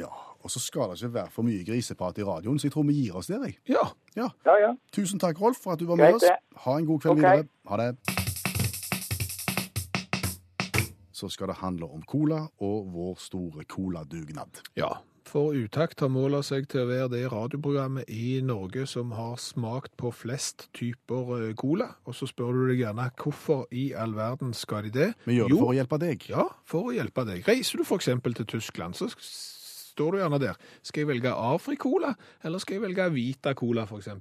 Ja, 0.00 0.10
Og 0.42 0.50
så 0.50 0.60
skal 0.60 0.90
det 0.90 1.02
ikke 1.02 1.14
være 1.14 1.30
for 1.32 1.46
mye 1.46 1.64
griseprat 1.64 2.18
i 2.18 2.26
radioen, 2.26 2.58
så 2.58 2.66
jeg 2.66 2.74
tror 2.74 2.88
vi 2.90 2.98
gir 2.98 3.14
oss 3.16 3.30
der, 3.30 3.46
jeg. 3.46 3.56
Ja. 3.68 3.86
Ja. 4.16 4.28
Ja, 4.46 4.58
ja. 4.66 4.74
Tusen 4.92 5.22
takk, 5.22 5.40
Rolf, 5.40 5.62
for 5.62 5.78
at 5.78 5.80
du 5.80 5.86
var 5.86 5.96
med 5.96 6.10
Greit, 6.12 6.26
oss. 6.26 6.62
Ha 6.66 6.78
en 6.78 6.86
god 6.90 7.00
kveld 7.00 7.18
okay. 7.18 7.30
videre. 7.30 7.48
Ha 7.70 7.82
det. 7.86 8.23
Så 11.14 11.30
skal 11.30 11.52
det 11.52 11.60
handle 11.62 11.86
om 11.94 12.02
cola 12.10 12.44
og 12.58 12.88
vår 12.94 13.18
store 13.22 13.64
coladugnad. 13.70 14.64
ja. 14.76 14.92
For 15.24 15.54
Utakt 15.56 16.02
har 16.04 16.10
måla 16.12 16.42
seg 16.44 16.66
til 16.68 16.82
å 16.82 16.88
være 16.90 17.06
det 17.14 17.22
radioprogrammet 17.32 18.10
i 18.12 18.42
Norge 18.44 18.84
som 18.86 19.14
har 19.16 19.38
smakt 19.40 19.94
på 19.96 20.10
flest 20.12 20.66
typer 20.76 21.30
eh, 21.38 21.54
cola. 21.56 21.86
Og 22.04 22.12
så 22.18 22.28
spør 22.28 22.52
du 22.52 22.66
deg 22.68 22.82
gjerne 22.82 23.06
hvorfor 23.22 23.64
i 23.72 23.86
all 23.96 24.12
verden 24.18 24.52
skal 24.52 24.84
de 24.84 24.92
det? 24.92 25.08
Vi 25.24 25.38
gjør 25.38 25.48
det 25.48 25.56
Jo, 25.56 25.62
for 25.62 25.72
å 25.72 25.78
hjelpe 25.78 26.00
deg. 26.02 26.28
Ja, 26.28 26.44
for 26.68 26.90
å 26.90 26.94
hjelpe 26.94 27.24
deg. 27.30 27.40
Reiser 27.48 27.80
du 27.80 27.86
f.eks. 27.88 28.10
til 28.20 28.50
Tyskland, 28.52 29.00
så 29.00 29.08
står 29.16 30.12
du 30.12 30.20
gjerne 30.20 30.42
der. 30.44 30.60
Skal 30.84 31.06
jeg 31.06 31.12
velge 31.14 31.32
Afri-cola, 31.32 32.12
eller 32.44 32.60
skal 32.60 32.76
jeg 32.76 32.84
velge 32.84 33.08
Vita-cola, 33.16 33.88
f.eks.? 33.88 34.12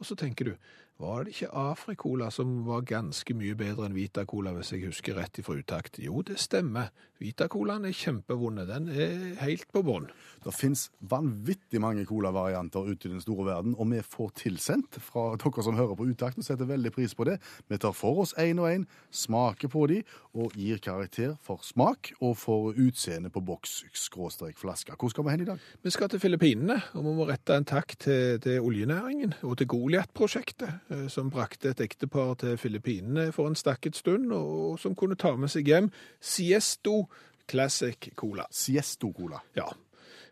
Og 0.00 0.08
så 0.08 0.16
tenker 0.16 0.54
du, 0.54 0.72
var 0.98 1.24
det 1.24 1.36
ikke 1.36 1.52
Afri-cola 1.54 2.26
som 2.34 2.64
var 2.66 2.82
ganske 2.88 3.34
mye 3.38 3.54
bedre 3.58 3.86
enn 3.86 3.94
Vita-cola, 3.94 4.50
hvis 4.56 4.72
jeg 4.74 4.88
husker 4.88 5.14
rett 5.14 5.38
ifra 5.38 5.54
utakt? 5.60 6.00
Jo, 6.02 6.24
det 6.26 6.40
stemmer. 6.42 6.90
Vita-colaen 7.22 7.86
er 7.86 7.94
kjempevonde. 7.94 8.64
Den 8.66 8.88
er 8.90 9.36
helt 9.40 9.66
på 9.74 9.82
bånn. 9.86 10.08
Det 10.42 10.54
finnes 10.54 10.88
vanvittig 11.10 11.80
mange 11.82 12.04
colavarianter 12.06 12.90
ute 12.90 13.08
i 13.08 13.12
den 13.12 13.22
store 13.22 13.46
verden, 13.46 13.76
og 13.78 13.90
vi 13.90 14.02
får 14.02 14.32
tilsendt 14.42 14.98
fra 15.02 15.32
dere 15.38 15.64
som 15.66 15.78
hører 15.78 15.98
på 15.98 16.06
Utakt, 16.08 16.38
og 16.38 16.46
setter 16.46 16.66
veldig 16.70 16.92
pris 16.94 17.14
på 17.14 17.26
det. 17.26 17.38
Vi 17.70 17.78
tar 17.78 17.94
for 17.94 18.22
oss 18.24 18.34
én 18.38 18.58
og 18.62 18.70
én, 18.70 18.86
smaker 19.10 19.70
på 19.70 19.84
de, 19.90 20.00
og 20.34 20.54
gir 20.58 20.82
karakter 20.82 21.36
for 21.42 21.62
smak 21.66 22.12
og 22.18 22.36
for 22.38 22.74
utseende 22.74 23.30
på 23.34 23.42
boks-flaske. 23.46 24.98
Hvor 24.98 25.14
skal 25.14 25.26
vi 25.26 25.34
hen 25.34 25.46
i 25.46 25.50
dag? 25.50 25.62
Vi 25.82 25.94
skal 25.94 26.10
til 26.10 26.22
Filippinene, 26.22 26.80
og 26.94 27.06
vi 27.06 27.16
må 27.18 27.26
rette 27.30 27.54
en 27.54 27.66
takk 27.66 27.94
til, 28.02 28.38
til 28.42 28.62
oljenæringen 28.62 29.38
og 29.42 29.58
til 29.58 29.70
Goliat-prosjektet, 29.74 30.87
som 31.12 31.28
brakte 31.30 31.72
et 31.72 31.80
ektepar 31.84 32.34
til 32.40 32.56
Filippinene 32.56 33.26
for 33.32 33.50
en 33.50 33.58
stakket 33.58 33.96
stund, 33.96 34.32
og 34.32 34.78
som 34.80 34.94
kunne 34.96 35.18
ta 35.20 35.34
med 35.36 35.52
seg 35.52 35.68
hjem 35.68 35.90
Siesto 36.20 37.02
Classic 37.48 38.10
Cola. 38.16 38.46
Siesto 38.50 39.12
Cola. 39.12 39.40
Ja. 39.56 39.68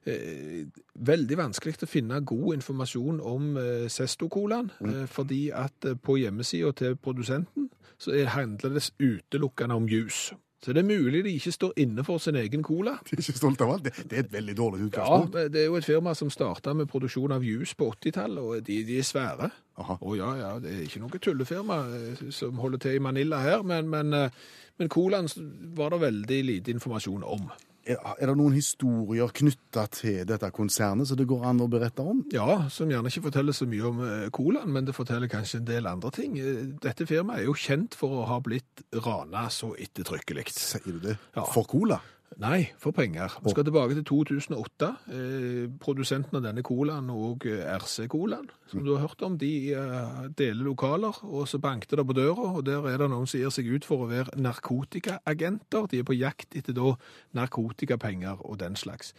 Eh, 0.07 0.67
veldig 0.95 1.37
vanskelig 1.41 1.81
å 1.83 1.89
finne 1.91 2.21
god 2.23 2.61
informasjon 2.61 3.17
om 3.27 3.57
eh, 3.59 3.87
Sesto-colaen, 3.91 4.69
eh, 4.87 5.07
fordi 5.11 5.49
at 5.51 5.89
eh, 5.89 5.97
på 5.99 6.21
hjemmesida 6.21 6.71
til 6.79 6.95
produsenten 7.03 7.67
så 7.99 8.13
er, 8.15 8.31
handler 8.37 8.77
det 8.77 8.85
utelukkende 9.01 9.75
om 9.75 9.89
juice. 9.91 10.37
Så 10.65 10.73
det 10.73 10.81
er 10.83 10.89
mulig 10.89 11.21
de 11.25 11.35
ikke 11.37 11.53
står 11.53 11.73
inne 11.83 12.03
for 12.05 12.19
sin 12.23 12.37
egen 12.41 12.63
cola. 12.65 12.97
De 13.05 13.15
er 13.15 13.21
ikke 13.21 13.37
stolt 13.37 13.61
av 13.63 13.75
alt. 13.75 13.85
Det, 13.85 14.07
det 14.11 14.17
er 14.19 14.25
et 14.25 14.33
veldig 14.33 14.55
dårlig 14.57 14.87
utgangspunkt. 14.89 15.37
Ja, 15.37 15.51
det 15.53 15.61
er 15.61 15.69
jo 15.69 15.77
et 15.79 15.87
firma 15.87 16.15
som 16.17 16.31
starta 16.33 16.73
med 16.75 16.89
produksjon 16.91 17.35
av 17.37 17.45
juice 17.45 17.77
på 17.77 17.91
80-tallet, 17.93 18.41
og 18.43 18.67
de, 18.67 18.81
de 18.89 18.99
er 18.99 19.07
svære. 19.07 19.51
Aha. 19.77 19.99
Å 20.01 20.17
ja, 20.17 20.31
ja, 20.41 20.51
det 20.63 20.73
er 20.73 20.83
ikke 20.87 21.03
noe 21.05 21.21
tullefirma 21.23 21.79
eh, 21.99 22.25
som 22.35 22.59
holder 22.63 22.83
til 22.87 22.97
i 22.97 23.05
Manila 23.05 23.43
her, 23.45 23.63
men, 23.69 23.91
men, 23.93 24.17
eh, 24.17 24.45
men 24.81 24.93
colaen 24.93 25.29
var 25.77 25.93
det 25.93 26.03
veldig 26.07 26.43
lite 26.49 26.73
informasjon 26.73 27.27
om. 27.37 27.51
Er, 27.87 28.27
det 28.27 28.35
noen 28.35 28.57
historier 28.57 29.31
knytta 29.31 29.85
til 29.95 30.25
dette 30.27 30.49
konsernet 30.55 31.07
som 31.07 31.19
det 31.19 31.29
går 31.31 31.45
an 31.47 31.63
å 31.63 31.69
berette 31.71 32.03
om? 32.03 32.25
Ja, 32.35 32.65
som 32.73 32.91
gjerne 32.91 33.13
ikke 33.13 33.29
forteller 33.29 33.55
så 33.55 33.69
mye 33.71 33.87
om 33.87 34.03
eh, 34.03 34.27
colaen, 34.35 34.73
men 34.75 34.89
det 34.89 34.97
forteller 34.97 35.31
kanskje 35.31 35.61
en 35.61 35.69
del 35.69 35.87
andre 35.91 36.11
ting. 36.17 36.35
Eh, 36.41 36.65
Dette 36.83 37.07
firmaet 37.07 37.45
er 37.45 37.47
jo 37.47 37.55
kjent 37.55 37.95
for 37.99 38.23
å 38.23 38.27
ha 38.33 38.41
blitt 38.43 38.83
rana 39.07 39.47
så 39.55 39.71
ettertrykkelig. 39.79 40.49
Sier 40.51 40.99
du 40.99 40.99
det? 41.13 41.17
Ja. 41.37 41.47
For 41.47 41.69
cola? 41.71 42.01
Nei, 42.37 42.67
for 42.79 42.93
penger. 42.93 43.33
Vi 43.45 43.51
skal 43.55 43.65
tilbake 43.65 43.95
til 43.97 44.05
2008. 44.05 44.89
Eh, 45.09 45.71
produsenten 45.81 46.37
av 46.37 46.43
denne 46.45 46.63
colaen 46.67 47.07
og 47.15 47.47
eh, 47.49 47.63
RC-colaen, 47.79 48.51
som 48.69 48.83
du 48.85 48.91
har 48.97 49.07
hørt 49.07 49.23
om, 49.25 49.39
de 49.41 49.73
eh, 49.73 50.19
deler 50.37 50.67
lokaler, 50.67 51.17
og 51.25 51.47
så 51.49 51.61
bankte 51.63 51.97
det 51.97 52.05
på 52.07 52.17
døra, 52.19 52.51
og 52.59 52.67
der 52.67 52.85
er 52.91 52.99
det 53.01 53.09
noen 53.13 53.31
som 53.31 53.41
gir 53.41 53.55
seg 53.55 53.71
ut 53.71 53.87
for 53.89 54.05
å 54.05 54.09
være 54.11 54.37
narkotikaagenter. 54.43 55.87
De 55.93 56.03
er 56.03 56.09
på 56.09 56.17
jakt 56.19 56.57
etter 56.59 56.77
da 56.77 56.93
narkotikapenger 57.39 58.43
og 58.45 58.59
den 58.61 58.77
slags. 58.77 59.15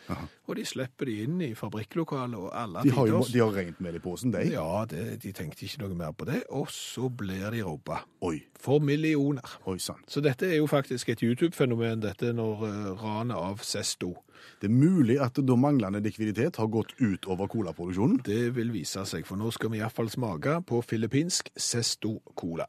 Og 0.48 0.56
de 0.60 0.66
slipper 0.68 1.10
de 1.10 1.18
inn 1.26 1.42
i 1.42 1.52
fabrikklokalet 1.58 2.38
og 2.38 2.52
alle 2.56 2.84
De 2.86 2.94
har 2.96 3.10
jo 3.10 3.24
de 3.28 3.42
har 3.42 3.54
regnet 3.56 3.82
med 3.84 3.96
det 3.96 4.02
i 4.02 4.06
posen, 4.06 4.32
de. 4.36 4.44
Ja, 4.54 4.86
det, 4.90 5.24
de 5.24 5.34
tenkte 5.36 5.66
ikke 5.66 5.84
noe 5.84 5.98
mer 5.98 6.14
på 6.18 6.28
det, 6.30 6.44
og 6.54 6.70
så 6.74 7.10
blir 7.10 7.50
de 7.54 7.64
robba. 7.66 8.04
Oi, 8.26 8.40
For 8.62 8.80
millioner. 8.84 9.58
oi 9.66 9.78
sant. 9.82 10.06
Så 10.12 10.22
dette 10.22 10.48
er 10.50 10.58
jo 10.60 10.68
faktisk 10.70 11.10
et 11.14 11.24
YouTube-fenomen, 11.24 12.02
dette 12.04 12.32
når 12.36 12.64
eh, 12.68 12.97
ranet 13.02 13.38
av 13.38 13.62
Sesto. 13.66 14.14
Det 14.62 14.70
er 14.70 14.74
mulig 14.74 15.18
at 15.22 15.38
da 15.46 15.58
manglende 15.60 16.02
likviditet 16.04 16.58
har 16.62 16.70
gått 16.74 16.96
ut 17.02 17.28
over 17.30 17.50
colaproduksjonen. 17.52 18.22
Det 18.26 18.56
vil 18.58 18.74
vise 18.74 19.04
seg, 19.06 19.26
for 19.28 19.40
nå 19.40 19.52
skal 19.54 19.74
vi 19.74 19.82
iallfall 19.82 20.10
smake 20.14 20.60
på 20.68 20.82
filippinsk 20.86 21.52
Sesto 21.56 22.18
Cola. 22.38 22.68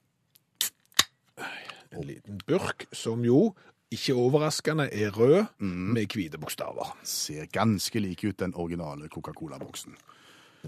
En 1.91 2.05
liten 2.05 2.41
burk 2.47 2.87
som 2.93 3.25
jo, 3.25 3.55
ikke 3.91 4.17
overraskende, 4.21 4.91
er 4.93 5.15
rød 5.17 5.47
med 5.65 6.13
hvite 6.13 6.39
bokstaver. 6.41 6.93
Ser 7.09 7.49
ganske 7.53 8.01
lik 8.05 8.25
ut 8.29 8.41
den 8.41 8.53
originale 8.55 9.09
Coca-Cola-boksen. 9.09 9.97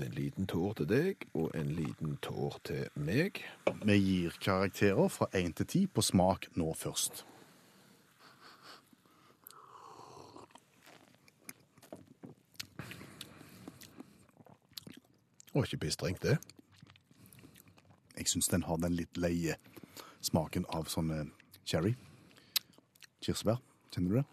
En 0.00 0.12
liten 0.14 0.46
tår 0.46 0.78
til 0.78 0.86
deg, 0.88 1.24
og 1.34 1.50
en 1.58 1.72
liten 1.76 2.14
tår 2.24 2.60
til 2.64 2.86
meg. 2.94 3.42
Vi 3.84 3.96
gir 3.98 4.38
karakterer 4.40 5.10
fra 5.12 5.28
1 5.34 5.58
til 5.60 5.66
10 5.66 5.86
på 5.92 6.04
smak 6.06 6.48
nå 6.56 6.72
først. 6.78 7.24
Å, 15.50 15.64
ikke 15.64 15.82
pissstrengt 15.86 16.22
det. 16.22 16.36
Jeg 18.16 18.28
syns 18.30 18.50
den 18.52 18.66
har 18.68 18.78
den 18.82 18.94
litt 18.98 19.16
leie 19.18 19.56
smaken 20.22 20.66
av 20.76 20.90
sånn 20.92 21.32
cherry. 21.66 21.94
Kirsebær. 23.24 23.58
Kjenner 23.90 24.10
du 24.10 24.20
det? 24.20 24.26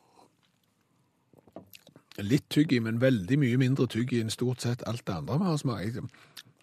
Litt 2.26 2.48
tygg 2.50 2.74
i, 2.74 2.80
men 2.82 3.02
veldig 3.02 3.38
mye 3.40 3.58
mindre 3.62 3.86
tygg 3.90 4.14
i 4.14 4.22
enn 4.24 4.34
stort 4.34 4.64
sett 4.66 4.84
alt 4.90 5.06
det 5.06 5.16
andre 5.16 5.38
vi 5.38 5.50
har 5.50 5.60
smakt. 5.62 6.00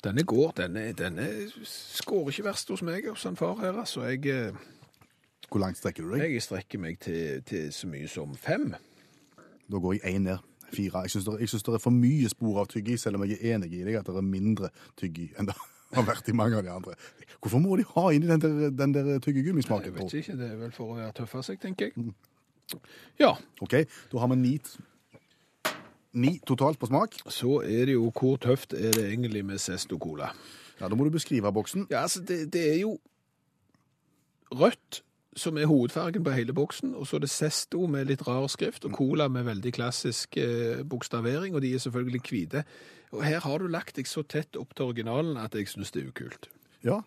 Denne 0.04 0.24
går, 0.28 0.50
denne, 0.58 0.88
denne 0.98 1.26
skårer 1.64 2.32
ikke 2.34 2.46
verst 2.50 2.72
hos 2.74 2.82
meg 2.84 3.06
hos 3.08 3.24
han 3.24 3.38
far 3.40 3.56
her, 3.62 3.78
altså. 3.80 4.02
Jeg, 4.10 4.26
eh, 4.26 4.52
Hvor 5.48 5.62
langt 5.62 5.78
strekker 5.78 6.04
du 6.04 6.10
deg? 6.16 6.32
jeg 6.34 6.42
strekker 6.42 6.78
meg 6.82 6.98
til, 7.00 7.42
til 7.46 7.72
så 7.72 7.86
mye 7.88 8.08
som 8.10 8.34
fem. 8.36 8.74
Da 9.70 9.80
går 9.80 9.96
jeg 9.96 10.14
én 10.14 10.26
ned. 10.26 10.38
Fire. 10.76 11.04
Jeg 11.06 11.14
syns 11.14 11.28
det, 11.28 11.72
det 11.72 11.78
er 11.78 11.82
for 11.84 11.94
mye 11.94 12.30
spor 12.32 12.60
av 12.62 12.68
tyggi, 12.72 12.96
selv 13.00 13.18
om 13.20 13.26
jeg 13.28 13.38
er 13.40 13.56
enig 13.56 13.70
i 13.72 13.84
deg 13.86 14.00
at 14.00 14.10
det 14.10 14.16
er 14.20 14.26
mindre 14.26 14.70
tyggi 15.00 15.30
enn 15.38 15.50
det 15.50 15.56
har 15.96 16.06
vært 16.08 16.28
i 16.28 16.34
mange 16.36 16.58
av 16.58 16.64
de 16.66 16.72
andre. 16.74 16.96
Hvorfor 17.38 17.62
må 17.62 17.76
de 17.78 17.84
ha 17.92 18.06
inni 18.14 18.30
den 18.30 18.42
der, 18.42 18.70
den 18.74 18.94
der 18.94 19.12
Jeg 19.14 19.94
vet 19.94 20.16
ikke, 20.18 20.38
det 20.40 20.48
er 20.50 20.56
vel 20.58 20.72
for 20.74 20.94
å 20.94 20.98
være 20.98 21.12
tøffe 21.20 21.44
seg, 21.46 21.60
tenker 21.62 21.90
jeg. 21.92 22.14
Ja, 23.20 23.34
OK, 23.62 23.76
da 24.10 24.22
har 24.22 24.30
vi 24.32 24.38
ni, 24.40 24.54
ni 26.16 26.34
totalt 26.48 26.80
på 26.80 26.88
smak. 26.90 27.18
så 27.28 27.60
er 27.62 27.90
det 27.90 27.98
jo 27.98 28.10
hvor 28.10 28.38
tøft 28.40 28.74
er 28.74 28.90
det 28.96 29.06
egentlig 29.12 29.44
med 29.44 29.62
Sesto 29.62 29.98
Cola. 29.98 30.32
Ja, 30.80 30.88
Da 30.88 30.96
må 30.96 31.04
du 31.04 31.10
beskrive 31.14 31.52
boksen. 31.52 31.86
Ja, 31.90 32.02
altså, 32.02 32.22
det, 32.24 32.52
det 32.52 32.64
er 32.72 32.80
jo 32.80 32.96
rødt 34.50 35.02
som 35.36 35.58
er 35.58 35.68
hovedfargen 35.70 36.24
på 36.24 36.34
hele 36.34 36.54
boksen, 36.56 36.94
og 36.94 37.06
så 37.06 37.18
er 37.18 37.24
det 37.24 37.30
Sesto 37.32 37.86
med 37.90 38.08
litt 38.10 38.24
rar 38.26 38.46
skrift, 38.52 38.84
og 38.84 38.94
Cola 38.96 39.28
med 39.28 39.46
veldig 39.48 39.72
klassisk 39.74 40.38
eh, 40.40 40.82
bokstavering, 40.86 41.54
og 41.54 41.62
de 41.62 41.74
er 41.74 41.82
selvfølgelig 41.82 42.22
hvite. 42.28 42.64
Og 43.14 43.24
her 43.24 43.40
har 43.40 43.58
du 43.58 43.66
lagt 43.70 43.96
deg 43.96 44.08
så 44.10 44.22
tett 44.22 44.56
opp 44.58 44.74
til 44.74 44.90
originalen 44.90 45.38
at 45.40 45.54
jeg 45.54 45.68
synes 45.70 45.94
det 45.94 46.02
er 46.02 46.10
ukult. 46.10 46.48
Ja. 46.84 47.00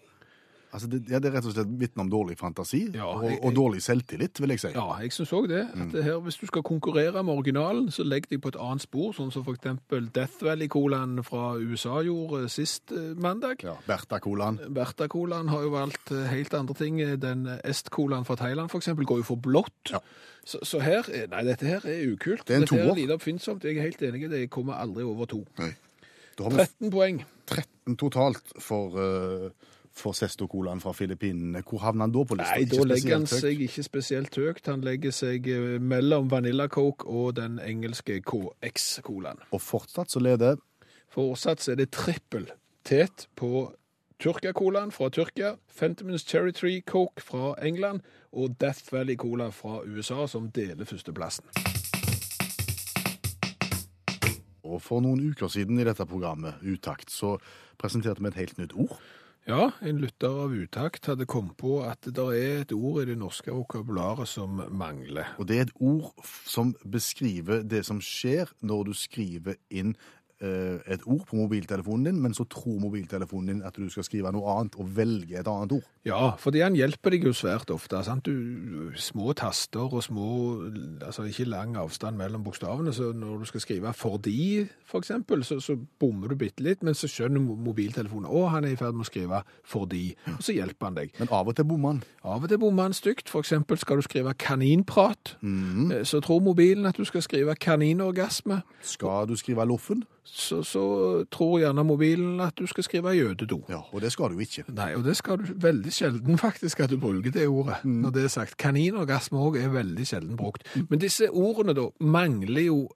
Altså, 0.74 0.88
det, 0.92 1.00
ja, 1.08 1.20
det 1.24 1.30
er 1.30 1.38
rett 1.38 1.46
og 1.48 1.54
slett 1.56 1.70
vitne 1.80 2.04
om 2.04 2.10
dårlig 2.12 2.36
fantasi 2.38 2.82
Ja, 2.92 3.06
og, 3.08 3.30
og 3.40 3.54
dårlig 3.56 3.80
selvtillit, 3.86 4.42
vil 4.44 4.52
jeg 4.52 4.60
si. 4.60 4.72
Ja, 4.76 4.88
jeg 5.00 5.14
synes 5.16 5.32
også 5.32 5.48
det. 5.52 5.62
At 5.74 5.94
det 5.96 6.04
her, 6.04 6.18
hvis 6.26 6.36
du 6.42 6.46
skal 6.50 6.64
konkurrere 6.68 7.24
med 7.24 7.34
originalen, 7.34 7.88
så 7.92 8.04
legg 8.04 8.28
deg 8.30 8.42
på 8.44 8.52
et 8.52 8.60
annet 8.60 8.84
spor, 8.84 9.14
sånn 9.16 9.32
som 9.32 9.48
eksempel 9.54 10.10
Death 10.16 10.44
Valley-colaen 10.44 11.24
fra 11.24 11.54
USA 11.56 12.02
gjorde 12.04 12.50
sist 12.52 12.92
eh, 12.92 13.14
mandag. 13.16 13.64
Ja, 13.64 13.78
Bertha-colaen. 13.88 14.60
Bertha-colaen 14.76 15.48
har 15.54 15.64
jo 15.64 15.72
valgt 15.78 16.12
eh, 16.12 16.28
helt 16.34 16.54
andre 16.60 16.76
ting. 16.78 17.00
Den 17.24 17.48
Est-colaen 17.64 18.28
fra 18.28 18.36
Thailand 18.36 18.74
eksempel 18.82 19.08
går 19.08 19.24
jo 19.24 19.30
for 19.32 19.40
blått. 19.48 19.94
Ja. 19.96 20.04
Så, 20.48 20.60
så 20.68 20.80
her, 20.84 21.08
er- 21.12 21.28
nei, 21.32 21.44
dette 21.48 21.68
her 21.68 21.84
er 21.88 22.06
ukult. 22.12 22.44
Det 22.48 22.56
er 22.56 22.62
en 22.62 22.68
dette 22.68 22.76
toer. 22.76 22.92
er 22.92 23.00
lite 23.02 23.16
oppfinnsomt. 23.18 23.64
Jeg 23.68 23.80
er 23.80 23.88
helt 23.90 24.04
enig 24.08 24.28
det. 24.32 24.44
Kommer 24.54 24.80
aldri 24.80 25.04
over 25.04 25.28
to. 25.32 25.42
Nei. 25.60 25.74
Da 26.38 26.46
har 26.48 26.54
13 26.68 26.92
poeng. 26.94 27.24
13 27.50 27.98
totalt 27.98 28.54
for, 28.62 28.96
uh, 28.96 29.74
for 29.98 30.18
Sesto-colaen 30.18 30.82
fra 30.84 30.94
Filippinene. 30.96 31.64
Hvor 31.66 31.82
havner 31.84 32.08
han 32.08 32.14
da 32.16 32.24
på 32.28 32.38
lista? 32.38 32.56
Nei, 32.56 32.70
da 32.72 32.86
legger 32.88 33.16
han 33.18 33.28
seg 33.30 33.64
ikke 33.68 33.86
spesielt 33.86 34.38
høyt. 34.38 34.64
Han 34.70 34.86
legger 34.86 35.16
seg 35.16 35.50
eh, 35.52 35.76
mellom 35.82 36.30
Vanilla 36.32 36.70
Coke 36.72 37.08
og 37.08 37.36
den 37.40 37.58
engelske 37.64 38.20
KX-colaen. 38.22 39.44
Og 39.52 39.64
fortsatt 39.64 40.14
så 40.14 40.24
leder 40.24 40.62
Fortsatt 41.14 41.64
så 41.64 41.74
er 41.74 41.80
det 41.80 41.92
trippel 41.96 42.50
tet 42.86 43.28
på 43.40 43.70
Tyrkia-colaen 44.22 44.92
fra 44.92 45.10
Tyrkia, 45.14 45.56
Fentimans 45.70 46.26
Cherry 46.26 46.52
Tree 46.52 46.82
Coke 46.82 47.22
fra 47.22 47.54
England 47.62 48.02
og 48.32 48.56
Death 48.62 48.92
Valley 48.94 49.16
Cola 49.16 49.52
fra 49.54 49.84
USA, 49.86 50.26
som 50.28 50.50
deler 50.52 50.90
førsteplassen. 50.90 51.46
Og 54.68 54.82
for 54.84 55.04
noen 55.06 55.22
uker 55.32 55.52
siden 55.52 55.80
i 55.80 55.86
dette 55.88 56.06
programmet, 56.10 56.58
Utakt, 56.66 57.12
så 57.14 57.38
presenterte 57.80 58.24
vi 58.24 58.32
et 58.32 58.42
helt 58.42 58.58
nytt 58.58 58.76
ord. 58.76 58.98
Ja, 59.48 59.72
en 59.80 60.02
lytter 60.04 60.28
av 60.44 60.52
utakt 60.52 61.06
hadde 61.08 61.24
kommet 61.24 61.56
på 61.56 61.78
at 61.88 62.04
det 62.04 62.24
er 62.36 62.66
et 62.66 62.74
ord 62.76 62.98
i 63.00 63.06
det 63.08 63.16
norske 63.16 63.54
vokabularet 63.56 64.28
som 64.28 64.60
mangler. 64.76 65.30
Og 65.40 65.48
det 65.48 65.56
er 65.56 65.70
et 65.70 65.78
ord 65.80 66.12
som 66.44 66.74
beskriver 66.84 67.62
det 67.64 67.86
som 67.88 68.02
skjer 68.04 68.52
når 68.60 68.90
du 68.90 68.92
skriver 69.00 69.56
inn 69.72 69.96
et 70.40 71.02
ord 71.06 71.24
på 71.26 71.36
mobiltelefonen 71.40 72.12
din, 72.12 72.22
men 72.22 72.34
så 72.34 72.46
tror 72.50 72.80
mobiltelefonen 72.80 73.48
din 73.48 73.62
at 73.66 73.76
du 73.76 73.90
skal 73.90 74.06
skrive 74.06 74.32
noe 74.36 74.52
annet 74.54 74.76
og 74.78 74.92
velge 74.98 75.40
et 75.40 75.48
annet 75.50 75.72
ord. 75.80 75.88
Ja, 76.06 76.36
fordi 76.40 76.62
han 76.62 76.78
hjelper 76.78 77.16
deg 77.16 77.26
jo 77.26 77.34
svært 77.36 77.72
ofte. 77.74 78.00
Sant? 78.06 78.28
Du, 78.28 78.92
små 78.96 79.34
taster 79.38 79.88
og 79.90 80.04
små 80.04 80.28
Altså 81.08 81.24
ikke 81.28 81.46
lang 81.48 81.76
avstand 81.78 82.18
mellom 82.18 82.44
bokstavene. 82.44 82.94
Så 82.94 83.12
når 83.14 83.38
du 83.38 83.46
skal 83.46 83.62
skrive 83.62 83.94
'fordi', 83.94 84.68
for 84.86 84.98
eksempel, 84.98 85.44
så, 85.44 85.60
så 85.60 85.78
bommer 86.00 86.28
du 86.28 86.36
bitte 86.36 86.64
litt, 86.64 86.84
men 86.84 86.94
så 86.94 87.08
skjønner 87.08 87.40
mobiltelefonen 87.40 88.30
å, 88.30 88.48
han 88.48 88.66
er 88.66 88.76
i 88.76 88.76
ferd 88.76 88.94
med 88.94 89.06
å 89.06 89.10
skrive 89.10 89.42
'fordi', 89.64 90.16
og 90.36 90.44
så 90.44 90.54
hjelper 90.54 90.86
han 90.86 90.96
deg. 90.96 91.12
Men 91.20 91.28
av 91.32 91.48
og 91.48 91.56
til 91.56 91.66
bommer 91.66 91.88
han. 91.88 92.04
Av 92.24 92.44
og 92.44 92.50
til 92.50 92.60
bommer 92.60 92.84
han 92.84 92.94
stygt. 92.94 93.30
For 93.30 93.40
eksempel 93.40 93.78
skal 93.78 93.98
du 93.98 94.02
skrive 94.02 94.34
'kaninprat', 94.34 95.36
eh, 95.44 96.04
så 96.04 96.22
tror 96.22 96.40
mobilen 96.40 96.86
at 96.86 96.98
du 96.98 97.04
skal 97.04 97.22
skrive 97.22 97.56
'kaninorgasme'. 97.56 98.62
Skal 98.82 99.28
du 99.28 99.36
skrive 99.36 99.66
loffen? 99.66 100.04
Så, 100.28 100.60
så 100.64 100.82
tror 101.32 101.60
gjerne 101.62 101.84
mobilen 101.88 102.42
at 102.44 102.58
du 102.60 102.68
skal 102.68 102.84
skrive 102.84 103.14
'jødedo'. 103.16 103.64
Ja, 103.70 103.80
og 103.92 104.02
det 104.02 104.12
skal 104.12 104.30
du 104.36 104.40
ikke. 104.40 104.64
Nei, 104.68 104.94
og 104.96 105.04
det 105.04 105.18
skal 105.18 105.38
du 105.38 105.54
veldig 105.56 105.94
sjelden 105.94 106.38
faktisk 106.38 106.80
at 106.80 106.90
du 106.90 106.98
bruker 106.98 107.32
det 107.32 107.48
ordet. 107.48 107.76
Når 107.84 108.10
det 108.10 108.24
er 108.24 108.28
sagt. 108.28 108.58
Kaninorgasme 108.58 109.40
òg 109.40 109.58
er 109.58 109.70
veldig 109.70 110.08
sjelden 110.08 110.38
brukt. 110.38 110.68
Men 110.90 111.00
disse 111.00 111.30
ordene 111.32 111.74
da 111.74 111.88
mangler 112.00 112.62
jo 112.62 112.90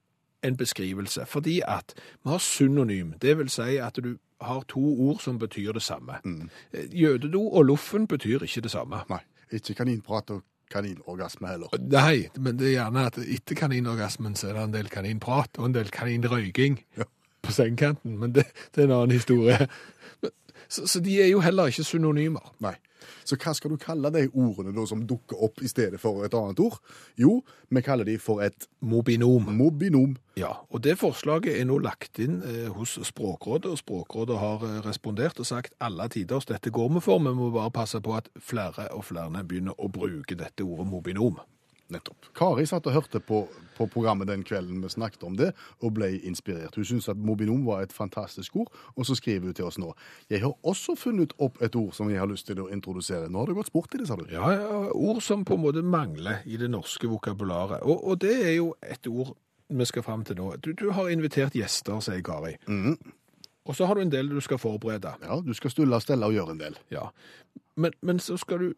en 0.44 0.58
beskrivelse, 0.58 1.26
fordi 1.26 1.62
at 1.68 1.94
vi 2.24 2.30
har 2.30 2.38
synonym. 2.38 3.14
Det 3.22 3.38
vil 3.38 3.50
si 3.50 3.78
at 3.78 3.96
du 4.04 4.18
har 4.42 4.64
to 4.68 4.82
ord 5.10 5.20
som 5.20 5.40
betyr 5.40 5.72
det 5.72 5.82
samme. 5.82 6.14
Mm. 6.26 6.50
Jødedo 6.92 7.48
og 7.48 7.66
loffen 7.66 8.08
betyr 8.08 8.44
ikke 8.44 8.62
det 8.62 8.72
samme. 8.72 9.04
Nei, 9.10 9.22
ikke 9.52 9.74
kaninprat 9.74 10.30
og 10.30 10.44
kaninorgasme 10.72 11.48
heller. 11.48 11.68
Nei, 11.80 12.30
men 12.40 12.60
det 12.60 12.72
er 12.72 12.78
gjerne 12.80 13.06
at 13.12 13.18
etter 13.22 13.56
kaninorgasmen 13.60 14.36
så 14.40 14.50
er 14.50 14.58
det 14.58 14.64
en 14.64 14.76
del 14.78 14.90
kaninprat 14.90 15.60
og 15.60 15.66
en 15.70 15.76
del 15.76 15.92
kaninrøyking 15.94 16.80
Ja. 16.98 17.04
På 17.42 17.56
sengekanten, 17.56 18.18
men 18.22 18.36
det, 18.36 18.46
det 18.76 18.84
er 18.84 18.90
en 18.90 18.98
annen 19.00 19.18
historie. 19.18 19.68
Så, 20.72 20.86
så 20.88 21.02
de 21.04 21.18
er 21.20 21.28
jo 21.28 21.42
heller 21.44 21.68
ikke 21.68 21.84
synonymer. 21.84 22.54
Nei. 22.64 22.78
Så 23.26 23.38
hva 23.40 23.54
skal 23.58 23.74
du 23.74 23.80
kalle 23.82 24.12
de 24.14 24.28
ordene 24.30 24.74
da 24.76 24.86
som 24.88 25.04
dukker 25.08 25.42
opp 25.44 25.62
i 25.66 25.70
stedet 25.70 26.00
for 26.02 26.26
et 26.26 26.36
annet 26.38 26.60
ord? 26.64 26.78
Jo, 27.20 27.40
vi 27.70 27.84
kaller 27.86 28.08
de 28.08 28.18
for 28.22 28.44
et 28.46 28.68
Mobinom. 28.80 29.50
mobinom. 29.58 30.16
Ja, 30.40 30.54
og 30.70 30.84
det 30.86 30.98
forslaget 31.02 31.58
er 31.60 31.68
nå 31.68 31.80
lagt 31.84 32.22
inn 32.24 32.40
eh, 32.48 32.70
hos 32.74 32.98
Språkrådet, 33.08 33.72
og 33.74 33.82
Språkrådet 33.82 34.40
har 34.42 34.66
eh, 34.68 34.78
respondert 34.86 35.42
og 35.42 35.50
sagt 35.50 35.76
alle 35.82 36.08
tiders 36.14 36.48
dette 36.50 36.72
går 36.74 36.94
vi 36.96 37.04
for, 37.04 37.20
vi 37.20 37.34
må 37.36 37.52
bare 37.54 37.74
passe 37.74 38.02
på 38.02 38.16
at 38.18 38.30
flere 38.40 38.88
og 38.96 39.06
flere 39.10 39.44
begynner 39.44 39.78
å 39.78 39.92
bruke 39.92 40.38
dette 40.38 40.66
ordet 40.66 40.88
mobinom. 40.88 41.42
Nettopp. 41.92 42.30
Kari 42.38 42.66
satt 42.70 42.88
og 42.88 42.96
hørte 42.96 43.20
på, 43.24 43.42
på 43.78 43.88
programmet 43.92 44.30
den 44.30 44.46
kvelden 44.48 44.82
vi 44.84 44.90
snakket 44.92 45.26
om 45.28 45.36
det, 45.40 45.52
og 45.84 45.94
ble 45.98 46.14
inspirert. 46.28 46.78
Hun 46.80 46.88
syntes 46.88 47.10
at 47.12 47.20
mobinom 47.20 47.66
var 47.68 47.84
et 47.86 47.94
fantastisk 47.96 48.56
ord, 48.64 48.72
og 48.96 49.08
så 49.08 49.18
skriver 49.20 49.52
hun 49.52 49.58
til 49.58 49.68
oss 49.68 49.80
nå. 49.82 49.92
Jeg 50.32 50.44
har 50.46 50.56
også 50.68 50.96
funnet 51.00 51.36
opp 51.44 51.62
et 51.62 51.76
ord 51.76 51.94
som 51.98 52.12
jeg 52.12 52.22
har 52.22 52.32
lyst 52.32 52.48
til 52.48 52.64
å 52.64 52.70
introdusere. 52.72 53.30
Nå 53.30 53.44
har 53.44 53.52
det 53.52 53.60
gått 53.60 53.72
sport 53.72 53.96
i 53.96 54.02
det, 54.02 54.10
sa 54.10 54.20
du. 54.20 54.26
Ja, 54.32 54.52
ja, 54.56 54.84
ord 54.96 55.22
som 55.26 55.46
på 55.48 55.60
en 55.60 55.66
måte 55.66 55.84
mangler 55.84 56.46
i 56.46 56.60
det 56.62 56.72
norske 56.72 57.10
vokabularet. 57.12 57.84
Og, 57.84 58.06
og 58.08 58.22
det 58.24 58.36
er 58.40 58.56
jo 58.60 58.74
et 58.82 59.08
ord 59.12 59.36
vi 59.72 59.88
skal 59.88 60.04
fram 60.04 60.24
til 60.28 60.36
nå. 60.40 60.54
Du, 60.64 60.74
du 60.76 60.90
har 60.96 61.10
invitert 61.12 61.56
gjester, 61.56 62.00
sier 62.04 62.24
Kari. 62.26 62.58
Og 63.66 63.76
så 63.78 63.86
har 63.86 63.96
du 63.96 64.02
en 64.04 64.12
del 64.12 64.32
du 64.32 64.40
skal 64.44 64.60
forberede. 64.60 65.14
Ja, 65.24 65.38
du 65.46 65.54
skal 65.56 65.72
stulle, 65.72 66.00
stelle 66.04 66.28
og 66.28 66.36
gjøre 66.36 66.56
en 66.56 66.64
del. 66.64 66.80
Ja. 66.92 67.10
Men, 67.80 67.94
men 68.02 68.20
så 68.20 68.38
skal 68.42 68.60
du 68.60 68.72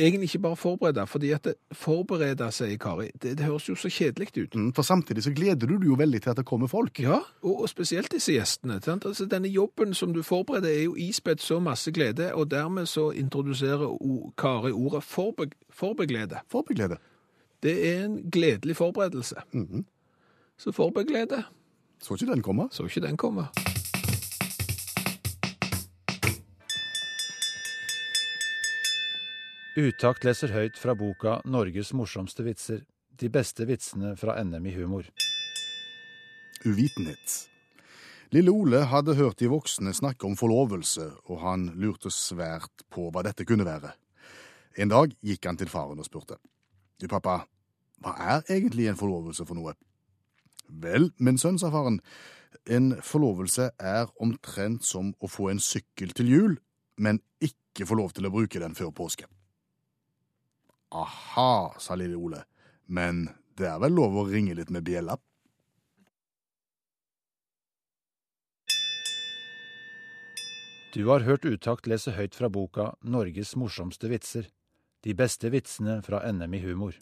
egentlig 0.00 0.28
ikke 0.28 0.38
bare 0.42 0.56
forberede, 0.56 1.06
fordi 1.06 1.30
at 1.36 1.44
det, 1.44 1.54
forberede, 1.72 2.46
sier 2.52 2.76
Kari, 2.80 3.06
det, 3.22 3.36
det 3.38 3.46
høres 3.46 3.68
jo 3.68 3.74
så 3.78 3.88
kjedelig 3.92 4.28
ut. 4.42 4.54
Mm, 4.56 4.72
For 4.76 4.82
samtidig 4.82 5.22
så 5.24 5.32
gleder 5.36 5.66
du 5.66 5.76
deg 5.78 5.86
jo 5.86 5.94
veldig 6.00 6.22
til 6.22 6.30
at 6.30 6.36
det 6.40 6.44
kommer 6.48 6.66
folk. 6.70 7.00
Ja, 7.00 7.18
og, 7.42 7.60
og 7.62 7.68
spesielt 7.68 8.12
disse 8.12 8.32
gjestene. 8.32 8.80
Sant? 8.84 9.06
Altså, 9.06 9.26
denne 9.30 9.48
jobben 9.48 9.94
som 9.94 10.12
du 10.14 10.22
forbereder 10.22 10.68
er 10.68 10.82
jo 10.88 10.94
ispedd 10.96 11.40
så 11.44 11.60
masse 11.60 11.92
glede, 11.92 12.32
og 12.34 12.50
dermed 12.50 12.86
så 12.86 13.10
introduserer 13.10 13.86
o, 13.86 14.32
Kari 14.38 14.72
ordet 14.72 15.02
forbe, 15.04 15.50
forbeglede. 15.70 16.40
Forbeglede. 16.48 16.96
Det 17.62 17.76
er 17.88 18.04
en 18.04 18.30
gledelig 18.32 18.76
forberedelse. 18.76 19.34
Så 20.58 20.72
forbeglede, 20.72 21.42
Så 22.00 22.14
ikke 22.14 22.32
den 22.32 22.42
komme. 22.42 22.68
så 22.72 22.82
ikke 22.84 23.00
den 23.00 23.16
komme. 23.16 23.46
Utakt 29.78 30.24
leser 30.26 30.50
høyt 30.50 30.74
fra 30.74 30.96
boka 30.98 31.36
'Norges 31.46 31.92
morsomste 31.94 32.42
vitser'. 32.42 32.82
De 33.14 33.28
beste 33.30 33.62
vitsene 33.68 34.16
fra 34.16 34.34
NM 34.42 34.66
i 34.66 34.72
humor. 34.74 35.06
Uvitenhet. 36.66 37.46
Lille 38.32 38.50
Ole 38.50 38.82
hadde 38.90 39.14
hørt 39.14 39.38
de 39.38 39.46
voksne 39.46 39.94
snakke 39.94 40.26
om 40.26 40.34
forlovelse, 40.36 41.12
og 41.30 41.40
han 41.40 41.70
lurte 41.78 42.10
svært 42.10 42.82
på 42.90 43.10
hva 43.10 43.22
dette 43.22 43.46
kunne 43.46 43.64
være. 43.64 43.94
En 44.76 44.90
dag 44.90 45.14
gikk 45.22 45.46
han 45.46 45.56
til 45.56 45.70
faren 45.70 46.02
og 46.02 46.06
spurte. 46.06 46.40
Du, 46.98 47.06
pappa, 47.06 47.46
hva 48.02 48.18
er 48.18 48.42
egentlig 48.50 48.88
en 48.88 48.98
forlovelse 48.98 49.46
for 49.46 49.54
noe? 49.54 49.74
Vel, 50.66 51.12
min 51.18 51.38
sønn, 51.38 51.58
sa 51.58 51.70
faren, 51.70 52.00
en 52.66 52.96
forlovelse 53.02 53.70
er 53.78 54.10
omtrent 54.18 54.82
som 54.82 55.14
å 55.20 55.30
få 55.30 55.50
en 55.50 55.62
sykkel 55.62 56.10
til 56.10 56.26
jul, 56.26 56.62
men 56.98 57.22
ikke 57.38 57.86
få 57.86 57.94
lov 57.94 58.16
til 58.18 58.26
å 58.26 58.34
bruke 58.34 58.58
den 58.58 58.74
før 58.74 58.90
påske. 58.90 59.30
Aha, 60.90 61.74
sa 61.78 61.94
lille 61.94 62.16
Ole, 62.18 62.44
men 62.86 63.28
det 63.54 63.68
er 63.70 63.78
vel 63.78 63.94
lov 63.94 64.16
å 64.18 64.24
ringe 64.26 64.56
litt 64.58 64.72
med 64.74 64.82
bjella? 64.82 65.14
Du 70.90 71.04
har 71.06 71.22
hørt 71.22 71.46
Utakt 71.46 71.86
lese 71.86 72.16
høyt 72.16 72.34
fra 72.34 72.50
boka 72.50 72.96
'Norges 73.02 73.54
morsomste 73.54 74.10
vitser'. 74.10 74.50
De 75.06 75.14
beste 75.14 75.46
vitsene 75.54 76.02
fra 76.02 76.18
NM 76.26 76.54
i 76.54 76.64
humor. 76.66 76.98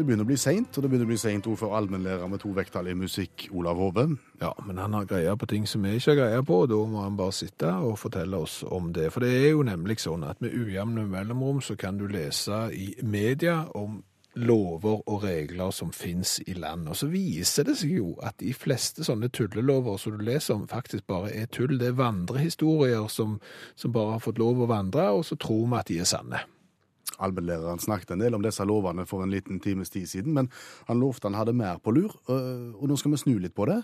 Det 0.00 0.06
begynner 0.08 0.24
å 0.24 0.30
bli 0.30 0.36
seint, 0.40 0.72
og 0.72 0.80
det 0.80 0.88
begynner 0.88 1.04
å 1.04 1.10
bli 1.10 1.16
seint 1.20 1.44
òg 1.44 1.58
for 1.60 1.76
allmennlærer 1.76 2.28
med 2.32 2.40
to 2.40 2.54
vekttall 2.56 2.86
i 2.88 2.94
musikk, 2.96 3.50
Olav 3.52 3.76
Hove. 3.76 4.06
Ja, 4.40 4.54
men 4.64 4.78
han 4.80 4.94
har 4.96 5.04
greie 5.04 5.34
på 5.36 5.48
ting 5.50 5.66
som 5.68 5.82
vi 5.84 5.90
ikke 5.98 6.14
har 6.14 6.20
greie 6.22 6.44
på, 6.48 6.62
og 6.62 6.70
da 6.70 6.78
må 6.88 7.02
han 7.02 7.18
bare 7.18 7.34
sitte 7.36 7.68
og 7.84 7.98
fortelle 8.00 8.38
oss 8.40 8.62
om 8.64 8.94
det. 8.96 9.10
For 9.12 9.20
det 9.20 9.34
er 9.36 9.50
jo 9.50 9.66
nemlig 9.68 9.98
sånn 10.00 10.24
at 10.24 10.40
med 10.40 10.54
ujevne 10.56 11.04
mellomrom 11.04 11.60
så 11.60 11.76
kan 11.76 11.98
du 12.00 12.06
lese 12.08 12.62
i 12.72 12.94
media 13.04 13.58
om 13.76 13.98
lover 14.40 15.02
og 15.04 15.26
regler 15.26 15.74
som 15.76 15.92
finnes 15.92 16.38
i 16.46 16.54
land. 16.56 16.88
Og 16.88 16.96
så 16.96 17.10
viser 17.12 17.68
det 17.68 17.74
seg 17.82 17.92
jo 17.98 18.14
at 18.24 18.38
de 18.40 18.54
fleste 18.56 19.04
sånne 19.04 19.28
tullelover 19.28 20.00
som 20.00 20.16
du 20.16 20.24
leser 20.24 20.56
om, 20.56 20.64
faktisk 20.70 21.04
bare 21.12 21.34
er 21.42 21.52
tull. 21.52 21.76
Det 21.76 21.90
er 21.92 22.00
vandrehistorier 22.00 23.04
som, 23.12 23.36
som 23.76 23.92
bare 23.92 24.16
har 24.16 24.24
fått 24.24 24.40
lov 24.40 24.64
å 24.64 24.70
vandre, 24.72 25.10
og 25.12 25.28
så 25.28 25.36
tror 25.36 25.66
vi 25.66 25.82
at 25.82 25.92
de 25.92 26.00
er 26.00 26.08
sanne. 26.08 26.40
Allmennlæreren 27.18 27.82
snakket 27.82 28.14
en 28.14 28.22
del 28.22 28.34
om 28.34 28.44
disse 28.44 28.64
lovene 28.64 29.06
for 29.06 29.24
en 29.24 29.32
liten 29.32 29.60
times 29.60 29.90
tid 29.90 30.06
siden, 30.06 30.34
men 30.36 30.50
han 30.88 31.00
lovte 31.00 31.28
han 31.28 31.38
hadde 31.38 31.56
mer 31.56 31.80
på 31.82 31.90
lur, 31.96 32.14
og 32.28 32.86
nå 32.88 32.96
skal 32.96 33.12
vi 33.12 33.20
snu 33.20 33.34
litt 33.38 33.54
på 33.54 33.66
det. 33.68 33.82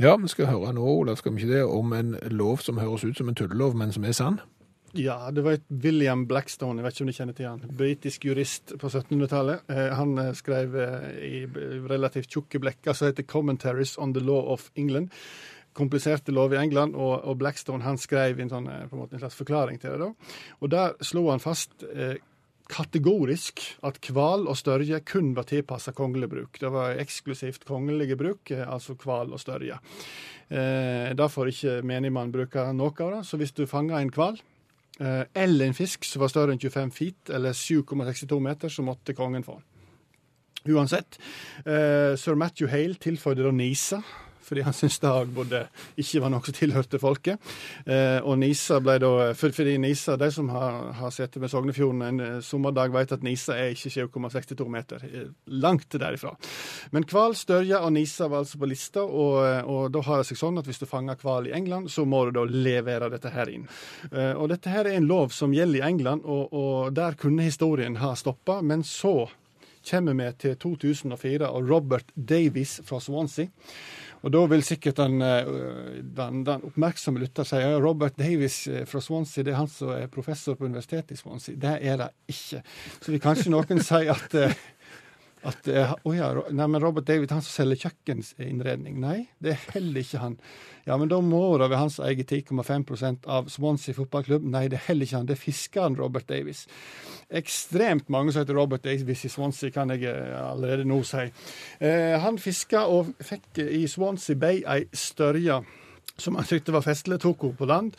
Ja, 0.00 0.14
vi 0.16 0.30
skal 0.32 0.48
høre 0.48 0.72
nå, 0.72 0.84
Olav, 0.86 1.18
skal 1.20 1.34
vi 1.34 1.42
ikke 1.42 1.58
det, 1.58 1.64
om 1.66 1.92
en 1.92 2.14
lov 2.32 2.62
som 2.64 2.78
høres 2.80 3.04
ut 3.04 3.18
som 3.18 3.28
en 3.28 3.36
tullelov, 3.36 3.74
men 3.76 3.92
som 3.92 4.06
er 4.08 4.16
sann? 4.16 4.38
Ja, 4.96 5.30
det 5.30 5.44
var 5.46 5.54
et 5.54 5.66
William 5.70 6.24
Blackstone, 6.26 6.80
jeg 6.80 6.86
vet 6.86 6.96
ikke 6.96 7.04
om 7.04 7.10
du 7.10 7.14
kjenner 7.14 7.36
til 7.38 7.46
han. 7.46 7.76
Britisk 7.78 8.24
jurist 8.26 8.72
på 8.80 8.88
1700-tallet. 8.88 9.62
Eh, 9.70 9.92
Han 9.94 10.18
eh, 10.18 10.32
skrev 10.34 10.74
eh, 10.74 11.04
i 11.28 11.44
relativt 11.86 12.30
tjukke 12.32 12.58
blekker 12.58 12.96
som 12.96 13.06
heter 13.06 13.22
'Commentaries 13.22 13.98
on 13.98 14.14
the 14.14 14.20
Law 14.24 14.50
of 14.50 14.70
England'. 14.74 15.12
Kompliserte 15.72 16.32
lov 16.32 16.52
i 16.52 16.56
England, 16.56 16.96
og, 16.96 17.38
Blackstone 17.38 17.84
han 17.84 17.98
skrev 17.98 18.40
en, 18.40 18.50
sånn, 18.50 18.66
på 18.66 18.96
en, 18.96 18.98
måte 18.98 19.14
en 19.14 19.20
slags 19.20 19.36
forklaring 19.36 19.78
til 19.78 19.90
det. 19.90 19.98
da. 20.00 20.12
Og 20.60 20.70
Der 20.70 20.92
slo 21.00 21.30
han 21.30 21.38
fast 21.40 21.84
kategorisk 22.70 23.62
at 23.86 23.98
hval 24.14 24.46
og 24.50 24.58
størje 24.58 25.00
kun 25.06 25.32
var 25.36 25.48
tilpassa 25.50 25.92
kongelig 25.96 26.30
bruk. 26.30 26.60
Det 26.62 26.70
var 26.72 27.00
eksklusivt 27.02 27.66
kongelige 27.68 28.18
bruk, 28.20 28.50
eh, 28.54 28.64
altså 28.66 28.94
hval 28.94 29.34
og 29.34 29.42
størje. 29.42 29.78
Eh, 30.50 31.10
da 31.14 31.28
får 31.30 31.52
ikke 31.52 31.74
menigmann 31.86 32.32
bruke 32.34 32.64
noe 32.74 32.94
av 32.94 33.18
det. 33.18 33.24
Så 33.26 33.38
hvis 33.40 33.54
du 33.54 33.66
fanger 33.70 33.98
en 33.98 34.14
hval, 34.14 34.40
eh, 35.00 35.24
eller 35.34 35.66
en 35.66 35.76
fisk 35.76 36.04
som 36.04 36.22
var 36.24 36.32
større 36.32 36.54
enn 36.54 36.62
25 36.62 36.90
feet, 36.94 37.30
eller 37.30 37.52
7,62 37.52 38.40
meter, 38.40 38.68
så 38.68 38.82
måtte 38.82 39.14
kongen 39.14 39.44
få 39.46 39.58
den. 39.58 40.74
Uansett. 40.76 41.18
Eh, 41.64 42.16
Sir 42.16 42.34
Matthew 42.34 42.68
Hale 42.68 42.94
tilføyde 43.00 43.44
da 43.46 43.50
Nisa, 43.50 44.02
fordi 44.50 44.64
han 44.66 44.74
syntes 44.74 44.98
det 44.98 45.12
burde 45.34 45.60
ikke 46.00 46.22
var 46.24 46.32
noe 46.34 46.42
som 46.42 46.56
tilhørte 46.56 46.98
folket. 46.98 47.50
Eh, 47.86 48.18
og 48.18 48.40
Nisa 48.42 48.80
ble 48.82 48.96
da 49.02 49.10
for, 49.38 49.54
Fordi 49.54 49.76
Nisa, 49.78 50.16
de 50.18 50.30
som 50.34 50.48
har, 50.50 50.92
har 50.98 51.14
sett 51.14 51.36
med 51.38 51.52
Sognefjorden 51.52 52.02
en 52.06 52.20
eh, 52.24 52.40
sommerdag, 52.42 52.90
vet 52.94 53.14
at 53.14 53.22
Nisa 53.26 53.54
er 53.58 53.74
ikke 53.74 53.92
7,62 54.08 54.68
meter. 54.70 55.04
eh, 55.06 55.28
Langt 55.62 55.94
derifra. 55.94 56.34
Men 56.90 57.06
hval, 57.10 57.36
størje 57.38 57.78
og 57.78 57.92
Nisa 57.94 58.28
var 58.30 58.42
altså 58.42 58.58
på 58.58 58.68
lista, 58.70 59.04
og, 59.06 59.38
og 59.70 59.90
da 59.94 60.02
har 60.06 60.22
det 60.22 60.30
seg 60.30 60.40
sånn 60.40 60.58
at 60.58 60.66
hvis 60.66 60.82
du 60.82 60.86
fanger 60.90 61.20
hval 61.22 61.46
i 61.50 61.54
England, 61.54 61.90
så 61.90 62.04
må 62.08 62.24
du 62.26 62.34
da 62.40 62.46
levere 62.50 63.10
dette 63.12 63.30
her 63.34 63.50
inn. 63.52 63.66
Og 64.10 64.48
dette 64.50 64.70
her 64.72 64.88
er 64.88 64.98
en 64.98 65.08
lov 65.10 65.34
som 65.34 65.54
gjelder 65.54 65.80
i 65.82 65.86
England, 65.86 66.24
og, 66.24 66.54
og 66.56 66.94
der 66.96 67.18
kunne 67.20 67.46
historien 67.46 67.98
ha 68.00 68.14
stoppa, 68.18 68.60
men 68.62 68.82
så 68.86 69.28
kommer 69.86 70.14
vi 70.14 70.28
til 70.38 70.56
2004 70.60 71.48
og 71.48 71.70
Robert 71.70 72.12
Davies 72.14 72.80
fra 72.84 73.00
Swansea. 73.00 73.48
Og 74.20 74.32
da 74.34 74.42
vil 74.52 74.62
sikkert 74.64 74.98
den, 75.00 75.22
eh, 75.24 75.48
den, 76.16 76.42
den 76.44 76.64
oppmerksomme 76.68 77.22
lytter 77.22 77.46
si 77.48 77.60
at 77.64 77.78
Robert 77.80 78.18
Davies 78.18 78.66
eh, 78.68 78.84
fra 78.88 79.00
Swansea, 79.00 79.44
det 79.46 79.54
er 79.54 79.60
han 79.62 79.70
som 79.72 79.94
er 79.94 80.10
professor 80.12 80.58
på 80.58 80.68
universitetet 80.68 81.16
i 81.16 81.20
Swansea. 81.20 81.56
Det 81.56 81.78
er 81.80 81.96
det 82.02 82.10
ikke. 82.28 82.60
Så 83.00 83.14
vil 83.14 83.22
kanskje 83.24 83.54
noen 83.54 83.80
si 83.84 84.02
at 84.12 84.36
eh, 84.36 84.60
at 85.46 85.68
eh, 85.68 85.92
ja, 86.16 86.28
nei, 86.52 86.66
men 86.66 86.82
Robert 86.82 87.06
David, 87.08 87.30
han 87.32 87.42
som 87.44 87.62
selger 87.62 87.86
kjøkkeninnredning. 87.86 88.98
Nei, 89.00 89.22
det 89.40 89.54
er 89.54 89.64
heller 89.74 90.02
ikke 90.02 90.20
han. 90.20 90.36
Ja, 90.88 90.96
men 91.00 91.10
da 91.12 91.20
må 91.24 91.42
det 91.60 91.70
være 91.70 91.80
hans 91.80 91.98
eget 92.04 92.32
10,5% 92.32 93.28
av 93.30 93.48
Swansea 93.52 93.96
fotballklubb. 93.96 94.44
Nei, 94.52 94.66
det 94.72 94.80
er 94.80 94.86
heller 94.90 95.08
ikke 95.08 95.20
han. 95.20 95.28
Det 95.28 95.36
er 95.36 95.42
fiskeren 95.42 95.98
Robert 96.00 96.28
Davies. 96.28 96.66
Ekstremt 97.40 98.10
mange 98.12 98.34
som 98.34 98.44
heter 98.44 98.58
Robert 98.58 98.84
Davies 98.84 99.24
i 99.24 99.32
Swansea, 99.32 99.72
kan 99.74 99.92
jeg 99.94 100.08
eh, 100.10 100.36
allerede 100.40 100.88
nå 100.88 101.00
si. 101.08 101.26
Eh, 101.80 102.16
han 102.20 102.40
fiska 102.40 102.86
og 102.92 103.14
fikk 103.24 103.62
i 103.64 103.86
Swansea 103.88 104.40
Bay 104.40 104.64
ei 104.68 104.84
størje 104.92 105.62
som 106.20 106.36
han 106.36 106.44
syntes 106.44 106.74
var 106.74 106.84
festlig, 106.84 107.20
tok 107.22 107.46
henne 107.46 107.56
på 107.56 107.68
land. 107.68 107.96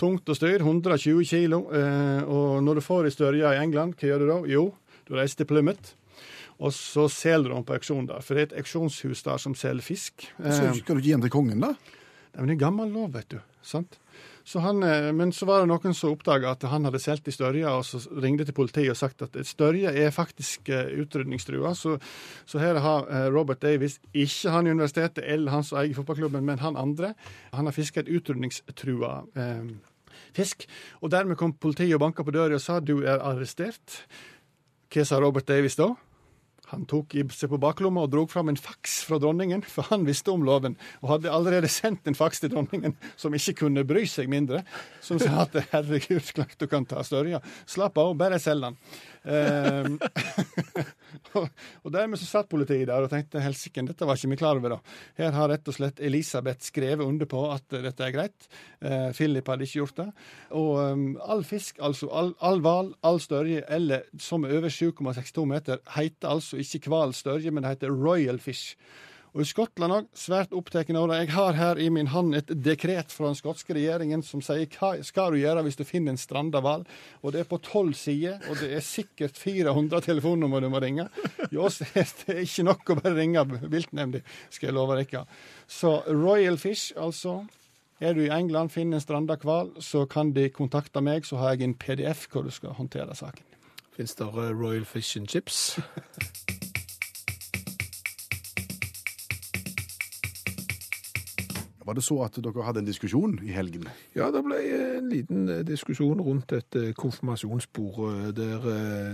Tungt 0.00 0.28
og 0.30 0.36
styr, 0.38 0.62
120 0.62 1.24
kilo. 1.28 1.64
Eh, 1.74 2.22
og 2.24 2.62
når 2.64 2.78
du 2.78 2.84
får 2.84 3.08
ei 3.08 3.14
størje 3.14 3.54
i 3.54 3.62
England, 3.62 3.96
hva 3.98 4.12
gjør 4.12 4.24
du 4.24 4.30
da? 4.30 4.38
Jo, 4.54 4.64
du 5.08 5.16
reiser 5.18 5.42
til 5.42 5.50
Plymouth. 5.52 5.96
Og 6.58 6.72
så 6.74 7.06
selger 7.12 7.54
de 7.54 7.60
på 7.64 7.76
auksjon 7.76 8.08
der, 8.08 8.24
for 8.24 8.34
det 8.34 8.42
er 8.42 8.50
et 8.50 8.58
auksjonshus 8.64 9.22
der 9.26 9.38
som 9.38 9.54
selger 9.54 9.84
fisk. 9.86 10.26
Så 10.38 10.48
Eh, 10.48 10.74
skal 10.74 10.96
du 10.96 11.00
ikke 11.00 11.06
gi 11.06 11.14
den 11.14 11.22
til 11.22 11.30
kongen, 11.30 11.60
da? 11.62 11.74
Nei, 12.34 12.40
men 12.42 12.50
det 12.50 12.56
er 12.58 12.66
gammel 12.66 12.90
lov, 12.92 13.12
vet 13.14 13.28
du. 13.30 13.38
sant? 13.62 13.98
Så 14.48 14.62
han, 14.64 14.82
eh, 14.82 15.12
men 15.12 15.30
så 15.32 15.44
var 15.44 15.60
det 15.60 15.68
noen 15.68 15.94
som 15.94 16.14
oppdaga 16.14 16.54
at 16.54 16.62
han 16.62 16.84
hadde 16.88 16.98
solgt 16.98 17.28
i 17.28 17.34
Størje, 17.34 17.68
og 17.68 17.84
så 17.84 18.00
ringte 18.22 18.46
til 18.48 18.54
politiet 18.56 18.90
og 18.90 18.96
sagt 18.96 19.20
at 19.22 19.36
Størje 19.46 19.92
er 19.92 20.10
faktisk 20.10 20.70
eh, 20.72 20.88
utrydningstrua. 21.02 21.74
Så, 21.76 21.98
så 22.48 22.58
her 22.58 22.80
har 22.80 23.06
eh, 23.10 23.28
Robert 23.34 23.60
Davies, 23.62 23.98
ikke 24.14 24.50
han 24.54 24.66
i 24.66 24.72
universitetet 24.72 25.22
eller 25.26 25.52
han 25.52 25.62
som 25.68 25.78
eier 25.82 25.94
fotballklubben, 25.94 26.44
men 26.44 26.58
han 26.64 26.80
andre, 26.80 27.12
han 27.52 27.68
har 27.68 27.76
fiska 27.76 28.00
et 28.00 28.08
utrydningstrua 28.08 29.12
eh, 29.36 29.68
fisk. 30.32 30.64
Og 31.02 31.12
dermed 31.12 31.36
kom 31.36 31.52
politiet 31.52 31.94
og 31.94 32.00
banka 32.06 32.24
på 32.24 32.32
døra 32.34 32.56
og 32.56 32.64
sa 32.64 32.80
du 32.80 33.02
er 33.04 33.20
arrestert. 33.20 34.02
Hva 34.88 35.04
sa 35.04 35.20
Robert 35.20 35.46
Davies 35.46 35.76
da? 35.76 35.92
Han 36.72 36.84
tok 36.88 37.14
seg 37.32 37.48
på 37.52 37.60
baklomma 37.60 38.04
og 38.04 38.12
drog 38.12 38.30
fram 38.32 38.50
en 38.52 38.58
faks 38.60 38.98
fra 39.08 39.18
dronningen, 39.22 39.62
for 39.64 39.88
han 39.88 40.04
visste 40.08 40.32
om 40.34 40.44
loven, 40.44 40.76
og 41.00 41.14
hadde 41.14 41.32
allerede 41.32 41.70
sendt 41.72 42.08
en 42.08 42.18
faks 42.18 42.42
til 42.42 42.52
dronningen 42.52 42.96
som 43.16 43.34
ikke 43.36 43.56
kunne 43.62 43.86
bry 43.88 44.04
seg 44.08 44.28
mindre, 44.28 44.60
som 45.04 45.20
sa 45.22 45.46
at 45.46 45.56
herregud, 45.72 46.28
klart 46.36 46.58
du 46.60 46.68
kan 46.68 46.86
ta 46.88 47.04
Størja. 47.06 47.40
Slapp 47.68 47.96
av, 48.00 48.12
bare 48.20 48.40
selg 48.42 48.68
den. 48.68 48.76
Eh, 51.38 51.44
og, 51.82 51.88
dermed 51.92 52.18
så 52.20 52.26
satt 52.28 52.48
politiet 52.50 52.86
der 52.88 53.04
og 53.04 53.10
tenkte 53.12 53.42
helsike, 53.42 53.82
dette 53.84 54.06
var 54.08 54.16
ikke 54.16 54.30
vi 54.32 54.38
klar 54.40 54.60
over, 54.60 54.76
da. 54.76 54.94
Her 55.18 55.34
har 55.36 55.50
rett 55.52 55.68
og 55.68 55.76
slett 55.76 56.00
Elisabeth 56.04 56.64
skrevet 56.68 57.04
under 57.04 57.28
på 57.28 57.42
at 57.52 57.66
dette 57.74 58.06
er 58.06 58.14
greit. 58.14 58.48
Eh, 58.80 59.10
Philip 59.16 59.50
hadde 59.50 59.66
ikke 59.66 59.82
gjort 59.82 60.00
det. 60.00 60.06
Og 60.56 60.72
um, 60.80 61.04
all 61.20 61.44
fisk, 61.46 61.80
altså 61.84 62.08
all, 62.08 62.32
all 62.40 62.94
all 63.02 63.20
størje, 63.20 63.64
eller 63.68 64.08
som 64.22 64.46
er 64.46 64.56
over 64.58 64.72
7,62 64.72 65.44
meter, 65.50 65.82
heter 65.96 66.32
altså 66.32 66.60
ikke 66.62 66.88
hval 66.92 67.12
størje, 67.16 67.52
men 67.52 67.66
det 67.66 67.76
heter 67.76 67.94
royal 67.94 68.40
fish. 68.40 68.78
Og 69.38 69.44
i 69.44 69.46
Skottland 69.46 69.94
òg, 69.94 70.06
svært 70.18 70.50
opptatt 70.50 70.88
av 70.90 71.04
det. 71.12 71.16
Jeg 71.20 71.30
har 71.30 71.54
her 71.54 71.78
i 71.78 71.84
min 71.94 72.08
hånd 72.10 72.34
et 72.34 72.48
dekret 72.58 73.12
fra 73.14 73.28
den 73.28 73.36
skotske 73.38 73.76
regjeringen 73.76 74.24
som 74.26 74.40
sier 74.42 74.66
hva 74.74 74.96
skal 75.06 75.30
du 75.30 75.38
gjøre 75.38 75.62
hvis 75.62 75.78
du 75.78 75.84
finner 75.86 76.10
en 76.10 76.18
stranda 76.18 76.58
hval. 76.58 76.82
Og 77.22 77.36
det 77.36 77.44
er 77.44 77.46
på 77.46 77.60
tolv 77.62 77.94
sider, 77.94 78.40
og 78.50 78.58
det 78.58 78.72
er 78.74 78.82
sikkert 78.82 79.38
400 79.38 80.02
telefonnummer 80.08 80.64
du 80.64 80.66
må 80.72 80.80
ringe. 80.82 81.06
Jo, 81.54 81.68
det 81.78 82.34
er 82.34 82.40
ikke 82.42 82.64
nok 82.66 82.90
å 82.90 82.96
bare 82.98 83.14
ringe 83.14 83.44
viltnemnda, 83.62 84.24
skal 84.50 84.72
jeg 84.72 84.74
love 84.74 84.96
dere. 84.98 85.22
Så 85.70 86.00
Royal 86.10 86.58
Fish, 86.58 86.90
altså. 86.98 87.44
Er 88.02 88.18
du 88.18 88.24
i 88.24 88.32
England, 88.34 88.74
finner 88.74 88.98
en 88.98 89.04
stranda 89.06 89.38
hval, 89.38 89.70
så 89.78 90.02
kan 90.10 90.34
de 90.34 90.48
kontakte 90.50 90.98
meg, 90.98 91.30
så 91.30 91.38
har 91.38 91.54
jeg 91.54 91.68
en 91.68 91.78
PDF 91.78 92.26
hvor 92.32 92.42
du 92.42 92.50
skal 92.54 92.74
håndtere 92.74 93.14
saken. 93.14 93.46
Fins 93.94 94.18
det 94.18 94.26
Royal 94.34 94.86
Fish 94.86 95.14
and 95.18 95.30
Chips? 95.30 95.78
Var 101.88 101.96
det 101.96 102.04
så 102.04 102.18
at 102.26 102.36
dere 102.44 102.66
hadde 102.66 102.82
en 102.82 102.88
diskusjon 102.88 103.38
i 103.40 103.54
helgen? 103.56 103.86
Ja, 104.12 104.28
det 104.34 104.42
ble 104.44 104.58
en 104.76 105.08
liten 105.08 105.48
eh, 105.48 105.64
diskusjon 105.64 106.20
rundt 106.20 106.52
et 106.52 106.76
eh, 106.76 106.90
konfirmasjonsbord 106.98 108.02
eh, 108.10 108.26
der 108.36 108.66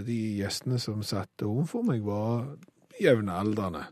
de 0.06 0.18
gjestene 0.40 0.80
som 0.82 1.04
satt 1.06 1.44
overfor 1.46 1.86
meg, 1.86 2.02
var 2.02 2.48
jevnaldrende. 2.98 3.84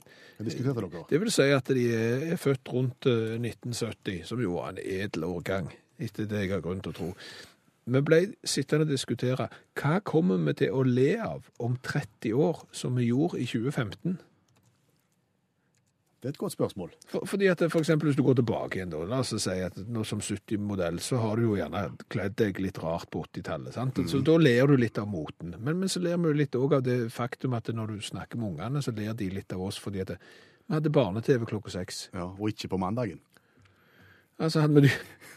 Diskuterte 0.42 0.82
dere? 0.82 1.04
Det 1.10 1.20
vil 1.22 1.30
si 1.32 1.46
at 1.54 1.70
de 1.70 1.86
er 1.94 2.36
født 2.40 2.72
rundt 2.74 3.06
eh, 3.06 3.38
1970, 3.38 4.24
som 4.26 4.42
jo 4.42 4.56
var 4.58 4.72
en 4.72 4.82
edel 4.82 5.28
årgang, 5.28 5.70
etter 6.02 6.26
det 6.26 6.44
jeg 6.44 6.54
har 6.56 6.64
grunn 6.64 6.82
til 6.82 6.94
å 6.94 6.98
tro. 6.98 7.10
Vi 7.92 8.02
ble 8.06 8.20
sittende 8.46 8.86
og 8.86 8.92
diskutere 8.92 9.48
hva 9.78 9.96
kommer 10.06 10.42
vi 10.46 10.54
til 10.62 10.74
å 10.74 10.84
le 10.86 11.16
av 11.22 11.48
om 11.62 11.78
30 11.82 12.34
år, 12.34 12.66
som 12.74 12.98
vi 12.98 13.10
gjorde 13.10 13.42
i 13.42 13.46
2015? 13.46 14.18
Det 16.22 16.28
er 16.28 16.34
et 16.36 16.38
godt 16.38 16.54
spørsmål. 16.54 16.92
For, 17.10 17.26
fordi 17.26 17.48
at 17.50 17.64
for 17.66 17.82
eksempel 17.82 18.06
hvis 18.06 18.16
du 18.16 18.22
går 18.22 18.36
tilbake 18.38 18.78
igjen 18.78 18.92
da, 18.92 19.00
la 19.10 19.18
oss 19.24 19.32
si 19.42 19.56
at 19.58 19.74
nå 19.90 20.04
som 20.06 20.20
70-modell, 20.22 21.00
så 21.02 21.18
har 21.18 21.34
du 21.34 21.48
jo 21.48 21.56
gjerne 21.58 21.80
kledd 22.14 22.36
deg 22.38 22.60
litt 22.62 22.78
rart 22.78 23.08
på 23.10 23.24
80-tallet, 23.26 23.74
sant? 23.74 23.98
Så 24.06 24.20
da 24.22 24.36
ler 24.38 24.70
du 24.70 24.76
litt 24.78 25.00
av 25.02 25.10
moten. 25.10 25.56
Men, 25.58 25.80
men 25.80 25.90
så 25.90 25.98
ler 26.04 26.20
vi 26.22 26.36
litt 26.38 26.54
òg 26.54 26.76
av 26.78 26.84
det 26.86 27.00
faktum 27.10 27.58
at 27.58 27.72
når 27.74 27.96
du 27.96 28.06
snakker 28.06 28.38
med 28.38 28.52
ungene, 28.52 28.84
så 28.86 28.94
ler 28.94 29.18
de 29.18 29.32
litt 29.34 29.50
av 29.56 29.66
oss 29.66 29.80
fordi 29.82 30.04
at 30.04 30.14
vi 30.14 30.76
hadde 30.76 30.94
barne-TV 30.94 31.42
klokka 31.50 31.74
seks. 31.74 32.04
Ja, 32.14 32.28
Og 32.30 32.54
ikke 32.54 32.70
på 32.70 32.78
mandagen. 32.78 33.18
Altså 34.38 34.62
hadde 34.62 34.86
vi, 34.86 34.94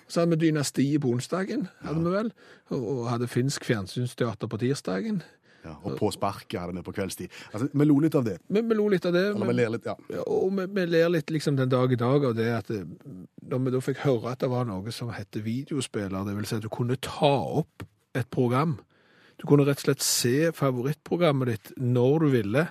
så 0.07 0.21
hadde 0.21 0.37
vi 0.37 0.45
Dynastiet 0.45 1.01
på 1.01 1.15
onsdagen, 1.17 1.65
hadde 1.81 2.05
vi 2.05 2.13
vel, 2.13 2.29
og, 2.69 2.85
og 2.93 3.01
hadde 3.09 3.31
finsk 3.31 3.65
fjernsynsteater 3.65 4.53
på 4.53 4.61
tirsdagen. 4.61 5.23
Ja, 5.65 5.73
og 5.81 5.95
på 5.97 6.11
sparket 6.13 6.59
hadde 6.61 6.75
vi 6.77 6.83
på 6.85 6.93
kveldstid. 6.93 7.33
Altså, 7.51 7.67
Vi 7.73 7.85
lo 7.89 7.97
litt 8.03 8.15
av 8.19 8.25
det. 8.27 8.35
Men 8.53 8.67
vi 8.69 8.75
lo 8.77 8.85
litt 8.93 9.05
av 9.09 9.15
det. 9.15 9.23
Eller 9.31 9.49
vi 9.49 9.55
ler 9.57 9.71
litt, 9.73 9.87
ja. 9.89 9.95
Ja, 10.13 10.21
og 10.29 10.51
vi, 10.59 10.65
vi 10.77 10.85
ler 10.93 11.09
litt 11.09 11.31
liksom 11.33 11.57
den 11.57 11.71
dag 11.73 11.91
i 11.95 11.97
dag 11.99 12.27
av 12.29 12.35
det 12.37 12.49
at 12.53 12.69
når 12.69 13.63
vi 13.65 13.73
da 13.73 13.81
fikk 13.81 14.03
høre 14.05 14.33
at 14.35 14.43
det 14.45 14.49
var 14.53 14.67
noe 14.69 14.93
som 14.93 15.09
heter 15.15 15.41
videospiller, 15.45 16.25
det 16.27 16.35
vil 16.37 16.45
si 16.49 16.59
at 16.59 16.65
du 16.65 16.69
kunne 16.73 16.97
ta 17.01 17.33
opp 17.63 17.85
et 18.15 18.29
program. 18.31 18.77
Du 19.41 19.47
kunne 19.49 19.65
rett 19.67 19.81
og 19.81 19.87
slett 19.89 20.05
se 20.05 20.35
favorittprogrammet 20.55 21.49
ditt 21.51 21.73
når 21.81 22.19
du 22.23 22.29
ville. 22.37 22.67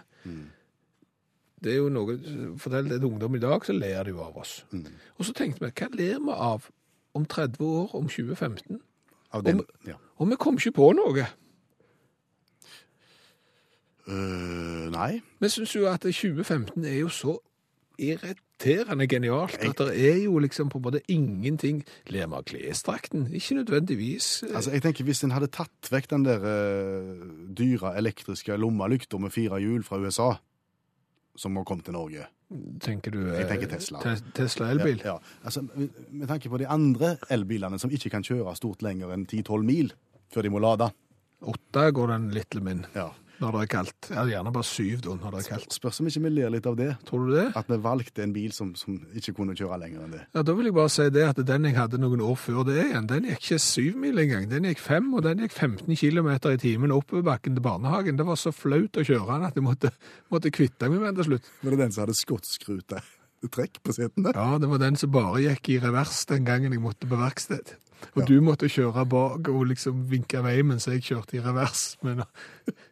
Det 1.65 1.73
er 1.73 1.79
jo 1.83 1.91
noe, 1.93 2.15
Fortell 2.61 2.89
det 2.91 2.99
til 3.01 3.09
ungdom 3.11 3.37
i 3.39 3.43
dag, 3.43 3.65
så 3.65 3.73
ler 3.77 4.05
de 4.07 4.13
jo 4.15 4.23
av 4.25 4.37
oss. 4.43 4.59
Og 5.19 5.27
så 5.29 5.35
tenkte 5.37 5.65
vi, 5.65 5.71
hva 5.73 5.89
ler 5.97 6.19
vi 6.25 6.35
av 6.35 6.71
om 7.17 7.25
30 7.31 7.63
år, 7.65 7.95
om 7.99 8.09
2015? 8.11 8.81
Av 9.35 9.43
den, 9.43 9.63
ja. 9.89 9.97
Og 10.23 10.29
vi 10.31 10.37
kom 10.39 10.59
ikke 10.61 10.75
på 10.77 10.93
noe. 10.95 11.25
Øh, 14.09 14.91
nei. 14.93 15.23
Men 15.41 15.51
syns 15.51 15.75
jo 15.77 15.87
at 15.89 16.05
2015 16.05 16.85
er 16.85 16.99
jo 16.99 17.09
så 17.09 17.39
irriterende 17.99 19.07
genialt 19.07 19.55
at 19.63 19.79
det 19.79 19.95
er 20.11 20.17
jo 20.25 20.39
liksom 20.43 20.69
på 20.69 20.81
en 20.81 20.83
måte 20.83 21.01
ingenting 21.09 21.85
Ler 22.11 22.27
vi 22.27 22.35
av 22.35 22.43
klesdrakten? 22.43 23.29
Ikke 23.33 23.55
nødvendigvis. 23.55 24.43
Altså, 24.51 24.75
jeg 24.75 24.83
tenker 24.83 25.05
Hvis 25.05 25.23
en 25.25 25.31
hadde 25.31 25.47
tatt 25.55 25.91
vekk 25.93 26.11
den 26.11 26.25
der 26.27 26.43
uh, 26.43 27.23
dyre 27.55 27.95
elektriske 27.97 28.57
lommelykta 28.59 29.19
med 29.19 29.31
fire 29.31 29.63
hjul 29.63 29.85
fra 29.87 30.01
USA, 30.03 30.33
som 31.37 31.57
har 31.57 31.65
kommet 31.65 31.87
til 31.87 31.95
Norge 31.95 32.27
tenker 32.85 33.15
du 33.15 33.21
Jeg 33.25 33.45
eh, 33.45 33.49
tenker 33.49 33.71
Tesla. 33.71 34.01
Te 34.03 34.15
Tesla 34.37 34.71
elbil? 34.75 35.01
Ja, 35.05 35.17
ja. 35.17 35.35
Altså, 35.45 35.65
med, 35.67 35.89
med 36.11 36.29
tanke 36.31 36.51
på 36.53 36.61
de 36.61 36.69
andre 36.71 37.17
elbilene 37.33 37.79
som 37.81 37.93
ikke 37.95 38.13
kan 38.13 38.27
kjøre 38.27 38.55
stort 38.59 38.85
lenger 38.85 39.15
enn 39.15 39.27
10-12 39.27 39.67
mil 39.67 39.93
før 40.35 40.47
de 40.47 40.53
må 40.53 40.63
lade. 40.63 40.91
Åtte 41.45 41.89
går 41.95 42.15
den 42.15 42.31
lille 42.35 42.65
min 42.65 42.87
Ja. 42.95 43.11
Når 43.43 43.55
det 43.57 43.61
er 43.65 43.71
kaldt. 43.73 44.09
Ja, 44.15 44.23
gjerne 44.29 44.53
bare 44.55 44.67
syv 44.69 45.01
da 45.05 45.15
når 45.19 45.35
det 45.35 45.41
er 45.43 45.49
kaldt. 45.55 45.75
Spørs 45.75 46.01
om 46.01 46.09
ikke 46.11 46.23
vi 46.27 46.33
ler 46.37 46.53
litt 46.55 46.67
av 46.71 46.77
det. 46.79 46.91
Tror 47.09 47.25
du 47.27 47.33
det? 47.35 47.47
At 47.59 47.71
vi 47.71 47.79
valgte 47.83 48.23
en 48.25 48.35
bil 48.37 48.53
som, 48.55 48.71
som 48.79 48.99
ikke 49.17 49.35
kunne 49.39 49.57
kjøre 49.59 49.79
lenger 49.83 50.05
enn 50.05 50.15
det. 50.15 50.23
Ja, 50.37 50.45
Da 50.47 50.55
vil 50.55 50.69
jeg 50.71 50.77
bare 50.77 50.93
si 50.95 51.09
det 51.15 51.25
at 51.27 51.41
den 51.49 51.69
jeg 51.69 51.77
hadde 51.79 52.01
noen 52.03 52.23
år 52.25 52.37
før 52.41 52.63
det 52.69 52.79
igjen, 52.85 53.09
den 53.11 53.27
gikk 53.31 53.43
ikke 53.43 53.61
syv 53.65 53.99
mil 54.05 54.23
engang. 54.23 54.47
Den 54.53 54.69
gikk 54.71 54.83
fem, 54.85 55.11
og 55.15 55.25
den 55.27 55.43
gikk 55.45 55.57
15 55.57 55.99
km 55.99 56.31
i 56.53 56.57
timen 56.63 56.95
oppover 56.95 57.27
bakken 57.33 57.59
til 57.59 57.65
barnehagen. 57.67 58.17
Det 58.21 58.27
var 58.29 58.39
så 58.41 58.55
flaut 58.55 59.01
å 59.01 59.07
kjøre 59.07 59.27
den 59.33 59.49
at 59.51 59.59
jeg 59.59 59.67
måtte, 59.67 59.91
måtte 60.33 60.55
kvitte 60.55 60.89
meg 60.91 61.01
med 61.01 61.11
den 61.13 61.21
til 61.23 61.31
slutt. 61.33 61.53
Var 61.65 61.75
det 61.77 61.83
den 61.85 61.95
som 61.97 62.05
hadde 62.07 62.19
skottskrute 62.19 63.03
trekk 63.53 63.83
på 63.85 63.93
setene? 63.93 64.33
Ja, 64.33 64.55
det 64.57 64.71
var 64.71 64.81
den 64.81 64.97
som 64.97 65.11
bare 65.13 65.43
gikk 65.45 65.75
i 65.75 65.81
revers 65.83 66.23
den 66.31 66.47
gangen 66.47 66.73
jeg 66.73 66.81
måtte 66.81 67.09
på 67.11 67.19
verksted. 67.21 67.75
Og 68.15 68.27
du 68.29 68.37
måtte 68.45 68.69
kjøre 68.71 69.07
bak 69.11 69.49
og 69.53 69.67
liksom 69.71 70.05
vinke 70.11 70.43
vei 70.45 70.59
mens 70.67 70.89
jeg 70.91 71.03
kjørte 71.05 71.39
i 71.39 71.43
revers. 71.45 71.95
Men, 72.05 72.23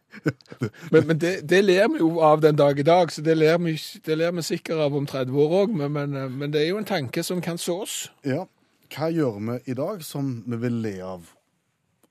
men, 0.91 1.07
men 1.07 1.19
det, 1.21 1.35
det 1.49 1.61
ler 1.63 1.87
vi 1.93 2.01
jo 2.01 2.17
av 2.25 2.41
den 2.43 2.57
dag 2.59 2.79
i 2.79 2.87
dag, 2.87 3.11
så 3.11 3.23
det 3.25 3.37
ler 3.37 3.61
vi, 3.63 3.75
det 4.05 4.17
ler 4.19 4.33
vi 4.37 4.45
sikkert 4.45 4.83
av 4.87 4.97
om 4.97 5.07
30 5.09 5.39
år 5.45 5.55
òg. 5.61 5.77
Men, 5.83 5.93
men, 5.95 6.17
men 6.37 6.53
det 6.53 6.63
er 6.63 6.73
jo 6.73 6.81
en 6.81 6.89
tanke 6.89 7.23
som 7.23 7.41
kan 7.43 7.61
sås. 7.61 8.07
Ja. 8.27 8.45
Hva 8.93 9.09
gjør 9.09 9.39
vi 9.41 9.61
i 9.73 9.77
dag 9.77 10.03
som 10.05 10.35
vi 10.45 10.59
vil 10.61 10.81
le 10.83 10.97
av 11.01 11.31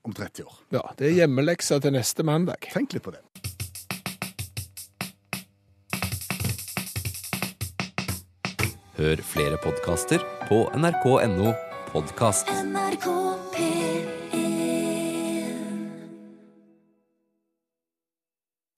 om 0.03 0.13
30 0.13 0.43
år? 0.43 0.57
Ja, 0.75 0.83
Det 0.99 1.11
er 1.11 1.19
hjemmeleksa 1.23 1.79
til 1.79 1.95
neste 1.95 2.25
mandag. 2.27 2.67
Tenk 2.73 2.95
litt 2.95 3.05
på 3.05 3.15
det. 3.15 3.23
Hør 8.93 9.21
flere 9.25 9.57
podkaster 9.63 10.21
på 10.45 10.67
nrk.no 10.77 11.72
podkast. 11.93 12.49
NRK 12.49 13.05
P1 13.53 13.82